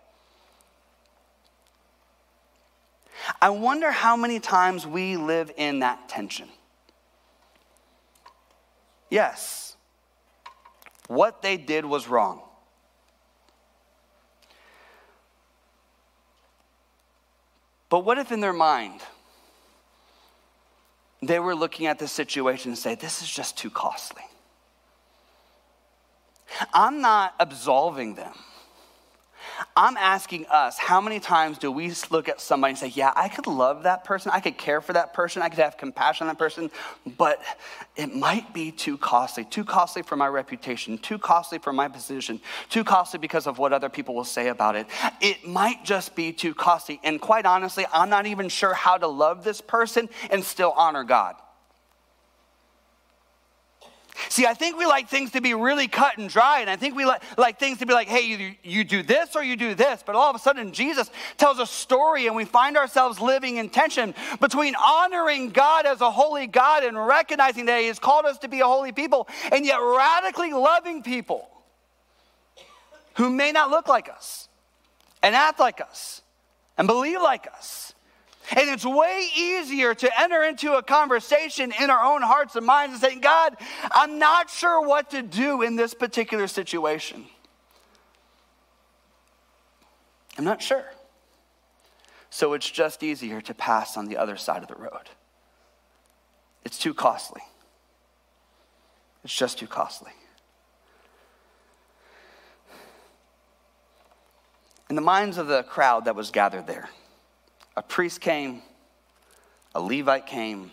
I 3.42 3.50
wonder 3.50 3.92
how 3.92 4.16
many 4.16 4.40
times 4.40 4.86
we 4.86 5.18
live 5.18 5.52
in 5.58 5.80
that 5.80 6.08
tension. 6.08 6.50
Yes, 9.10 9.76
what 11.08 11.42
they 11.42 11.58
did 11.58 11.86
was 11.86 12.08
wrong. 12.08 12.42
But 17.90 18.00
what 18.00 18.18
if 18.18 18.32
in 18.32 18.42
their 18.42 18.54
mind, 18.54 19.02
they 21.22 21.40
were 21.40 21.56
looking 21.56 21.88
at 21.88 22.00
the 22.00 22.08
situation 22.08 22.72
and 22.72 22.78
say, 22.78 22.96
This 22.96 23.22
is 23.22 23.30
just 23.30 23.58
too 23.58 23.70
costly? 23.70 24.24
I'm 26.74 27.02
not 27.02 27.34
absolving 27.40 28.16
them. 28.16 28.34
I'm 29.76 29.98
asking 29.98 30.46
us, 30.48 30.78
how 30.78 31.02
many 31.02 31.20
times 31.20 31.58
do 31.58 31.72
we 31.72 31.92
look 32.10 32.30
at 32.30 32.42
somebody 32.42 32.72
and 32.72 32.78
say, 32.78 32.88
Yeah, 32.88 33.12
I 33.16 33.30
could 33.30 33.48
love 33.48 33.84
that 33.84 34.04
person, 34.04 34.32
I 34.34 34.40
could 34.40 34.58
care 34.58 34.82
for 34.82 34.94
that 34.94 35.14
person, 35.14 35.42
I 35.42 35.50
could 35.50 35.60
have 35.60 35.78
compassion 35.78 36.28
on 36.28 36.34
that 36.34 36.40
person, 36.40 36.70
but 37.18 37.42
it 37.96 38.14
might 38.14 38.54
be 38.54 38.72
too 38.72 38.98
costly, 38.98 39.46
too 39.46 39.64
costly 39.64 40.04
for 40.04 40.16
my 40.16 40.28
reputation, 40.28 40.98
too 40.98 41.18
costly 41.18 41.60
for 41.60 41.74
my 41.74 41.88
position, 41.88 42.40
too 42.70 42.84
costly 42.84 43.20
because 43.20 43.48
of 43.48 43.58
what 43.58 43.74
other 43.74 43.90
people 43.90 44.16
will 44.16 44.24
say 44.24 44.50
about 44.50 44.76
it. 44.76 44.88
It 45.22 45.48
might 45.48 45.84
just 45.84 46.16
be 46.16 46.32
too 46.34 46.54
costly. 46.54 47.00
And 47.04 47.20
quite 47.20 47.46
honestly, 47.46 47.86
I'm 47.92 48.10
not 48.10 48.26
even 48.26 48.50
sure 48.50 48.74
how 48.74 48.98
to 48.98 49.08
love 49.08 49.44
this 49.44 49.62
person 49.62 50.10
and 50.30 50.44
still 50.44 50.74
honor 50.76 51.04
God. 51.04 51.36
See, 54.30 54.46
I 54.46 54.54
think 54.54 54.78
we 54.78 54.86
like 54.86 55.10
things 55.10 55.32
to 55.32 55.42
be 55.42 55.54
really 55.54 55.88
cut 55.88 56.18
and 56.18 56.30
dry, 56.30 56.62
and 56.62 56.70
I 56.70 56.76
think 56.76 56.96
we 56.96 57.06
like, 57.06 57.22
like 57.38 57.60
things 57.60 57.80
to 57.80 57.86
be 57.86 57.94
like, 57.94 58.08
hey, 58.08 58.22
you, 58.22 58.56
you 58.64 58.84
do 58.84 59.04
this 59.04 59.36
or 59.36 59.44
you 59.44 59.56
do 59.56 59.76
this. 59.76 60.04
But 60.06 60.16
all 60.16 60.30
of 60.30 60.36
a 60.36 60.40
sudden, 60.40 60.72
Jesus 60.72 61.10
tells 61.38 61.60
a 61.60 61.66
story, 61.66 62.28
and 62.28 62.36
we 62.36 62.46
find 62.46 62.78
ourselves 62.78 63.20
living 63.20 63.58
in 63.58 63.70
tension 63.70 64.16
between 64.40 64.76
honoring 64.76 65.52
God 65.52 65.86
as 65.86 66.02
a 66.02 66.10
holy 66.10 66.48
God 66.48 66.84
and 66.84 66.98
recognizing 66.98 67.66
that 67.66 67.80
He 67.82 67.88
has 67.88 68.00
called 68.00 68.26
us 68.26 68.38
to 68.40 68.48
be 68.48 68.62
a 68.62 68.66
holy 68.66 68.92
people, 68.92 69.28
and 69.52 69.66
yet 69.66 69.78
radically 69.78 70.54
loving 70.54 71.04
people 71.04 71.50
who 73.16 73.30
may 73.30 73.52
not 73.52 73.70
look 73.70 73.88
like 73.88 74.10
us 74.10 74.48
and 75.24 75.36
act 75.36 75.60
like 75.60 75.82
us 75.82 76.22
and 76.78 76.88
believe 76.88 77.22
like 77.22 77.48
us. 77.48 77.87
And 78.56 78.70
it's 78.70 78.86
way 78.86 79.30
easier 79.36 79.94
to 79.94 80.22
enter 80.22 80.44
into 80.44 80.74
a 80.76 80.84
conversation 80.84 81.74
in 81.82 81.90
our 81.90 82.04
own 82.04 82.22
hearts 82.22 82.56
and 82.56 82.66
minds 82.66 82.94
and 82.94 83.02
say, 83.02 83.20
God, 83.20 83.58
I'm 83.92 84.20
not 84.20 84.50
sure 84.50 84.88
what 84.88 85.12
to 85.12 85.22
do 85.22 85.64
in 85.64 85.76
this 85.76 85.94
particular 85.94 86.48
situation. 86.48 87.26
I'm 90.38 90.46
not 90.46 90.62
sure. 90.62 90.86
So 92.30 92.54
it's 92.54 92.70
just 92.70 93.04
easier 93.04 93.42
to 93.42 93.54
pass 93.54 93.98
on 93.98 94.06
the 94.06 94.18
other 94.18 94.38
side 94.38 94.62
of 94.62 94.68
the 94.68 94.76
road. 94.76 95.10
It's 96.64 96.78
too 96.78 96.94
costly. 96.94 97.42
It's 99.24 99.36
just 99.36 99.58
too 99.58 99.68
costly. 99.68 100.12
In 104.90 104.96
the 104.96 105.02
minds 105.02 105.38
of 105.38 105.48
the 105.48 105.64
crowd 105.64 106.06
that 106.06 106.16
was 106.16 106.32
gathered 106.32 106.66
there, 106.66 106.90
a 107.78 107.84
priest 107.84 108.20
came, 108.20 108.64
a 109.76 109.80
Levite 109.80 110.26
came. 110.26 110.72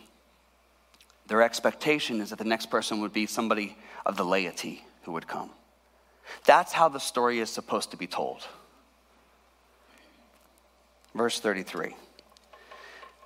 Their 1.27 1.43
expectation 1.43 2.21
is 2.21 2.31
that 2.31 2.39
the 2.39 2.45
next 2.45 2.67
person 2.71 3.03
would 3.03 3.13
be 3.13 3.27
somebody 3.27 3.77
of 4.07 4.17
the 4.17 4.25
laity 4.25 4.85
who 5.03 5.13
would 5.13 5.29
come. 5.29 5.51
That's 6.47 6.73
how 6.73 6.89
the 6.89 6.99
story 6.99 7.41
is 7.41 7.51
supposed 7.51 7.91
to 7.91 7.99
be 7.99 8.07
told. 8.07 8.47
Verse 11.15 11.39
33 11.41 11.95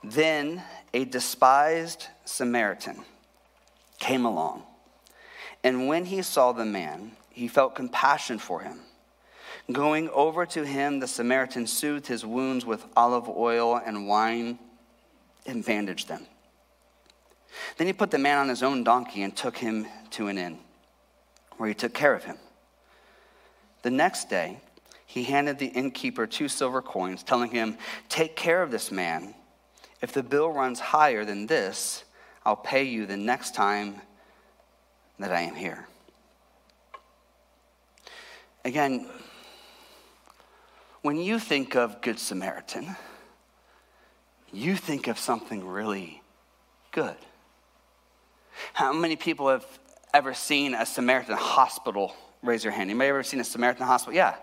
Then 0.03 0.61
a 0.93 1.05
despised 1.05 2.09
Samaritan 2.25 3.05
came 4.01 4.25
along, 4.25 4.65
and 5.63 5.87
when 5.87 6.05
he 6.05 6.23
saw 6.23 6.51
the 6.51 6.65
man, 6.65 7.13
he 7.31 7.47
felt 7.47 7.77
compassion 7.77 8.41
for 8.41 8.61
him 8.61 8.81
Going 9.71 10.09
over 10.11 10.47
to 10.47 10.65
him, 10.65 10.99
the 10.99 11.07
Samaritan 11.07 11.67
soothed 11.67 12.07
his 12.07 12.25
wounds 12.25 12.65
with 12.65 12.85
olive 12.97 13.29
oil 13.29 13.77
and 13.77 14.09
wine 14.09 14.59
and 15.45 15.65
bandaged 15.65 16.09
them. 16.09 16.27
Then 17.77 17.87
he 17.87 17.93
put 17.93 18.11
the 18.11 18.19
man 18.19 18.39
on 18.39 18.49
his 18.49 18.63
own 18.63 18.83
donkey 18.83 19.23
and 19.23 19.37
took 19.37 19.59
him 19.59 19.87
to 20.11 20.29
an 20.29 20.39
inn, 20.39 20.59
where 21.59 21.69
he 21.69 21.75
took 21.75 21.93
care 21.93 22.15
of 22.15 22.25
him. 22.25 22.37
The 23.83 23.91
next 23.91 24.31
day, 24.31 24.61
he 25.05 25.25
handed 25.25 25.59
the 25.59 25.67
innkeeper 25.67 26.27
two 26.27 26.49
silver 26.49 26.83
coins, 26.83 27.23
telling 27.23 27.51
him, 27.51 27.77
Take 28.09 28.37
care 28.37 28.63
of 28.63 28.71
this 28.71 28.91
man. 28.91 29.35
If 30.01 30.13
the 30.13 30.23
bill 30.23 30.51
runs 30.51 30.81
higher 30.81 31.25
than 31.25 31.47
this, 31.47 32.05
I'll 32.45 32.57
pay 32.57 32.85
you 32.85 33.05
the 33.07 33.17
next 33.17 33.55
time 33.55 34.01
that 35.19 35.33
I 35.33 35.41
am 35.41 35.55
here. 35.55 35.87
Again, 38.65 39.09
when 41.09 41.17
you 41.17 41.39
think 41.39 41.75
of 41.75 42.03
Good 42.03 42.19
Samaritan, 42.19 42.95
you 44.53 44.77
think 44.77 45.09
of 45.09 45.19
something 45.19 45.67
really 45.67 46.21
good. 46.93 47.17
How 48.75 48.93
many 48.93 49.17
people 49.17 49.49
have 49.49 49.65
ever 50.13 50.35
seen 50.35 50.75
a 50.75 50.85
Samaritan 50.85 51.35
hospital? 51.35 52.15
Raise 52.43 52.63
your 52.63 52.75
hand. 52.75 52.91
Anybody 52.91 53.09
ever 53.09 53.23
seen 53.23 53.41
a 53.41 53.45
Samaritan 53.45 53.87
hospital? 53.87 54.13
Yeah. 54.13 54.35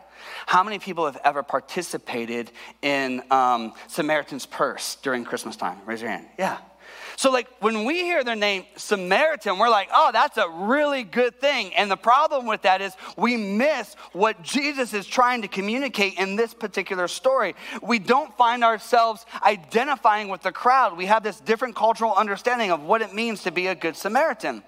How 0.47 0.63
many 0.63 0.79
people 0.79 1.05
have 1.05 1.19
ever 1.23 1.43
participated 1.43 2.49
in 2.81 3.21
um, 3.29 3.73
Samaritan's 3.87 4.47
Purse 4.47 4.97
during 5.03 5.23
Christmas 5.23 5.55
time? 5.55 5.77
Raise 5.85 6.01
your 6.01 6.09
hand. 6.09 6.25
Yeah. 6.39 6.57
So, 7.17 7.31
like, 7.31 7.47
when 7.59 7.85
we 7.85 8.03
hear 8.03 8.23
the 8.23 8.35
name 8.35 8.65
Samaritan, 8.75 9.57
we're 9.57 9.69
like, 9.69 9.89
oh, 9.93 10.09
that's 10.11 10.37
a 10.37 10.49
really 10.49 11.03
good 11.03 11.39
thing. 11.39 11.73
And 11.75 11.89
the 11.89 11.97
problem 11.97 12.45
with 12.45 12.63
that 12.63 12.81
is 12.81 12.93
we 13.17 13.37
miss 13.37 13.95
what 14.11 14.41
Jesus 14.41 14.93
is 14.93 15.05
trying 15.05 15.41
to 15.43 15.47
communicate 15.47 16.17
in 16.19 16.35
this 16.35 16.53
particular 16.53 17.07
story. 17.07 17.55
We 17.81 17.99
don't 17.99 18.35
find 18.37 18.63
ourselves 18.63 19.25
identifying 19.43 20.27
with 20.29 20.41
the 20.41 20.51
crowd. 20.51 20.97
We 20.97 21.05
have 21.05 21.23
this 21.23 21.39
different 21.39 21.75
cultural 21.75 22.13
understanding 22.13 22.71
of 22.71 22.83
what 22.83 23.01
it 23.01 23.13
means 23.13 23.43
to 23.43 23.51
be 23.51 23.67
a 23.67 23.75
good 23.75 23.95
Samaritan. 23.95 24.63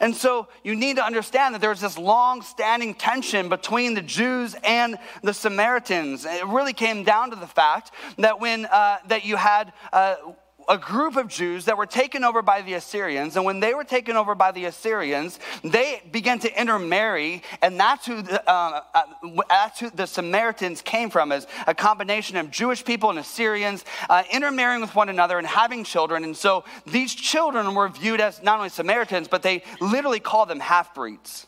And 0.00 0.14
so, 0.14 0.48
you 0.64 0.76
need 0.76 0.96
to 0.96 1.04
understand 1.04 1.54
that 1.54 1.60
there's 1.60 1.80
this 1.80 1.96
long 1.96 2.42
standing 2.42 2.94
tension 2.94 3.48
between 3.48 3.94
the 3.94 4.02
Jews 4.02 4.54
and 4.64 4.98
the 5.22 5.32
Samaritans. 5.32 6.24
It 6.24 6.46
really 6.46 6.72
came 6.72 7.04
down 7.04 7.30
to 7.30 7.36
the 7.36 7.46
fact 7.46 7.90
that 8.18 8.40
when 8.40 8.66
uh, 8.66 8.98
that 9.08 9.24
you 9.24 9.36
had 9.36 9.72
uh, 9.92 10.16
a 10.68 10.78
group 10.78 11.16
of 11.16 11.28
Jews 11.28 11.66
that 11.66 11.76
were 11.76 11.86
taken 11.86 12.24
over 12.24 12.42
by 12.42 12.62
the 12.62 12.74
Assyrians. 12.74 13.36
And 13.36 13.44
when 13.44 13.60
they 13.60 13.74
were 13.74 13.84
taken 13.84 14.16
over 14.16 14.34
by 14.34 14.52
the 14.52 14.64
Assyrians, 14.66 15.38
they 15.62 16.02
began 16.10 16.38
to 16.40 16.60
intermarry. 16.60 17.42
And 17.62 17.78
that's 17.78 18.06
who 18.06 18.22
the, 18.22 18.48
uh, 18.50 18.82
uh, 18.94 19.02
that's 19.48 19.80
who 19.80 19.90
the 19.90 20.06
Samaritans 20.06 20.82
came 20.82 21.10
from, 21.10 21.32
as 21.32 21.46
a 21.66 21.74
combination 21.74 22.36
of 22.36 22.50
Jewish 22.50 22.84
people 22.84 23.10
and 23.10 23.18
Assyrians 23.18 23.84
uh, 24.08 24.22
intermarrying 24.30 24.80
with 24.80 24.94
one 24.94 25.08
another 25.08 25.38
and 25.38 25.46
having 25.46 25.84
children. 25.84 26.24
And 26.24 26.36
so 26.36 26.64
these 26.86 27.14
children 27.14 27.74
were 27.74 27.88
viewed 27.88 28.20
as 28.20 28.42
not 28.42 28.58
only 28.58 28.70
Samaritans, 28.70 29.28
but 29.28 29.42
they 29.42 29.62
literally 29.80 30.20
called 30.20 30.48
them 30.48 30.60
half 30.60 30.94
breeds. 30.94 31.46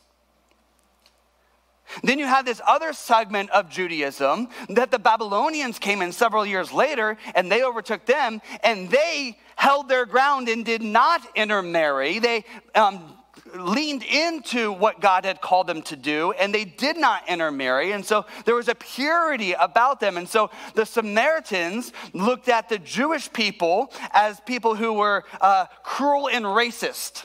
Then 2.03 2.19
you 2.19 2.27
have 2.27 2.45
this 2.45 2.61
other 2.67 2.93
segment 2.93 3.51
of 3.51 3.69
Judaism 3.69 4.49
that 4.69 4.91
the 4.91 4.99
Babylonians 4.99 5.79
came 5.79 6.03
in 6.03 6.13
several 6.13 6.45
years 6.45 6.73
later 6.73 7.17
and 7.35 7.51
they 7.51 7.63
overtook 7.63 8.07
them 8.07 8.41
and 8.63 8.91
they 8.91 9.39
held 9.57 9.89
their 9.89 10.07
ground 10.07 10.49
and 10.49 10.65
did 10.65 10.83
not 10.83 11.23
intermarry. 11.35 12.19
They 12.19 12.45
um, 12.75 13.17
leaned 13.55 14.03
into 14.05 14.73
what 14.73 15.01
God 15.01 15.25
had 15.25 15.41
called 15.41 15.67
them 15.67 15.83
to 15.83 15.97
do 15.97 16.33
and 16.33 16.55
they 16.55 16.65
did 16.65 16.97
not 16.97 17.29
intermarry. 17.29 17.93
And 17.93 18.05
so 18.05 18.27
there 18.45 18.55
was 18.55 18.69
a 18.69 18.75
purity 18.75 19.53
about 19.53 20.01
them. 20.01 20.17
And 20.17 20.29
so 20.29 20.51
the 20.75 20.87
Samaritans 20.87 21.93
looked 22.13 22.49
at 22.49 22.69
the 22.69 22.79
Jewish 22.79 23.33
people 23.33 23.93
as 24.13 24.41
people 24.41 24.75
who 24.75 24.93
were 24.93 25.25
uh, 25.41 25.67
cruel 25.83 26.29
and 26.29 26.45
racist. 26.45 27.25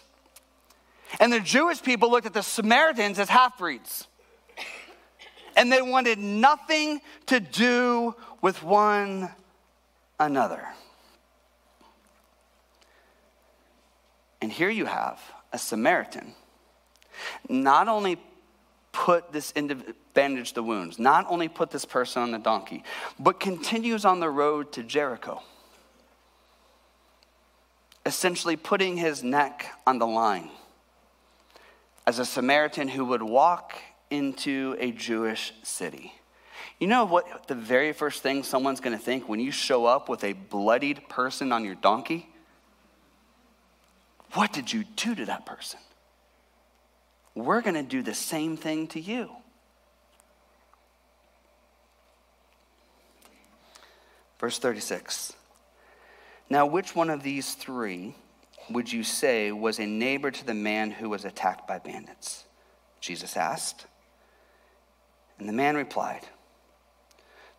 And 1.19 1.31
the 1.31 1.39
Jewish 1.39 1.81
people 1.83 2.09
looked 2.09 2.25
at 2.25 2.33
the 2.33 2.41
Samaritans 2.41 3.19
as 3.19 3.29
half 3.29 3.59
breeds 3.59 4.07
and 5.55 5.71
they 5.71 5.81
wanted 5.81 6.19
nothing 6.19 7.01
to 7.27 7.39
do 7.39 8.15
with 8.41 8.63
one 8.63 9.29
another. 10.19 10.65
And 14.41 14.51
here 14.51 14.69
you 14.69 14.85
have 14.85 15.21
a 15.53 15.57
Samaritan 15.57 16.33
not 17.47 17.87
only 17.87 18.17
put 18.91 19.31
this 19.31 19.53
bandage 20.13 20.53
the 20.53 20.63
wounds, 20.63 20.99
not 20.99 21.25
only 21.29 21.47
put 21.47 21.71
this 21.71 21.85
person 21.85 22.21
on 22.21 22.31
the 22.31 22.39
donkey, 22.39 22.83
but 23.19 23.39
continues 23.39 24.05
on 24.05 24.19
the 24.19 24.29
road 24.29 24.71
to 24.73 24.83
Jericho, 24.83 25.41
essentially 28.05 28.55
putting 28.55 28.97
his 28.97 29.23
neck 29.23 29.67
on 29.87 29.97
the 29.97 30.07
line 30.07 30.49
as 32.05 32.19
a 32.19 32.25
Samaritan 32.25 32.87
who 32.87 33.05
would 33.05 33.23
walk 33.23 33.75
into 34.13 34.75
a 34.79 34.91
Jewish 34.91 35.53
city. 35.63 36.13
You 36.79 36.87
know 36.87 37.05
what 37.05 37.47
the 37.47 37.55
very 37.55 37.93
first 37.93 38.21
thing 38.21 38.43
someone's 38.43 38.79
going 38.79 38.97
to 38.97 39.03
think 39.03 39.27
when 39.27 39.39
you 39.39 39.51
show 39.51 39.85
up 39.85 40.07
with 40.07 40.23
a 40.23 40.33
bloodied 40.33 41.09
person 41.09 41.51
on 41.51 41.65
your 41.65 41.75
donkey? 41.75 42.29
What 44.33 44.53
did 44.53 44.71
you 44.71 44.83
do 44.95 45.15
to 45.15 45.25
that 45.25 45.45
person? 45.45 45.79
We're 47.35 47.61
going 47.61 47.75
to 47.75 47.83
do 47.83 48.03
the 48.03 48.13
same 48.13 48.55
thing 48.55 48.87
to 48.89 48.99
you. 48.99 49.29
Verse 54.39 54.59
36. 54.59 55.33
Now, 56.49 56.65
which 56.65 56.95
one 56.95 57.09
of 57.09 57.23
these 57.23 57.55
three 57.55 58.15
would 58.69 58.91
you 58.91 59.03
say 59.03 59.51
was 59.51 59.79
a 59.79 59.85
neighbor 59.85 60.29
to 60.29 60.45
the 60.45 60.53
man 60.53 60.91
who 60.91 61.09
was 61.09 61.25
attacked 61.25 61.67
by 61.67 61.79
bandits? 61.79 62.43
Jesus 62.99 63.35
asked. 63.35 63.87
And 65.39 65.47
the 65.47 65.53
man 65.53 65.75
replied, 65.75 66.27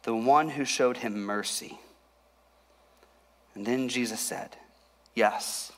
The 0.02 0.14
one 0.14 0.50
who 0.50 0.64
showed 0.64 0.98
him 0.98 1.24
mercy. 1.24 1.78
And 3.54 3.66
then 3.66 3.88
Jesus 3.88 4.20
said, 4.20 4.56
Yes. 5.14 5.72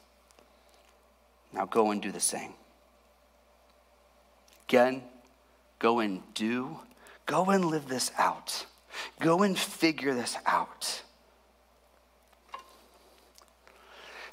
Now 1.52 1.64
go 1.66 1.90
and 1.90 2.02
do 2.02 2.12
the 2.12 2.20
same. 2.20 2.52
Again, 4.68 5.02
go 5.78 6.00
and 6.00 6.22
do. 6.34 6.80
Go 7.24 7.46
and 7.46 7.64
live 7.64 7.88
this 7.88 8.10
out. 8.18 8.66
Go 9.20 9.42
and 9.42 9.58
figure 9.58 10.14
this 10.14 10.36
out. 10.46 11.02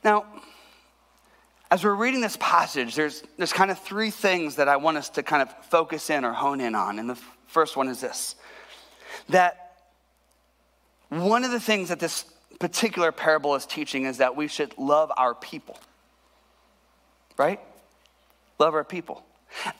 Now, 0.03 0.25
as 1.73 1.83
we're 1.83 1.95
reading 1.95 2.21
this 2.21 2.37
passage, 2.39 2.93
there's, 2.93 3.23
there's 3.37 3.51
kind 3.51 3.71
of 3.71 3.79
three 3.79 4.11
things 4.11 4.57
that 4.57 4.67
I 4.67 4.77
want 4.77 4.95
us 4.95 5.09
to 5.09 5.23
kind 5.23 5.41
of 5.41 5.49
focus 5.71 6.11
in 6.11 6.23
or 6.23 6.31
hone 6.31 6.61
in 6.61 6.75
on. 6.75 6.99
And 6.99 7.09
the 7.09 7.17
First 7.47 7.75
one 7.75 7.87
is 7.87 7.99
this 7.99 8.35
that 9.29 9.73
one 11.09 11.43
of 11.43 11.49
the 11.49 11.59
things 11.59 11.89
that 11.89 11.99
this 11.99 12.25
particular 12.59 13.11
parable 13.11 13.55
is 13.55 13.65
teaching 13.65 14.05
is 14.05 14.17
that 14.17 14.35
we 14.35 14.47
should 14.47 14.77
love 14.77 15.11
our 15.17 15.33
people. 15.33 15.79
Right? 17.37 17.59
Love 18.59 18.75
our 18.75 18.83
people. 18.83 19.23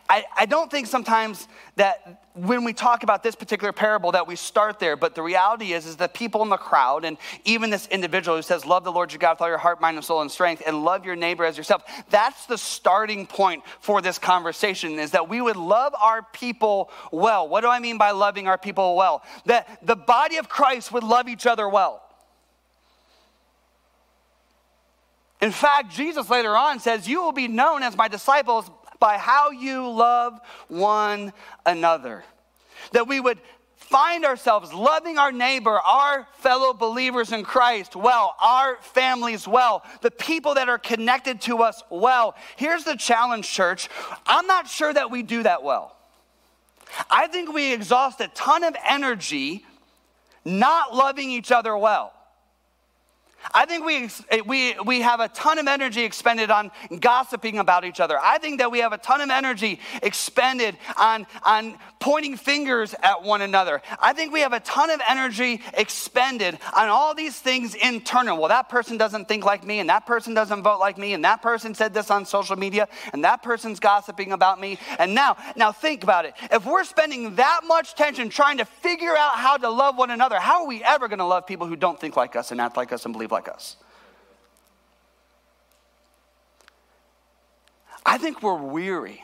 I, 0.10 0.24
I 0.38 0.46
don't 0.46 0.70
think 0.70 0.88
sometimes 0.88 1.48
that 1.76 2.24
when 2.34 2.64
we 2.64 2.74
talk 2.74 3.04
about 3.04 3.24
this 3.24 3.36
particular 3.36 3.72
parable 3.72 4.12
that 4.12 4.28
we 4.28 4.36
start 4.36 4.80
there, 4.80 4.96
but 4.96 5.16
the 5.16 5.22
reality 5.22 5.74
is 5.74 5.86
is 5.86 5.98
that 5.98 6.14
people 6.14 6.42
in 6.42 6.50
the 6.50 6.58
crowd 6.58 7.06
and 7.06 7.18
even 7.46 7.70
this 7.70 7.88
individual 7.88 8.38
who 8.38 8.44
says, 8.44 8.66
Love 8.66 8.84
the 8.84 8.92
Lord 8.92 9.12
your 9.12 9.20
God 9.20 9.34
with 9.34 9.42
all 9.42 9.48
your 9.50 9.58
heart, 9.58 9.82
mind, 9.82 9.98
and 9.98 10.06
soul 10.06 10.22
and 10.22 10.32
strength, 10.32 10.64
and 10.66 10.84
love 10.84 11.06
your 11.06 11.16
neighbor 11.16 11.46
as 11.46 11.58
yourself, 11.58 11.84
that's 12.10 12.46
the 12.46 12.58
starting 12.58 13.26
point 13.28 13.64
for 13.80 14.02
this 14.02 14.18
conversation, 14.20 15.00
is 15.00 15.12
that 15.12 15.30
we 15.30 15.42
would 15.42 15.58
love 15.58 15.94
our 16.02 16.24
people 16.34 16.92
well. 17.12 17.48
What 17.48 17.62
do 17.62 17.68
I 17.68 17.80
mean 17.80 17.98
by 17.98 18.12
loving 18.12 18.48
our 18.48 18.58
people 18.58 18.96
well? 18.96 19.24
That 19.46 19.80
the 19.84 19.96
body 19.96 20.38
of 20.38 20.50
Christ 20.50 20.92
would 20.92 21.04
love 21.04 21.28
each 21.28 21.46
other 21.46 21.68
well. 21.68 22.02
In 25.42 25.52
fact, 25.52 25.94
Jesus 25.94 26.30
later 26.30 26.56
on 26.56 26.80
says, 26.80 27.06
You 27.06 27.22
will 27.22 27.34
be 27.34 27.50
known 27.50 27.84
as 27.84 27.98
my 27.98 28.08
disciples 28.08 28.70
by 29.04 29.18
how 29.18 29.52
you 29.52 29.90
love 29.90 30.40
one 30.70 31.34
another. 31.66 32.24
That 32.94 33.06
we 33.06 33.20
would 33.20 33.38
find 33.76 34.24
ourselves 34.24 34.74
loving 34.74 35.18
our 35.18 35.34
neighbor, 35.34 35.78
our 35.78 36.26
fellow 36.36 36.74
believers 36.74 37.34
in 37.34 37.44
Christ 37.44 37.98
well, 37.98 38.34
our 38.42 38.78
families 38.78 39.46
well, 39.46 39.84
the 40.00 40.10
people 40.10 40.54
that 40.54 40.70
are 40.70 40.78
connected 40.78 41.42
to 41.42 41.64
us 41.64 41.84
well. 41.90 42.36
Here's 42.56 42.86
the 42.86 42.96
challenge, 42.96 43.52
church. 43.52 43.90
I'm 44.26 44.48
not 44.48 44.70
sure 44.70 44.94
that 44.94 45.12
we 45.12 45.22
do 45.22 45.44
that 45.44 45.64
well. 45.64 45.98
I 47.10 47.28
think 47.28 47.52
we 47.52 47.74
exhaust 47.74 48.22
a 48.22 48.30
ton 48.30 48.64
of 48.64 48.74
energy 48.88 49.66
not 50.46 50.96
loving 50.96 51.30
each 51.30 51.52
other 51.52 51.76
well. 51.76 52.14
I 53.54 53.66
think 53.66 53.86
we, 53.86 54.10
eh, 54.30 54.42
we, 54.46 54.76
we 54.86 55.02
have 55.02 55.20
a 55.20 55.28
ton 55.30 55.60
of 55.60 55.68
energy 55.68 56.04
expended 56.04 56.52
on 56.52 56.72
gossiping 57.00 57.60
about 57.60 57.86
each 57.86 58.00
other. 58.00 58.18
I 58.22 58.38
think 58.38 58.60
that 58.60 58.72
we 58.72 58.80
have 58.80 58.94
a 58.94 58.98
ton 58.98 59.22
of 59.22 59.30
energy 59.30 59.80
expended 60.02 60.78
on, 60.98 61.28
on 61.44 61.78
pointing 62.00 62.36
fingers 62.36 62.94
at 63.02 63.24
one 63.24 63.42
another. 63.42 63.82
I 64.00 64.14
think 64.14 64.34
we 64.34 64.42
have 64.42 64.54
a 64.54 64.60
ton 64.60 64.90
of 64.90 65.02
energy 65.08 65.62
expended 65.74 66.60
on 66.76 66.90
all 66.90 67.16
these 67.16 67.40
things 67.40 67.76
internal. 67.76 68.38
Well, 68.38 68.50
that 68.50 68.70
person 68.70 68.98
doesn't 68.98 69.28
think 69.28 69.46
like 69.46 69.66
me, 69.66 69.80
and 69.80 69.90
that 69.90 70.06
person 70.06 70.34
doesn't 70.34 70.64
vote 70.64 70.80
like 70.80 70.98
me, 70.98 71.14
and 71.14 71.24
that 71.24 71.42
person 71.42 71.74
said 71.74 71.94
this 71.94 72.12
on 72.12 72.26
social 72.26 72.58
media, 72.58 72.88
and 73.14 73.24
that 73.24 73.42
person's 73.42 73.80
gossiping 73.80 74.32
about 74.34 74.60
me. 74.60 74.78
And 75.00 75.16
now, 75.16 75.38
now 75.56 75.72
think 75.72 76.04
about 76.04 76.26
it. 76.26 76.34
If 76.52 76.66
we're 76.66 76.84
spending 76.84 77.36
that 77.36 77.62
much 77.66 77.96
tension 77.96 78.30
trying 78.30 78.58
to 78.58 78.66
figure 78.66 79.16
out 79.16 79.36
how 79.36 79.58
to 79.58 79.70
love 79.70 79.98
one 79.98 80.12
another, 80.12 80.40
how 80.40 80.64
are 80.64 80.68
we 80.68 80.84
ever 80.84 81.08
going 81.08 81.20
to 81.20 81.26
love 81.26 81.48
people 81.48 81.68
who 81.68 81.76
don't 81.76 82.00
think 82.00 82.18
like 82.18 82.36
us 82.36 82.52
and 82.52 82.60
act 82.60 82.76
like 82.76 82.92
us 82.92 83.06
and 83.06 83.14
believe 83.14 83.32
like 83.34 83.50
us. 83.50 83.76
I 88.06 88.18
think 88.18 88.42
we're 88.42 88.56
weary. 88.56 89.24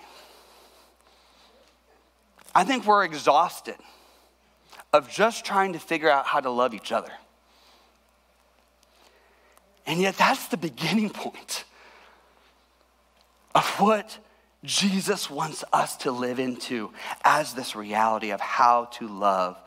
I 2.53 2.63
think 2.63 2.85
we're 2.85 3.05
exhausted 3.05 3.75
of 4.91 5.09
just 5.09 5.45
trying 5.45 5.73
to 5.73 5.79
figure 5.79 6.09
out 6.09 6.25
how 6.25 6.39
to 6.39 6.49
love 6.49 6.73
each 6.73 6.91
other. 6.91 7.11
And 9.85 10.01
yet, 10.01 10.17
that's 10.17 10.47
the 10.47 10.57
beginning 10.57 11.09
point 11.09 11.65
of 13.55 13.65
what 13.79 14.17
Jesus 14.63 15.29
wants 15.29 15.63
us 15.71 15.97
to 15.97 16.11
live 16.11 16.39
into 16.39 16.91
as 17.23 17.53
this 17.53 17.75
reality 17.75 18.31
of 18.31 18.41
how 18.41 18.85
to 18.85 19.07
love 19.07 19.57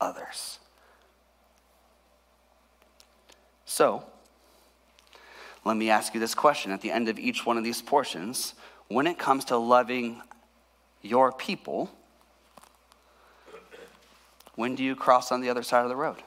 others. 0.00 0.58
So, 3.64 4.04
Let 5.64 5.76
me 5.78 5.88
ask 5.88 6.12
you 6.12 6.20
this 6.20 6.34
question 6.34 6.72
at 6.72 6.82
the 6.82 6.90
end 6.90 7.08
of 7.08 7.18
each 7.18 7.46
one 7.46 7.56
of 7.56 7.64
these 7.64 7.80
portions. 7.80 8.54
When 8.88 9.06
it 9.06 9.18
comes 9.18 9.46
to 9.46 9.56
loving 9.56 10.20
your 11.00 11.32
people, 11.32 11.90
when 14.56 14.74
do 14.74 14.84
you 14.84 14.94
cross 14.94 15.32
on 15.32 15.40
the 15.40 15.48
other 15.48 15.62
side 15.62 15.82
of 15.82 15.88
the 15.88 15.96
road? 15.96 16.22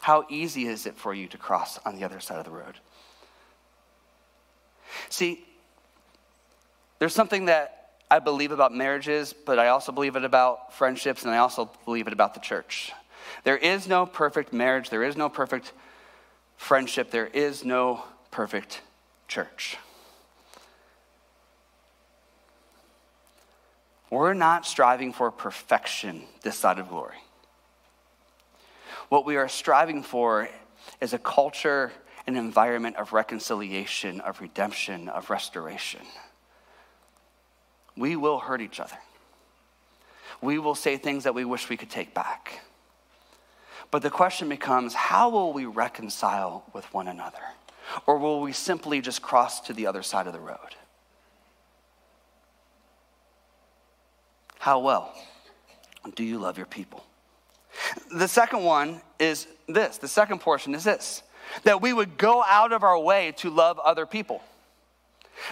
How 0.00 0.24
easy 0.30 0.66
is 0.66 0.86
it 0.86 0.96
for 0.96 1.12
you 1.12 1.28
to 1.28 1.36
cross 1.36 1.78
on 1.84 1.96
the 1.96 2.04
other 2.04 2.20
side 2.20 2.38
of 2.38 2.46
the 2.46 2.50
road? 2.50 2.74
See, 5.10 5.44
there's 6.98 7.14
something 7.14 7.44
that 7.46 7.90
I 8.10 8.18
believe 8.18 8.50
about 8.50 8.74
marriages, 8.74 9.34
but 9.34 9.58
I 9.58 9.68
also 9.68 9.92
believe 9.92 10.16
it 10.16 10.24
about 10.24 10.72
friendships, 10.72 11.24
and 11.24 11.32
I 11.32 11.38
also 11.38 11.70
believe 11.84 12.06
it 12.06 12.12
about 12.14 12.32
the 12.32 12.40
church. 12.40 12.92
There 13.44 13.56
is 13.56 13.88
no 13.88 14.06
perfect 14.06 14.52
marriage, 14.52 14.90
there 14.90 15.02
is 15.02 15.16
no 15.16 15.28
perfect 15.28 15.72
friendship, 16.56 17.10
there 17.10 17.26
is 17.26 17.64
no 17.64 18.04
perfect 18.30 18.82
church. 19.28 19.76
We're 24.10 24.34
not 24.34 24.66
striving 24.66 25.12
for 25.12 25.30
perfection 25.30 26.24
this 26.42 26.56
side 26.56 26.78
of 26.78 26.88
glory. 26.88 27.18
What 29.08 29.24
we 29.24 29.36
are 29.36 29.48
striving 29.48 30.02
for 30.02 30.48
is 31.00 31.12
a 31.12 31.18
culture, 31.18 31.92
an 32.26 32.36
environment 32.36 32.96
of 32.96 33.12
reconciliation, 33.12 34.20
of 34.20 34.40
redemption, 34.40 35.08
of 35.08 35.30
restoration. 35.30 36.00
We 37.96 38.16
will 38.16 38.38
hurt 38.38 38.60
each 38.60 38.80
other. 38.80 38.98
We 40.40 40.58
will 40.58 40.74
say 40.74 40.96
things 40.96 41.24
that 41.24 41.34
we 41.34 41.44
wish 41.44 41.68
we 41.68 41.76
could 41.76 41.90
take 41.90 42.14
back. 42.14 42.60
But 43.90 44.02
the 44.02 44.10
question 44.10 44.48
becomes 44.48 44.94
how 44.94 45.30
will 45.30 45.52
we 45.52 45.66
reconcile 45.66 46.64
with 46.72 46.92
one 46.94 47.08
another? 47.08 47.38
Or 48.06 48.18
will 48.18 48.40
we 48.40 48.52
simply 48.52 49.00
just 49.00 49.20
cross 49.20 49.60
to 49.62 49.72
the 49.72 49.86
other 49.86 50.02
side 50.02 50.26
of 50.26 50.32
the 50.32 50.40
road? 50.40 50.76
How 54.58 54.78
well 54.78 55.14
do 56.14 56.22
you 56.22 56.38
love 56.38 56.56
your 56.56 56.66
people? 56.66 57.04
The 58.12 58.28
second 58.28 58.62
one 58.62 59.00
is 59.18 59.46
this 59.66 59.98
the 59.98 60.08
second 60.08 60.40
portion 60.40 60.74
is 60.74 60.84
this 60.84 61.22
that 61.64 61.80
we 61.80 61.92
would 61.92 62.16
go 62.16 62.44
out 62.44 62.72
of 62.72 62.84
our 62.84 62.98
way 62.98 63.32
to 63.38 63.50
love 63.50 63.78
other 63.78 64.06
people. 64.06 64.42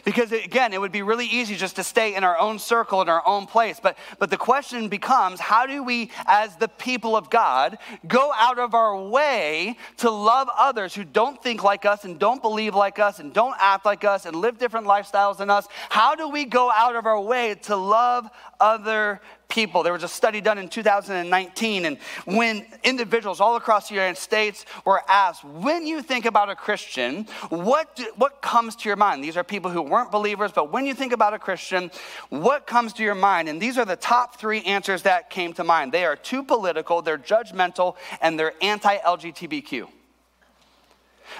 Because 0.04 0.32
again, 0.32 0.72
it 0.72 0.80
would 0.80 0.92
be 0.92 1.02
really 1.02 1.26
easy 1.26 1.56
just 1.56 1.76
to 1.76 1.84
stay 1.84 2.14
in 2.14 2.24
our 2.24 2.38
own 2.38 2.58
circle, 2.58 3.02
in 3.02 3.08
our 3.08 3.26
own 3.26 3.46
place. 3.46 3.80
But, 3.80 3.96
but 4.18 4.30
the 4.30 4.36
question 4.36 4.88
becomes 4.88 5.40
how 5.40 5.66
do 5.66 5.82
we, 5.82 6.10
as 6.26 6.56
the 6.56 6.68
people 6.68 7.16
of 7.16 7.30
God, 7.30 7.78
go 8.06 8.32
out 8.36 8.58
of 8.58 8.74
our 8.74 9.00
way 9.00 9.76
to 9.98 10.10
love 10.10 10.48
others 10.56 10.94
who 10.94 11.04
don't 11.04 11.42
think 11.42 11.62
like 11.62 11.84
us 11.84 12.04
and 12.04 12.18
don't 12.18 12.42
believe 12.42 12.74
like 12.74 12.98
us 12.98 13.18
and 13.18 13.32
don't 13.32 13.56
act 13.58 13.84
like 13.84 14.04
us 14.04 14.26
and 14.26 14.36
live 14.36 14.58
different 14.58 14.86
lifestyles 14.86 15.38
than 15.38 15.50
us? 15.50 15.66
How 15.88 16.14
do 16.14 16.28
we 16.28 16.44
go 16.44 16.70
out 16.70 16.96
of 16.96 17.06
our 17.06 17.20
way 17.20 17.54
to 17.62 17.76
love 17.76 18.28
other 18.60 19.20
people. 19.48 19.82
There 19.82 19.92
was 19.92 20.02
a 20.02 20.08
study 20.08 20.40
done 20.40 20.58
in 20.58 20.68
2019, 20.68 21.84
and 21.84 21.98
when 22.26 22.66
individuals 22.84 23.40
all 23.40 23.56
across 23.56 23.88
the 23.88 23.94
United 23.94 24.18
States 24.18 24.66
were 24.84 25.02
asked, 25.08 25.44
when 25.44 25.86
you 25.86 26.02
think 26.02 26.26
about 26.26 26.50
a 26.50 26.54
Christian, 26.56 27.24
what, 27.48 27.96
do, 27.96 28.10
what 28.16 28.42
comes 28.42 28.76
to 28.76 28.88
your 28.88 28.96
mind? 28.96 29.24
These 29.24 29.36
are 29.36 29.44
people 29.44 29.70
who 29.70 29.82
weren't 29.82 30.12
believers, 30.12 30.52
but 30.54 30.70
when 30.70 30.86
you 30.86 30.94
think 30.94 31.12
about 31.12 31.34
a 31.34 31.38
Christian, 31.38 31.90
what 32.28 32.66
comes 32.66 32.92
to 32.94 33.02
your 33.02 33.14
mind? 33.14 33.48
And 33.48 33.60
these 33.60 33.78
are 33.78 33.84
the 33.84 33.96
top 33.96 34.38
three 34.38 34.62
answers 34.62 35.02
that 35.02 35.30
came 35.30 35.52
to 35.54 35.64
mind. 35.64 35.92
They 35.92 36.04
are 36.04 36.16
too 36.16 36.42
political, 36.42 37.02
they're 37.02 37.18
judgmental, 37.18 37.96
and 38.20 38.38
they're 38.38 38.54
anti 38.60 38.96
LGBTQ. 38.98 39.88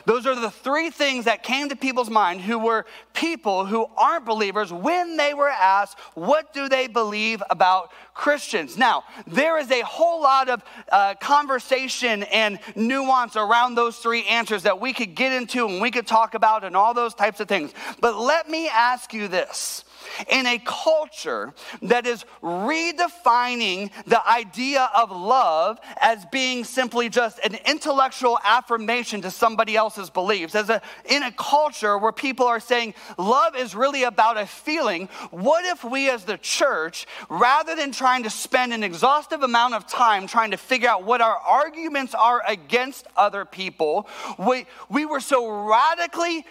Those 0.05 0.26
are 0.26 0.34
the 0.34 0.51
three 0.51 0.91
things 0.91 1.24
that 1.24 1.43
came 1.43 1.68
to 1.68 1.76
people's 1.76 2.11
mind 2.11 2.41
who 2.41 2.59
were 2.59 2.86
people 3.14 3.66
who 3.66 3.86
aren't 3.97 4.24
believers 4.24 4.72
when 4.72 5.16
they 5.16 5.34
were 5.34 5.49
asked, 5.49 5.99
What 6.14 6.53
do 6.53 6.68
they 6.68 6.86
believe 6.86 7.43
about 7.51 7.91
Christians? 8.14 8.76
Now, 8.76 9.05
there 9.26 9.59
is 9.59 9.70
a 9.70 9.80
whole 9.80 10.22
lot 10.22 10.49
of 10.49 10.62
uh, 10.91 11.14
conversation 11.20 12.22
and 12.24 12.59
nuance 12.76 13.36
around 13.36 13.74
those 13.74 13.99
three 13.99 14.24
answers 14.26 14.64
that 14.64 14.80
we 14.80 14.93
could 14.93 15.14
get 15.14 15.32
into 15.32 15.66
and 15.66 15.80
we 15.80 15.91
could 15.91 16.07
talk 16.07 16.34
about 16.34 16.64
and 16.64 16.76
all 16.76 16.95
those 16.95 17.14
types 17.14 17.41
of 17.41 17.49
things. 17.49 17.72
But 18.01 18.16
let 18.18 18.49
me 18.49 18.68
ask 18.68 19.12
you 19.12 19.28
this 19.28 19.84
in 20.29 20.47
a 20.47 20.59
culture 20.59 21.55
that 21.83 22.07
is 22.07 22.25
redefining 22.43 23.91
the 24.07 24.27
idea 24.29 24.91
of 24.97 25.11
love 25.11 25.79
as 26.01 26.25
being 26.27 26.65
simply 26.65 27.09
just 27.09 27.39
an 27.45 27.57
intellectual 27.67 28.39
affirmation 28.45 29.23
to 29.23 29.31
somebody 29.31 29.77
else's 29.77 30.11
beliefs, 30.11 30.55
as 30.55 30.71
a, 30.71 30.81
in 31.05 31.23
a 31.23 31.33
culture 31.33 31.99
where 31.99 32.13
people 32.13 32.47
are 32.47 32.61
saying 32.61 32.95
love 33.17 33.57
is 33.57 33.75
really 33.75 34.05
about 34.05 34.37
a 34.37 34.47
feeling, 34.47 35.09
what 35.31 35.65
if 35.65 35.85
we 35.85 36.11
as 36.11 36.25
the 36.25 36.39
church, 36.39 37.07
rather 37.29 37.75
than 37.75 37.93
trying 37.93 38.23
to 38.23 38.31
spend 38.31 38.73
an 38.73 38.83
exhaustive 38.83 39.43
amount 39.43 39.75
of 39.75 39.87
time 39.87 40.27
trying 40.27 40.51
to 40.51 40.57
figure 40.57 40.89
out 40.89 41.05
what 41.05 41.21
our 41.21 41.37
arguments 41.37 42.15
are 42.15 42.43
against 42.47 43.07
other 43.17 43.45
people, 43.45 44.09
we, 44.39 44.67
we 44.89 45.05
were 45.05 45.21
so 45.21 45.69
radically 45.69 46.45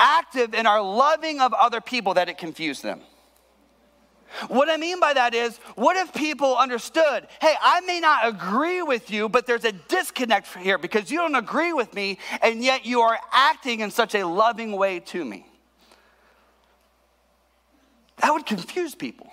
active 0.00 0.54
in 0.54 0.66
our 0.66 0.80
loving 0.80 1.40
of 1.40 1.52
other 1.52 1.80
people 1.80 2.14
that 2.14 2.28
it 2.28 2.38
confused 2.38 2.82
them. 2.82 3.00
What 4.48 4.70
I 4.70 4.76
mean 4.76 5.00
by 5.00 5.12
that 5.12 5.34
is, 5.34 5.58
what 5.74 5.96
if 5.96 6.14
people 6.14 6.56
understood, 6.56 7.26
hey, 7.40 7.54
I 7.60 7.80
may 7.80 8.00
not 8.00 8.28
agree 8.28 8.80
with 8.80 9.10
you, 9.10 9.28
but 9.28 9.46
there's 9.46 9.64
a 9.64 9.72
disconnect 9.72 10.56
here 10.56 10.78
because 10.78 11.10
you 11.10 11.18
don't 11.18 11.34
agree 11.34 11.72
with 11.72 11.92
me, 11.94 12.18
and 12.40 12.62
yet 12.62 12.86
you 12.86 13.00
are 13.00 13.18
acting 13.32 13.80
in 13.80 13.90
such 13.90 14.14
a 14.14 14.24
loving 14.24 14.72
way 14.72 15.00
to 15.00 15.24
me? 15.24 15.46
That 18.18 18.32
would 18.32 18.46
confuse 18.46 18.94
people. 18.94 19.30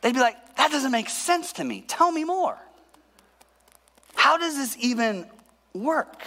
They'd 0.00 0.14
be 0.14 0.20
like, 0.20 0.56
that 0.56 0.70
doesn't 0.70 0.90
make 0.90 1.08
sense 1.08 1.52
to 1.54 1.64
me. 1.64 1.84
Tell 1.86 2.10
me 2.10 2.24
more. 2.24 2.58
How 4.14 4.36
does 4.38 4.56
this 4.56 4.76
even 4.80 5.26
work? 5.74 6.24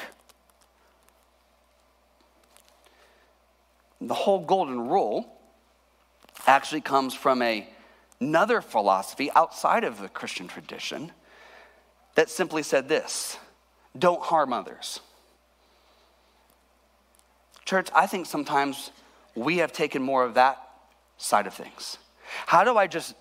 The 4.06 4.14
whole 4.14 4.40
golden 4.40 4.88
rule 4.88 5.28
actually 6.46 6.82
comes 6.82 7.14
from 7.14 7.42
a, 7.42 7.68
another 8.22 8.62
philosophy 8.62 9.32
outside 9.36 9.84
of 9.84 10.00
the 10.00 10.10
Christian 10.10 10.48
tradition 10.48 11.12
that 12.14 12.30
simply 12.30 12.64
said 12.64 12.88
this 12.88 13.38
don't 13.98 14.22
harm 14.22 14.54
others. 14.54 15.00
Church, 17.66 17.90
I 17.96 18.06
think 18.06 18.28
sometimes 18.28 18.92
we 19.34 19.58
have 19.58 19.72
taken 19.72 20.02
more 20.02 20.24
of 20.24 20.36
that 20.36 20.62
side 21.18 21.48
of 21.48 21.54
things. 21.54 21.98
How 22.46 22.64
do 22.64 22.78
I 22.78 22.88
just 22.88 23.16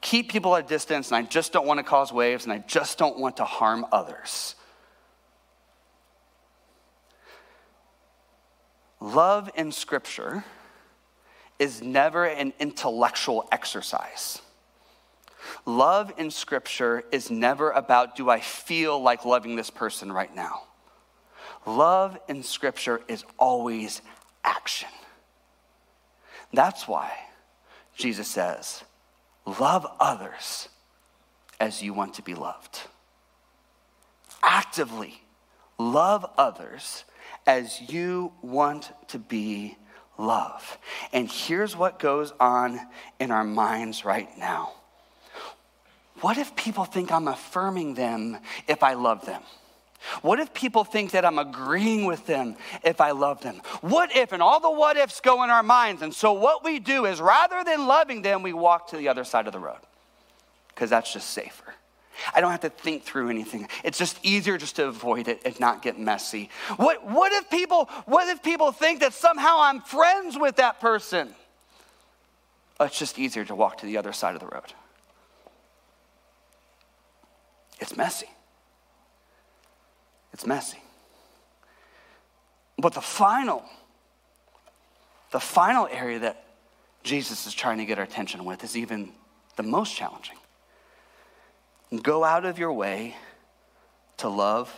keep 0.00 0.30
people 0.30 0.54
at 0.56 0.66
a 0.66 0.68
distance 0.68 1.08
and 1.08 1.16
I 1.16 1.22
just 1.22 1.52
don't 1.52 1.66
want 1.66 1.78
to 1.78 1.84
cause 1.84 2.12
waves 2.12 2.44
and 2.44 2.52
I 2.52 2.58
just 2.58 2.98
don't 2.98 3.18
want 3.18 3.38
to 3.38 3.44
harm 3.44 3.86
others? 3.90 4.54
Love 9.00 9.50
in 9.54 9.72
Scripture 9.72 10.44
is 11.58 11.82
never 11.82 12.24
an 12.24 12.52
intellectual 12.58 13.48
exercise. 13.52 14.40
Love 15.64 16.12
in 16.18 16.30
Scripture 16.30 17.04
is 17.12 17.30
never 17.30 17.70
about, 17.70 18.16
do 18.16 18.28
I 18.28 18.40
feel 18.40 19.00
like 19.00 19.24
loving 19.24 19.56
this 19.56 19.70
person 19.70 20.12
right 20.12 20.34
now? 20.34 20.62
Love 21.66 22.18
in 22.28 22.42
Scripture 22.42 23.00
is 23.08 23.24
always 23.38 24.02
action. 24.44 24.88
That's 26.52 26.86
why 26.86 27.12
Jesus 27.96 28.28
says, 28.28 28.84
Love 29.46 29.86
others 30.00 30.68
as 31.60 31.82
you 31.82 31.92
want 31.94 32.14
to 32.14 32.22
be 32.22 32.34
loved. 32.34 32.80
Actively 34.42 35.22
love 35.78 36.28
others 36.36 37.04
as 37.46 37.80
you 37.80 38.32
want 38.42 38.92
to 39.08 39.18
be 39.18 39.76
love. 40.18 40.78
And 41.12 41.30
here's 41.30 41.76
what 41.76 41.98
goes 41.98 42.32
on 42.40 42.80
in 43.20 43.30
our 43.30 43.44
minds 43.44 44.04
right 44.04 44.28
now. 44.38 44.72
What 46.20 46.38
if 46.38 46.56
people 46.56 46.84
think 46.84 47.12
I'm 47.12 47.28
affirming 47.28 47.94
them 47.94 48.38
if 48.66 48.82
I 48.82 48.94
love 48.94 49.26
them? 49.26 49.42
What 50.22 50.38
if 50.38 50.54
people 50.54 50.84
think 50.84 51.10
that 51.12 51.24
I'm 51.24 51.38
agreeing 51.38 52.04
with 52.06 52.26
them 52.26 52.56
if 52.84 53.00
I 53.00 53.10
love 53.10 53.42
them? 53.42 53.60
What 53.80 54.14
if, 54.14 54.32
and 54.32 54.42
all 54.42 54.60
the 54.60 54.70
what 54.70 54.96
ifs 54.96 55.20
go 55.20 55.42
in 55.42 55.50
our 55.50 55.62
minds. 55.62 56.02
And 56.02 56.14
so 56.14 56.32
what 56.32 56.64
we 56.64 56.78
do 56.78 57.06
is 57.06 57.20
rather 57.20 57.64
than 57.64 57.86
loving 57.86 58.22
them, 58.22 58.42
we 58.42 58.52
walk 58.52 58.88
to 58.88 58.96
the 58.96 59.08
other 59.08 59.24
side 59.24 59.46
of 59.46 59.52
the 59.52 59.58
road 59.58 59.80
because 60.68 60.90
that's 60.90 61.12
just 61.12 61.30
safer. 61.30 61.74
I 62.34 62.40
don't 62.40 62.50
have 62.50 62.60
to 62.60 62.70
think 62.70 63.04
through 63.04 63.30
anything. 63.30 63.68
It's 63.84 63.98
just 63.98 64.18
easier 64.24 64.58
just 64.58 64.76
to 64.76 64.86
avoid 64.86 65.28
it 65.28 65.42
and 65.44 65.58
not 65.60 65.82
get 65.82 65.98
messy. 65.98 66.50
What, 66.76 67.06
what, 67.06 67.32
if 67.32 67.50
people, 67.50 67.90
what 68.06 68.28
if 68.28 68.42
people 68.42 68.72
think 68.72 69.00
that 69.00 69.12
somehow 69.12 69.58
I'm 69.60 69.80
friends 69.80 70.38
with 70.38 70.56
that 70.56 70.80
person? 70.80 71.34
Oh, 72.78 72.84
it's 72.86 72.98
just 72.98 73.18
easier 73.18 73.44
to 73.44 73.54
walk 73.54 73.78
to 73.78 73.86
the 73.86 73.96
other 73.96 74.12
side 74.12 74.34
of 74.34 74.40
the 74.40 74.46
road. 74.46 74.72
It's 77.80 77.96
messy. 77.96 78.28
It's 80.32 80.46
messy. 80.46 80.78
But 82.78 82.92
the 82.94 83.00
final, 83.00 83.64
the 85.30 85.40
final 85.40 85.88
area 85.90 86.18
that 86.20 86.44
Jesus 87.02 87.46
is 87.46 87.54
trying 87.54 87.78
to 87.78 87.86
get 87.86 87.98
our 87.98 88.04
attention 88.04 88.44
with 88.44 88.62
is 88.64 88.76
even 88.76 89.12
the 89.56 89.62
most 89.62 89.94
challenging. 89.94 90.36
Go 92.02 92.24
out 92.24 92.44
of 92.44 92.58
your 92.58 92.72
way 92.72 93.16
to 94.18 94.28
love 94.28 94.74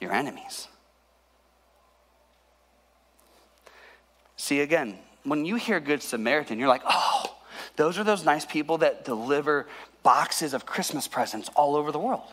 your 0.00 0.12
enemies. 0.12 0.68
See, 4.36 4.60
again, 4.60 4.98
when 5.24 5.44
you 5.44 5.56
hear 5.56 5.80
Good 5.80 6.02
Samaritan, 6.02 6.58
you're 6.58 6.68
like, 6.68 6.82
oh, 6.88 7.36
those 7.76 7.98
are 7.98 8.04
those 8.04 8.24
nice 8.24 8.44
people 8.44 8.78
that 8.78 9.04
deliver 9.04 9.66
boxes 10.02 10.54
of 10.54 10.64
Christmas 10.64 11.08
presents 11.08 11.50
all 11.54 11.76
over 11.76 11.92
the 11.92 11.98
world. 11.98 12.32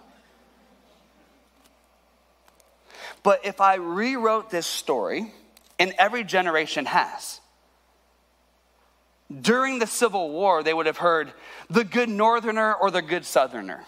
But 3.23 3.45
if 3.45 3.59
I 3.59 3.75
rewrote 3.75 4.51
this 4.51 4.67
story, 4.67 5.33
and 5.79 5.93
every 5.97 6.23
generation 6.23 6.85
has, 6.85 7.39
during 9.41 9.79
the 9.79 9.87
Civil 9.87 10.29
War, 10.29 10.63
they 10.63 10.73
would 10.73 10.85
have 10.85 10.97
heard 10.97 11.33
the 11.69 11.83
good 11.83 12.09
Northerner 12.09 12.73
or 12.73 12.91
the 12.91 13.01
good 13.01 13.25
Southerner. 13.25 13.85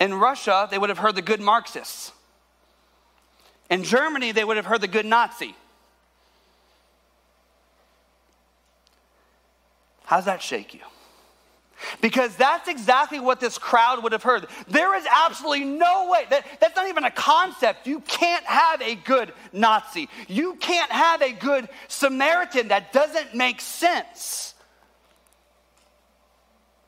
In 0.00 0.14
Russia, 0.14 0.68
they 0.70 0.78
would 0.78 0.90
have 0.90 0.98
heard 0.98 1.14
the 1.14 1.22
good 1.22 1.40
Marxists. 1.40 2.12
In 3.70 3.84
Germany, 3.84 4.32
they 4.32 4.44
would 4.44 4.56
have 4.56 4.66
heard 4.66 4.80
the 4.80 4.88
good 4.88 5.06
Nazi. 5.06 5.54
How's 10.04 10.26
that 10.26 10.42
shake 10.42 10.74
you? 10.74 10.80
Because 12.00 12.36
that's 12.36 12.68
exactly 12.68 13.20
what 13.20 13.40
this 13.40 13.58
crowd 13.58 14.02
would 14.02 14.12
have 14.12 14.22
heard. 14.22 14.46
There 14.68 14.94
is 14.96 15.06
absolutely 15.10 15.64
no 15.64 16.10
way, 16.10 16.24
that, 16.30 16.46
that's 16.60 16.76
not 16.76 16.88
even 16.88 17.04
a 17.04 17.10
concept. 17.10 17.86
You 17.86 18.00
can't 18.00 18.44
have 18.44 18.80
a 18.82 18.94
good 18.94 19.32
Nazi. 19.52 20.08
You 20.28 20.54
can't 20.56 20.90
have 20.90 21.22
a 21.22 21.32
good 21.32 21.68
Samaritan. 21.88 22.68
That 22.68 22.92
doesn't 22.92 23.34
make 23.34 23.60
sense. 23.60 24.54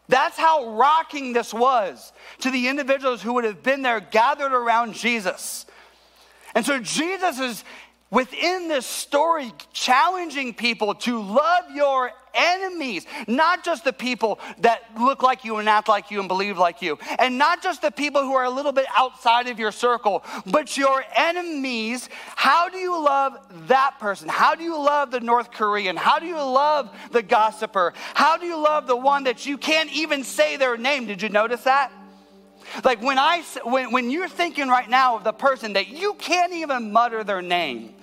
That's 0.09 0.37
how 0.37 0.77
rocking 0.77 1.33
this 1.33 1.53
was 1.53 2.13
to 2.41 2.51
the 2.51 2.69
individuals 2.69 3.23
who 3.23 3.35
would 3.35 3.45
have 3.45 3.63
been 3.63 3.83
there 3.83 4.01
gathered 4.01 4.53
around 4.53 4.95
Jesus. 4.95 5.67
And 6.55 6.65
so 6.65 6.79
Jesus 6.79 7.41
is 7.41 7.65
within 8.11 8.69
this 8.69 8.87
story 8.87 9.53
challenging 9.73 10.55
people 10.55 10.95
to 10.95 11.21
love 11.21 11.65
your 11.75 12.13
enemies, 12.37 13.07
not 13.27 13.65
just 13.65 13.85
the 13.85 13.93
people 13.93 14.39
that 14.59 14.83
look 14.99 15.23
like 15.23 15.45
you 15.45 15.57
and 15.57 15.69
act 15.69 15.89
like 15.89 16.11
you 16.11 16.21
and 16.21 16.29
believe 16.29 16.59
like 16.59 16.83
you, 16.83 16.99
and 17.19 17.39
not 17.39 17.63
just 17.63 17.83
the 17.83 17.91
people 17.91 18.23
who 18.23 18.35
are 18.35 18.45
a 18.45 18.51
little 18.51 18.73
bit 18.73 18.87
outside 18.97 19.49
of 19.49 19.59
your 19.59 19.73
circle, 19.73 20.25
but 20.47 20.77
your 20.77 21.05
enemies. 21.15 22.09
How 22.37 22.69
do 22.69 22.79
you 22.79 23.03
love 23.03 23.39
that 23.69 23.99
person? 23.99 24.29
How 24.29 24.55
do 24.55 24.63
you 24.63 24.77
love 24.77 25.11
the 25.11 25.21
North 25.21 25.51
Korean? 25.51 25.97
How 25.97 26.19
do 26.19 26.27
you 26.27 26.37
love 26.37 26.95
the 27.11 27.23
gossiper? 27.23 27.95
How 28.15 28.37
do 28.37 28.47
you 28.47 28.57
love 28.57 28.87
the 28.87 28.97
one 28.97 29.25
that 29.25 29.47
you 29.47 29.59
can't 29.59 29.93
even 29.93 30.25
say 30.25 30.57
their 30.57 30.77
name? 30.77 31.07
Did 31.07 31.23
you 31.23 31.29
notice 31.29 31.63
that? 31.63 31.93
Like 32.85 33.01
when 33.03 33.19
I 33.19 33.43
when, 33.65 33.93
when 33.93 34.11
you're 34.11 34.29
thinking 34.29 34.69
right 34.69 34.89
now 34.89 35.17
of 35.17 35.25
the 35.25 35.33
person 35.33 35.75
that 35.75 35.89
you 35.89 36.15
can't 36.15 36.53
even 36.53 36.93
mutter 36.93 37.25
their 37.25 37.43
name, 37.43 37.95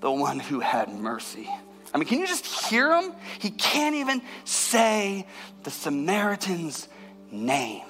the 0.00 0.10
one 0.10 0.40
who 0.40 0.60
had 0.60 0.88
mercy. 0.88 1.48
I 1.92 1.98
mean, 1.98 2.06
can 2.06 2.20
you 2.20 2.26
just 2.26 2.46
hear 2.46 2.94
him? 2.94 3.12
He 3.40 3.50
can't 3.50 3.96
even 3.96 4.22
say 4.44 5.26
the 5.64 5.70
Samaritan's 5.70 6.88
name. 7.30 7.86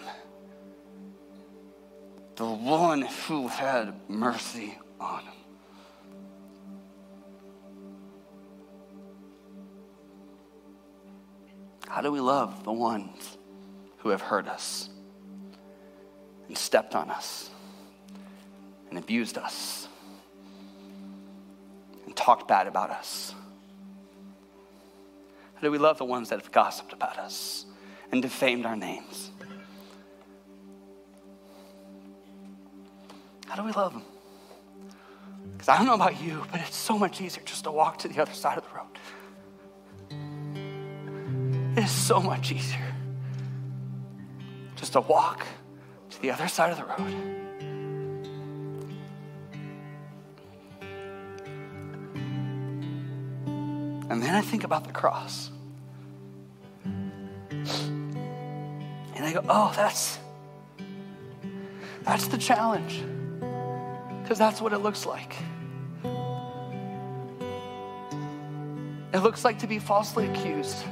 The 2.36 2.46
one 2.46 3.02
who 3.02 3.48
had 3.48 3.94
mercy 4.08 4.78
on 4.98 5.20
him. 5.20 5.32
How 11.86 12.00
do 12.00 12.10
we 12.10 12.20
love 12.20 12.64
the 12.64 12.72
ones 12.72 13.36
who 13.98 14.08
have 14.10 14.22
hurt 14.22 14.48
us 14.48 14.88
and 16.48 16.56
stepped 16.56 16.94
on 16.94 17.10
us 17.10 17.50
and 18.88 18.98
abused 18.98 19.36
us 19.36 19.88
and 22.06 22.16
talked 22.16 22.48
bad 22.48 22.66
about 22.66 22.90
us? 22.90 23.34
How 25.60 25.66
do 25.66 25.72
we 25.72 25.78
love 25.78 25.98
the 25.98 26.06
ones 26.06 26.30
that 26.30 26.40
have 26.40 26.50
gossiped 26.50 26.94
about 26.94 27.18
us 27.18 27.66
and 28.10 28.22
defamed 28.22 28.64
our 28.64 28.76
names? 28.76 29.30
How 33.46 33.56
do 33.56 33.64
we 33.64 33.72
love 33.72 33.92
them? 33.92 34.02
Because 35.52 35.68
I 35.68 35.76
don't 35.76 35.84
know 35.84 35.92
about 35.92 36.18
you, 36.22 36.46
but 36.50 36.62
it's 36.62 36.76
so 36.76 36.98
much 36.98 37.20
easier 37.20 37.42
just 37.44 37.64
to 37.64 37.70
walk 37.70 37.98
to 37.98 38.08
the 38.08 38.22
other 38.22 38.32
side 38.32 38.56
of 38.56 38.64
the 38.64 38.70
road. 38.74 38.86
It 41.76 41.84
is 41.84 41.90
so 41.90 42.20
much 42.20 42.52
easier 42.52 42.94
just 44.76 44.94
to 44.94 45.02
walk 45.02 45.44
to 46.08 46.22
the 46.22 46.30
other 46.30 46.48
side 46.48 46.72
of 46.72 46.78
the 46.78 46.84
road. 46.84 47.39
And 54.10 54.20
then 54.20 54.34
I 54.34 54.40
think 54.40 54.64
about 54.64 54.84
the 54.84 54.92
cross. 54.92 55.50
And 59.14 59.24
I 59.24 59.32
go, 59.32 59.44
oh, 59.48 59.72
that's 59.76 60.18
that's 62.02 62.26
the 62.26 62.38
challenge. 62.38 63.04
Because 64.22 64.36
that's 64.36 64.60
what 64.60 64.72
it 64.72 64.78
looks 64.78 65.06
like. 65.06 65.36
It 69.12 69.18
looks 69.22 69.44
like 69.44 69.60
to 69.60 69.68
be 69.68 69.78
falsely 69.78 70.28
accused. 70.28 70.84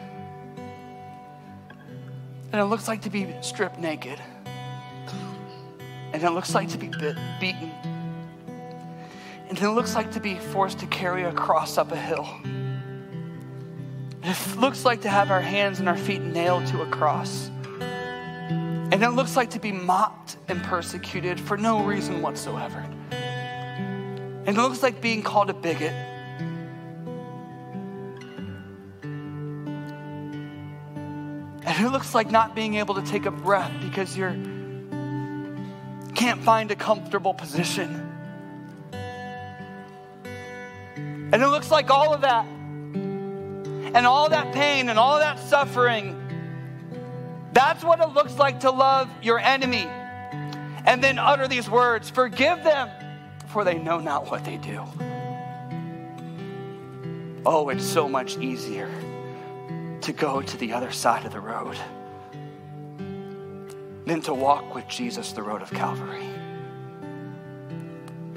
And 2.52 2.60
it 2.60 2.66
looks 2.66 2.86
like 2.86 3.02
to 3.02 3.10
be 3.10 3.34
stripped 3.40 3.80
naked. 3.80 4.20
And 6.12 6.22
it 6.22 6.30
looks 6.30 6.54
like 6.54 6.68
to 6.68 6.78
be 6.78 6.86
bit, 6.88 7.16
beaten. 7.40 7.72
And 9.48 9.58
it 9.58 9.70
looks 9.70 9.96
like 9.96 10.12
to 10.12 10.20
be 10.20 10.36
forced 10.36 10.78
to 10.78 10.86
carry 10.86 11.24
a 11.24 11.32
cross 11.32 11.78
up 11.78 11.90
a 11.90 11.96
hill. 11.96 12.28
It 14.28 14.58
looks 14.58 14.84
like 14.84 15.00
to 15.02 15.08
have 15.08 15.30
our 15.30 15.40
hands 15.40 15.80
and 15.80 15.88
our 15.88 15.96
feet 15.96 16.20
nailed 16.20 16.66
to 16.66 16.82
a 16.82 16.86
cross. 16.86 17.50
And 17.80 19.02
it 19.02 19.08
looks 19.12 19.36
like 19.36 19.48
to 19.52 19.58
be 19.58 19.72
mocked 19.72 20.36
and 20.48 20.62
persecuted 20.62 21.40
for 21.40 21.56
no 21.56 21.82
reason 21.82 22.20
whatsoever. 22.20 22.80
And 23.10 24.48
it 24.48 24.60
looks 24.60 24.82
like 24.82 25.00
being 25.00 25.22
called 25.22 25.48
a 25.48 25.54
bigot. 25.54 25.94
And 31.64 31.86
it 31.86 31.90
looks 31.90 32.14
like 32.14 32.30
not 32.30 32.54
being 32.54 32.74
able 32.74 32.96
to 32.96 33.02
take 33.02 33.24
a 33.24 33.30
breath 33.30 33.72
because 33.80 34.14
you're 34.14 34.36
can't 36.14 36.42
find 36.42 36.70
a 36.70 36.76
comfortable 36.76 37.32
position. 37.32 38.04
And 41.32 41.34
it 41.34 41.48
looks 41.48 41.70
like 41.70 41.88
all 41.90 42.12
of 42.12 42.20
that 42.20 42.44
and 43.98 44.06
all 44.06 44.28
that 44.28 44.54
pain 44.54 44.90
and 44.90 44.96
all 44.96 45.18
that 45.18 45.40
suffering. 45.40 46.14
That's 47.52 47.82
what 47.82 47.98
it 47.98 48.10
looks 48.10 48.38
like 48.38 48.60
to 48.60 48.70
love 48.70 49.10
your 49.20 49.40
enemy. 49.40 49.88
And 50.86 51.02
then 51.02 51.18
utter 51.18 51.48
these 51.48 51.68
words 51.68 52.08
Forgive 52.08 52.62
them, 52.62 52.88
for 53.48 53.64
they 53.64 53.76
know 53.76 53.98
not 53.98 54.30
what 54.30 54.44
they 54.44 54.56
do. 54.56 54.84
Oh, 57.44 57.70
it's 57.70 57.84
so 57.84 58.08
much 58.08 58.38
easier 58.38 58.88
to 60.02 60.12
go 60.12 60.42
to 60.42 60.56
the 60.58 60.74
other 60.74 60.92
side 60.92 61.26
of 61.26 61.32
the 61.32 61.40
road 61.40 61.76
than 64.06 64.22
to 64.22 64.32
walk 64.32 64.76
with 64.76 64.86
Jesus 64.86 65.32
the 65.32 65.42
road 65.42 65.60
of 65.60 65.72
Calvary. 65.72 66.24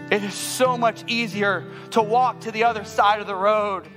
It 0.10 0.24
is 0.24 0.34
so 0.34 0.76
much 0.76 1.04
easier 1.06 1.66
to 1.92 2.02
walk 2.02 2.40
to 2.42 2.52
the 2.52 2.64
other 2.64 2.84
side 2.84 3.22
of 3.22 3.28
the 3.28 3.36
road 3.36 3.88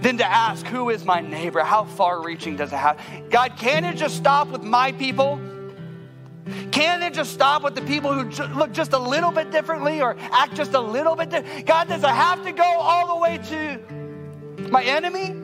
than 0.00 0.18
to 0.18 0.24
ask, 0.24 0.66
Who 0.66 0.90
is 0.90 1.04
my 1.04 1.20
neighbor? 1.20 1.60
How 1.60 1.84
far 1.84 2.22
reaching 2.22 2.56
does 2.56 2.72
it 2.72 2.76
have? 2.76 2.98
God, 3.30 3.56
can 3.56 3.84
it 3.84 3.96
just 3.96 4.16
stop 4.16 4.48
with 4.48 4.62
my 4.62 4.92
people? 4.92 5.40
Can 6.72 7.02
it 7.02 7.14
just 7.14 7.32
stop 7.32 7.62
with 7.62 7.74
the 7.74 7.82
people 7.82 8.12
who 8.12 8.24
look 8.54 8.72
just 8.72 8.92
a 8.92 8.98
little 8.98 9.30
bit 9.30 9.50
differently 9.50 10.00
or 10.00 10.16
act 10.32 10.54
just 10.54 10.74
a 10.74 10.80
little 10.80 11.14
bit 11.14 11.30
different? 11.30 11.66
God, 11.66 11.88
does 11.88 12.02
it 12.02 12.08
have 12.08 12.44
to 12.44 12.52
go 12.52 12.64
all 12.64 13.14
the 13.14 13.20
way 13.22 13.38
to 13.38 14.68
my 14.70 14.82
enemy? 14.82 15.36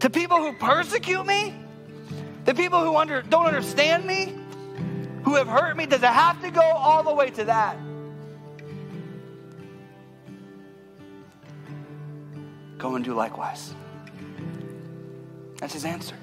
To 0.00 0.10
people 0.10 0.38
who 0.38 0.52
persecute 0.54 1.24
me? 1.24 1.54
The 2.44 2.54
people 2.54 2.84
who 2.84 2.96
under, 2.96 3.22
don't 3.22 3.46
understand 3.46 4.04
me? 4.04 4.34
Who 5.24 5.36
have 5.36 5.48
hurt 5.48 5.76
me? 5.76 5.86
Does 5.86 6.02
it 6.02 6.06
have 6.06 6.42
to 6.42 6.50
go 6.50 6.60
all 6.60 7.02
the 7.02 7.14
way 7.14 7.30
to 7.30 7.44
that? 7.44 7.78
Go 12.84 12.96
and 12.96 13.02
do 13.02 13.14
likewise. 13.14 13.74
That's 15.56 15.72
his 15.72 15.86
answer. 15.86 16.16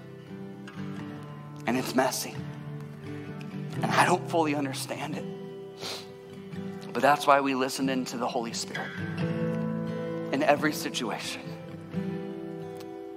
And 1.66 1.76
it's 1.76 1.96
messy. 1.96 2.36
And 3.82 3.86
I 3.86 4.06
don't 4.06 4.30
fully 4.30 4.54
understand 4.54 5.18
it. 5.18 5.26
But 6.94 7.02
that's 7.02 7.26
why 7.26 7.42
we 7.42 7.56
listen 7.56 7.90
into 7.90 8.18
the 8.18 8.28
Holy 8.28 8.54
Spirit 8.54 8.92
in 10.32 10.44
every 10.44 10.72
situation. 10.72 11.42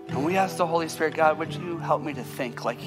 And 0.09 0.25
we 0.25 0.39
ask 0.39 0.57
the 0.57 0.67
Holy 0.67 0.89
Spirit, 0.89 1.13
God, 1.13 1.39
would 1.39 1.55
you 1.55 1.77
help 1.77 2.01
me 2.01 2.15
to 2.15 2.25
think 2.25 2.65
like 2.65 2.81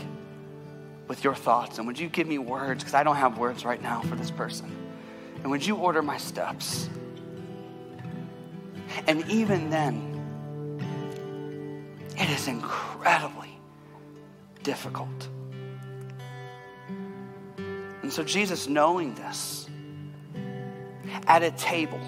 with 1.08 1.24
your 1.24 1.36
thoughts? 1.36 1.78
And 1.78 1.86
would 1.86 2.00
you 2.00 2.10
give 2.10 2.26
me 2.26 2.40
words? 2.40 2.84
Because 2.84 2.96
I 2.96 3.04
don't 3.04 3.18
have 3.18 3.38
words 3.38 3.64
right 3.64 3.80
now 3.80 4.02
for 4.02 4.16
this 4.16 4.32
person. 4.32 4.76
And 5.44 5.52
would 5.52 5.64
you 5.64 5.76
order 5.76 6.02
my 6.02 6.18
steps? 6.18 6.90
And 9.06 9.24
even 9.30 9.70
then, 9.70 10.17
it 12.18 12.30
is 12.30 12.48
incredibly 12.48 13.60
difficult. 14.64 15.28
And 17.58 18.12
so, 18.12 18.24
Jesus, 18.24 18.68
knowing 18.68 19.14
this, 19.16 19.70
at 21.28 21.44
a 21.44 21.52
table 21.52 22.00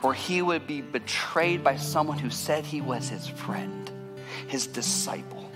where 0.00 0.14
he 0.14 0.42
would 0.42 0.66
be 0.66 0.80
betrayed 0.80 1.62
by 1.64 1.76
someone 1.76 2.18
who 2.18 2.30
said 2.30 2.64
he 2.64 2.80
was 2.80 3.08
his 3.08 3.26
friend, 3.26 3.90
his 4.46 4.66
disciple, 4.66 5.48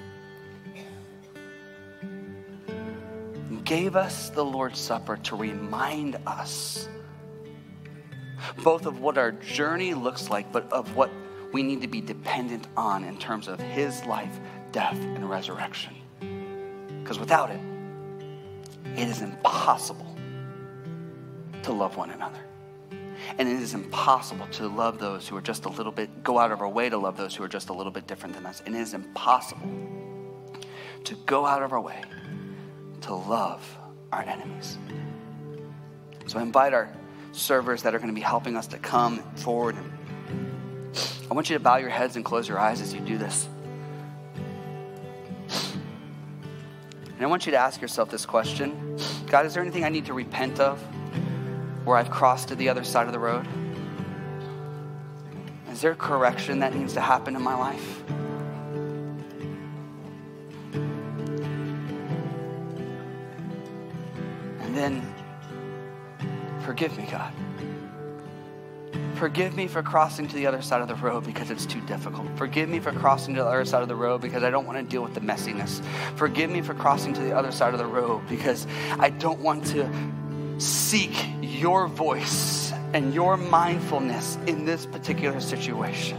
gave 3.72 3.96
us 3.96 4.28
the 4.28 4.44
Lord's 4.44 4.78
Supper 4.78 5.16
to 5.16 5.34
remind 5.34 6.18
us 6.26 6.90
both 8.62 8.84
of 8.84 9.00
what 9.00 9.16
our 9.16 9.32
journey 9.32 9.94
looks 9.94 10.28
like, 10.28 10.52
but 10.52 10.70
of 10.70 10.94
what 10.94 11.10
we 11.52 11.62
need 11.62 11.80
to 11.82 11.88
be 11.88 12.00
dependent 12.00 12.66
on 12.76 13.04
in 13.04 13.18
terms 13.18 13.48
of 13.48 13.60
his 13.60 14.04
life, 14.04 14.40
death, 14.72 14.96
and 14.96 15.28
resurrection. 15.28 15.94
Because 17.02 17.18
without 17.18 17.50
it, 17.50 17.60
it 18.96 19.08
is 19.08 19.22
impossible 19.22 20.16
to 21.62 21.72
love 21.72 21.96
one 21.96 22.10
another. 22.10 22.40
And 23.38 23.48
it 23.48 23.60
is 23.60 23.74
impossible 23.74 24.46
to 24.52 24.66
love 24.68 24.98
those 24.98 25.28
who 25.28 25.36
are 25.36 25.42
just 25.42 25.64
a 25.64 25.68
little 25.68 25.92
bit, 25.92 26.22
go 26.22 26.38
out 26.38 26.50
of 26.50 26.60
our 26.60 26.68
way 26.68 26.88
to 26.88 26.98
love 26.98 27.16
those 27.16 27.34
who 27.34 27.44
are 27.44 27.48
just 27.48 27.68
a 27.68 27.72
little 27.72 27.92
bit 27.92 28.06
different 28.06 28.34
than 28.34 28.46
us. 28.46 28.62
And 28.66 28.74
it 28.74 28.80
is 28.80 28.94
impossible 28.94 29.68
to 31.04 31.14
go 31.26 31.46
out 31.46 31.62
of 31.62 31.72
our 31.72 31.80
way 31.80 32.02
to 33.02 33.14
love 33.14 33.78
our 34.12 34.22
enemies. 34.22 34.78
So 36.26 36.38
I 36.38 36.42
invite 36.42 36.72
our 36.72 36.92
servers 37.32 37.82
that 37.82 37.94
are 37.94 37.98
going 37.98 38.10
to 38.10 38.14
be 38.14 38.20
helping 38.20 38.56
us 38.56 38.66
to 38.68 38.78
come 38.78 39.18
forward. 39.36 39.76
I 41.32 41.34
want 41.34 41.48
you 41.48 41.56
to 41.56 41.60
bow 41.60 41.76
your 41.76 41.88
heads 41.88 42.16
and 42.16 42.22
close 42.26 42.46
your 42.46 42.58
eyes 42.58 42.82
as 42.82 42.92
you 42.92 43.00
do 43.00 43.16
this. 43.16 43.48
And 47.06 47.22
I 47.22 47.24
want 47.24 47.46
you 47.46 47.52
to 47.52 47.58
ask 47.58 47.80
yourself 47.80 48.10
this 48.10 48.26
question 48.26 48.98
God, 49.28 49.46
is 49.46 49.54
there 49.54 49.62
anything 49.62 49.82
I 49.82 49.88
need 49.88 50.04
to 50.04 50.12
repent 50.12 50.60
of 50.60 50.78
where 51.86 51.96
I've 51.96 52.10
crossed 52.10 52.48
to 52.48 52.54
the 52.54 52.68
other 52.68 52.84
side 52.84 53.06
of 53.06 53.14
the 53.14 53.18
road? 53.18 53.48
Is 55.70 55.80
there 55.80 55.94
correction 55.94 56.58
that 56.58 56.74
needs 56.74 56.92
to 56.92 57.00
happen 57.00 57.34
in 57.34 57.40
my 57.40 57.54
life? 57.54 58.02
And 64.60 64.76
then, 64.76 65.00
forgive 66.60 66.94
me, 66.98 67.08
God. 67.10 67.32
Forgive 69.22 69.54
me 69.54 69.68
for 69.68 69.84
crossing 69.84 70.26
to 70.26 70.34
the 70.34 70.48
other 70.48 70.60
side 70.60 70.82
of 70.82 70.88
the 70.88 70.96
road 70.96 71.24
because 71.24 71.52
it's 71.52 71.64
too 71.64 71.80
difficult. 71.82 72.26
Forgive 72.36 72.68
me 72.68 72.80
for 72.80 72.90
crossing 72.90 73.36
to 73.36 73.42
the 73.42 73.46
other 73.46 73.64
side 73.64 73.80
of 73.80 73.86
the 73.86 73.94
road 73.94 74.20
because 74.20 74.42
I 74.42 74.50
don't 74.50 74.66
want 74.66 74.78
to 74.78 74.82
deal 74.82 75.00
with 75.00 75.14
the 75.14 75.20
messiness. 75.20 75.80
Forgive 76.16 76.50
me 76.50 76.60
for 76.60 76.74
crossing 76.74 77.14
to 77.14 77.20
the 77.20 77.30
other 77.30 77.52
side 77.52 77.72
of 77.72 77.78
the 77.78 77.86
road 77.86 78.26
because 78.28 78.66
I 78.98 79.10
don't 79.10 79.38
want 79.38 79.64
to 79.66 79.88
seek 80.58 81.12
your 81.40 81.86
voice 81.86 82.72
and 82.94 83.14
your 83.14 83.36
mindfulness 83.36 84.38
in 84.48 84.64
this 84.64 84.86
particular 84.86 85.38
situation. 85.38 86.18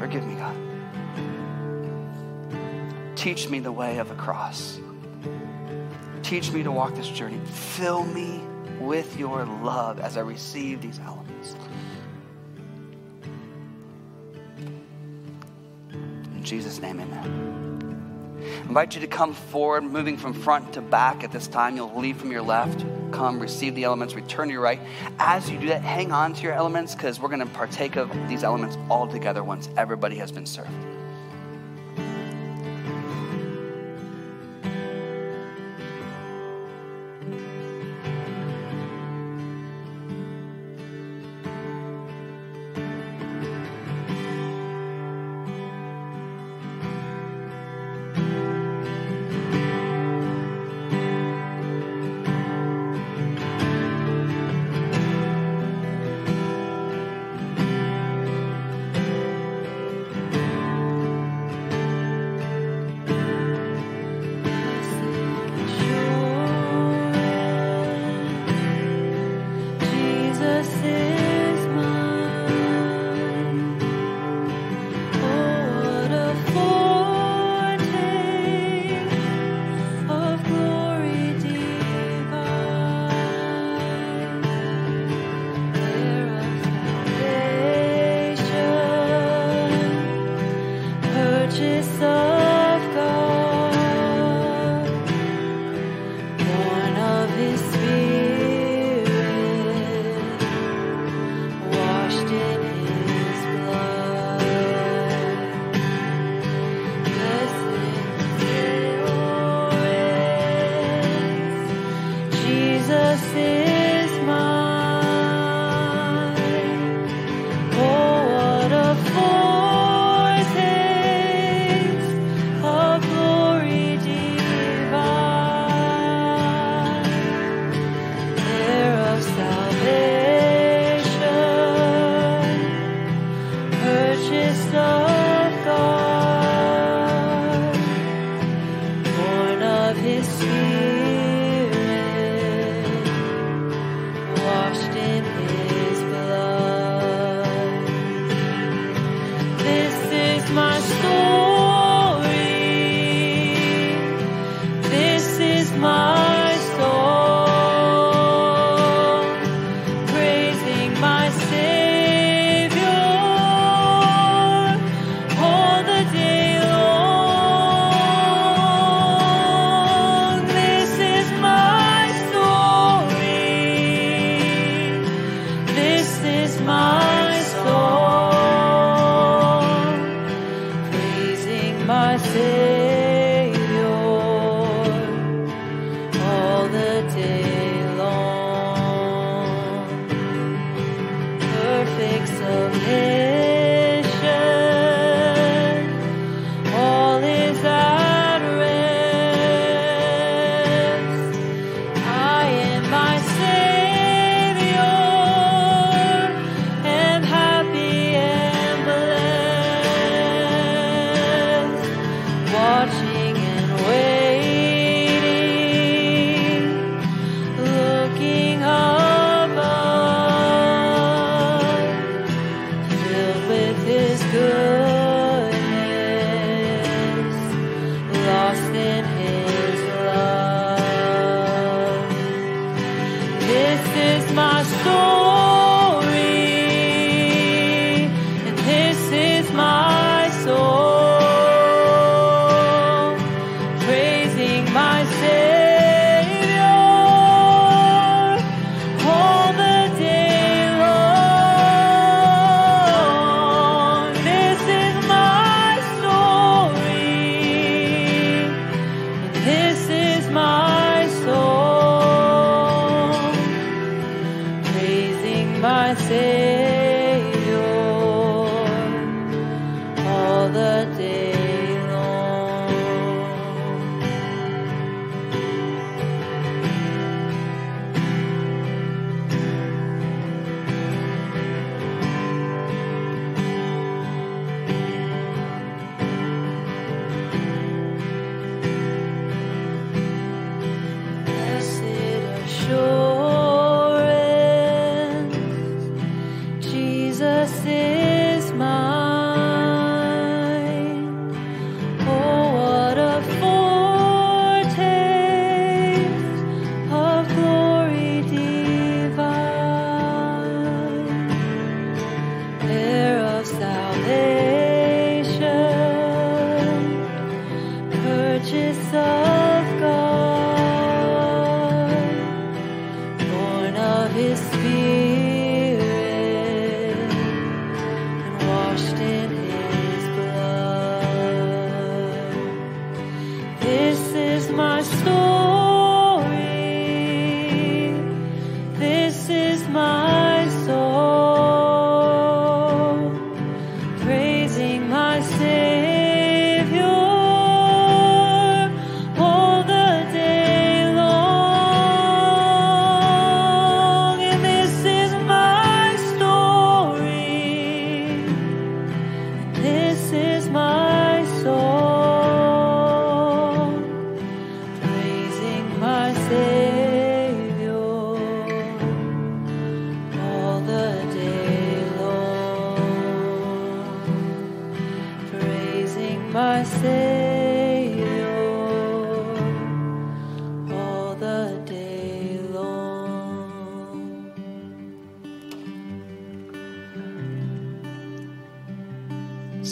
Forgive 0.00 0.26
me, 0.26 0.34
God. 0.34 0.56
Teach 3.14 3.48
me 3.48 3.60
the 3.60 3.70
way 3.70 3.98
of 3.98 4.08
the 4.08 4.16
cross. 4.16 4.80
Teach 6.24 6.50
me 6.50 6.64
to 6.64 6.72
walk 6.72 6.96
this 6.96 7.06
journey. 7.06 7.38
Fill 7.44 8.02
me 8.06 8.40
with 8.86 9.18
your 9.18 9.44
love 9.44 9.98
as 10.00 10.16
I 10.16 10.20
receive 10.20 10.80
these 10.80 10.98
elements. 11.00 11.56
In 15.90 16.42
Jesus' 16.42 16.80
name, 16.80 17.00
amen. 17.00 17.62
I 18.42 18.68
invite 18.68 18.94
you 18.94 19.00
to 19.00 19.06
come 19.06 19.34
forward, 19.34 19.84
moving 19.84 20.16
from 20.16 20.32
front 20.32 20.72
to 20.74 20.80
back 20.80 21.22
at 21.22 21.30
this 21.30 21.46
time. 21.46 21.76
You'll 21.76 21.94
leave 21.94 22.16
from 22.16 22.30
your 22.30 22.42
left, 22.42 22.84
come, 23.12 23.38
receive 23.38 23.74
the 23.74 23.84
elements, 23.84 24.14
return 24.14 24.48
to 24.48 24.52
your 24.52 24.62
right. 24.62 24.80
As 25.18 25.48
you 25.50 25.58
do 25.58 25.68
that, 25.68 25.82
hang 25.82 26.10
on 26.10 26.32
to 26.34 26.42
your 26.42 26.52
elements 26.52 26.94
because 26.94 27.20
we're 27.20 27.28
going 27.28 27.40
to 27.40 27.54
partake 27.54 27.96
of 27.96 28.10
these 28.28 28.42
elements 28.42 28.76
all 28.90 29.06
together 29.06 29.44
once 29.44 29.68
everybody 29.76 30.16
has 30.16 30.32
been 30.32 30.46
served. 30.46 30.70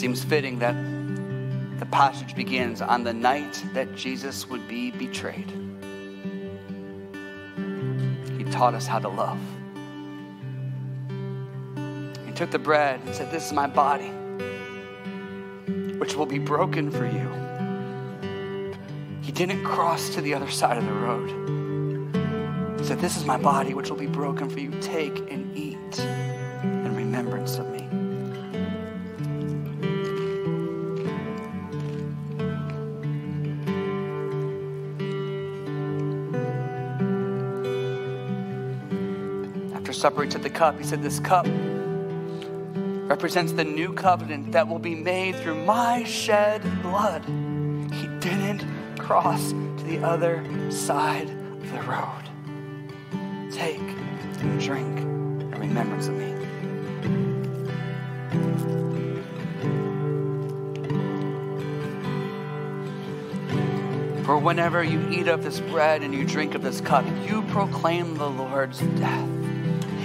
Seems 0.01 0.23
fitting 0.23 0.57
that 0.57 0.73
the 1.79 1.85
passage 1.85 2.33
begins 2.33 2.81
on 2.81 3.03
the 3.03 3.13
night 3.13 3.63
that 3.75 3.95
Jesus 3.95 4.47
would 4.49 4.67
be 4.67 4.89
betrayed. 4.89 5.47
He 8.35 8.43
taught 8.45 8.73
us 8.73 8.87
how 8.87 8.97
to 8.97 9.09
love. 9.09 9.37
He 12.25 12.31
took 12.31 12.49
the 12.49 12.57
bread 12.57 12.99
and 13.05 13.13
said, 13.13 13.29
This 13.29 13.45
is 13.45 13.53
my 13.53 13.67
body, 13.67 14.09
which 15.99 16.15
will 16.15 16.25
be 16.25 16.39
broken 16.39 16.89
for 16.89 17.05
you. 17.05 17.29
He 19.21 19.31
didn't 19.31 19.63
cross 19.63 20.09
to 20.15 20.21
the 20.21 20.33
other 20.33 20.49
side 20.49 20.77
of 20.77 20.85
the 20.87 20.93
road. 20.93 22.79
He 22.79 22.85
said, 22.87 22.99
This 22.99 23.17
is 23.17 23.25
my 23.25 23.37
body, 23.37 23.75
which 23.75 23.91
will 23.91 23.97
be 23.97 24.07
broken 24.07 24.49
for 24.49 24.59
you. 24.59 24.71
Take 24.81 25.31
and 25.31 25.55
eat 25.55 25.99
in 26.63 26.95
remembrance 26.95 27.59
of 27.59 27.69
me. 27.69 27.80
Supper, 40.01 40.23
he 40.23 40.29
took 40.29 40.41
the 40.41 40.49
cup. 40.49 40.79
He 40.79 40.83
said, 40.83 41.03
This 41.03 41.19
cup 41.19 41.45
represents 43.07 43.51
the 43.51 43.63
new 43.63 43.93
covenant 43.93 44.51
that 44.51 44.67
will 44.67 44.79
be 44.79 44.95
made 44.95 45.35
through 45.35 45.63
my 45.63 46.03
shed 46.03 46.63
blood. 46.81 47.23
He 47.93 48.07
didn't 48.19 48.65
cross 48.97 49.51
to 49.51 49.83
the 49.83 49.99
other 50.03 50.43
side 50.71 51.29
of 51.29 51.71
the 51.71 51.81
road. 51.83 52.23
Take 53.51 53.77
and 53.77 54.59
drink 54.59 54.97
in 54.99 55.51
remembrance 55.51 56.07
of 56.07 56.15
me. 56.15 56.31
For 64.23 64.37
whenever 64.37 64.83
you 64.83 65.07
eat 65.09 65.27
of 65.27 65.43
this 65.43 65.59
bread 65.59 66.01
and 66.01 66.13
you 66.13 66.25
drink 66.25 66.55
of 66.55 66.63
this 66.63 66.81
cup, 66.81 67.05
you 67.27 67.41
proclaim 67.49 68.15
the 68.15 68.29
Lord's 68.29 68.79
death, 68.79 69.30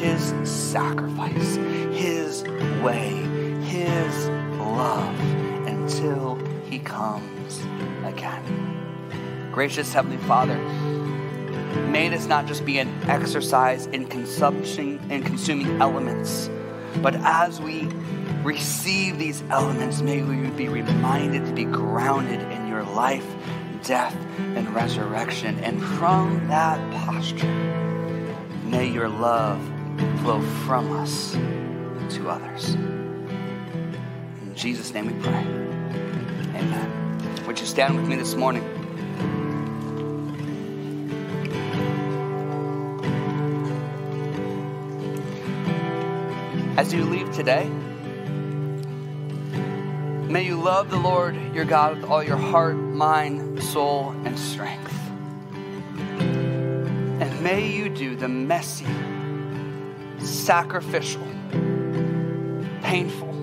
his 0.07 0.49
sacrifice, 0.49 1.57
his 1.93 2.45
way, 2.81 3.09
his 3.62 4.28
love 4.57 5.19
until 5.66 6.37
he 6.66 6.78
comes 6.78 7.61
again. 8.05 9.51
Gracious 9.51 9.93
Heavenly 9.93 10.19
Father, 10.19 10.57
may 11.89 12.09
this 12.09 12.27
not 12.27 12.47
just 12.47 12.65
be 12.65 12.78
an 12.78 12.89
exercise 13.09 13.87
in 13.87 14.07
consumption 14.07 15.01
and 15.11 15.27
consuming 15.27 15.81
elements, 15.83 16.51
but 17.03 17.16
as 17.16 17.61
we 17.61 17.89
receive 18.45 19.19
these 19.19 19.43
elements, 19.51 20.03
may 20.03 20.23
we 20.23 20.51
be 20.51 20.69
reminded 20.69 21.45
to 21.47 21.53
be 21.53 21.65
grounded 21.65 22.41
in 22.53 22.69
your 22.69 22.85
life, 22.85 23.27
death, 23.83 24.15
and 24.39 24.73
resurrection. 24.73 25.59
And 25.65 25.83
from 25.83 26.47
that 26.47 26.78
posture, 26.93 27.53
may 28.66 28.89
your 28.89 29.09
love 29.09 29.73
flow 30.23 30.40
from 30.66 30.93
us 30.93 31.32
to 31.32 32.28
others. 32.28 32.74
In 32.74 34.52
Jesus' 34.55 34.93
name 34.93 35.06
we 35.06 35.23
pray. 35.23 35.44
Amen. 36.55 37.44
Would 37.47 37.60
you 37.60 37.66
stand 37.66 37.97
with 37.97 38.06
me 38.06 38.16
this 38.16 38.35
morning? 38.35 38.64
As 46.77 46.93
you 46.93 47.05
leave 47.05 47.32
today, 47.32 47.68
may 50.28 50.43
you 50.44 50.60
love 50.60 50.90
the 50.90 50.98
Lord 50.98 51.36
your 51.55 51.64
God 51.64 51.97
with 51.97 52.05
all 52.10 52.23
your 52.23 52.36
heart, 52.36 52.77
mind, 52.77 53.62
soul, 53.62 54.14
and 54.24 54.39
strength. 54.39 54.93
And 57.18 57.40
may 57.43 57.66
you 57.66 57.89
do 57.89 58.14
the 58.14 58.28
messy, 58.28 58.85
sacrificial, 60.47 61.27
painful, 62.81 63.35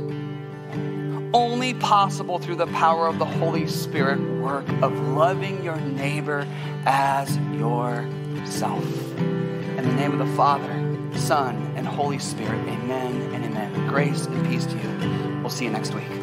only 1.33 1.73
possible 1.73 2.39
through 2.39 2.55
the 2.55 2.67
power 2.67 3.07
of 3.07 3.19
the 3.19 3.25
Holy 3.25 3.67
Spirit 3.67 4.21
work 4.39 4.65
of 4.81 4.97
loving 5.09 5.61
your 5.65 5.75
neighbor 5.81 6.47
as 6.85 7.37
yourself. 7.57 8.85
In 9.17 9.75
the 9.75 9.93
name 9.95 10.17
of 10.17 10.25
the 10.25 10.33
Father, 10.37 10.71
Son, 11.17 11.73
and 11.75 11.85
Holy 11.85 12.19
Spirit, 12.19 12.65
amen 12.69 13.33
and 13.33 13.43
amen. 13.43 13.85
Grace 13.89 14.25
and 14.25 14.47
peace 14.47 14.65
to 14.65 14.77
you. 14.77 15.41
We'll 15.41 15.49
see 15.49 15.65
you 15.65 15.71
next 15.71 15.93
week. 15.93 16.22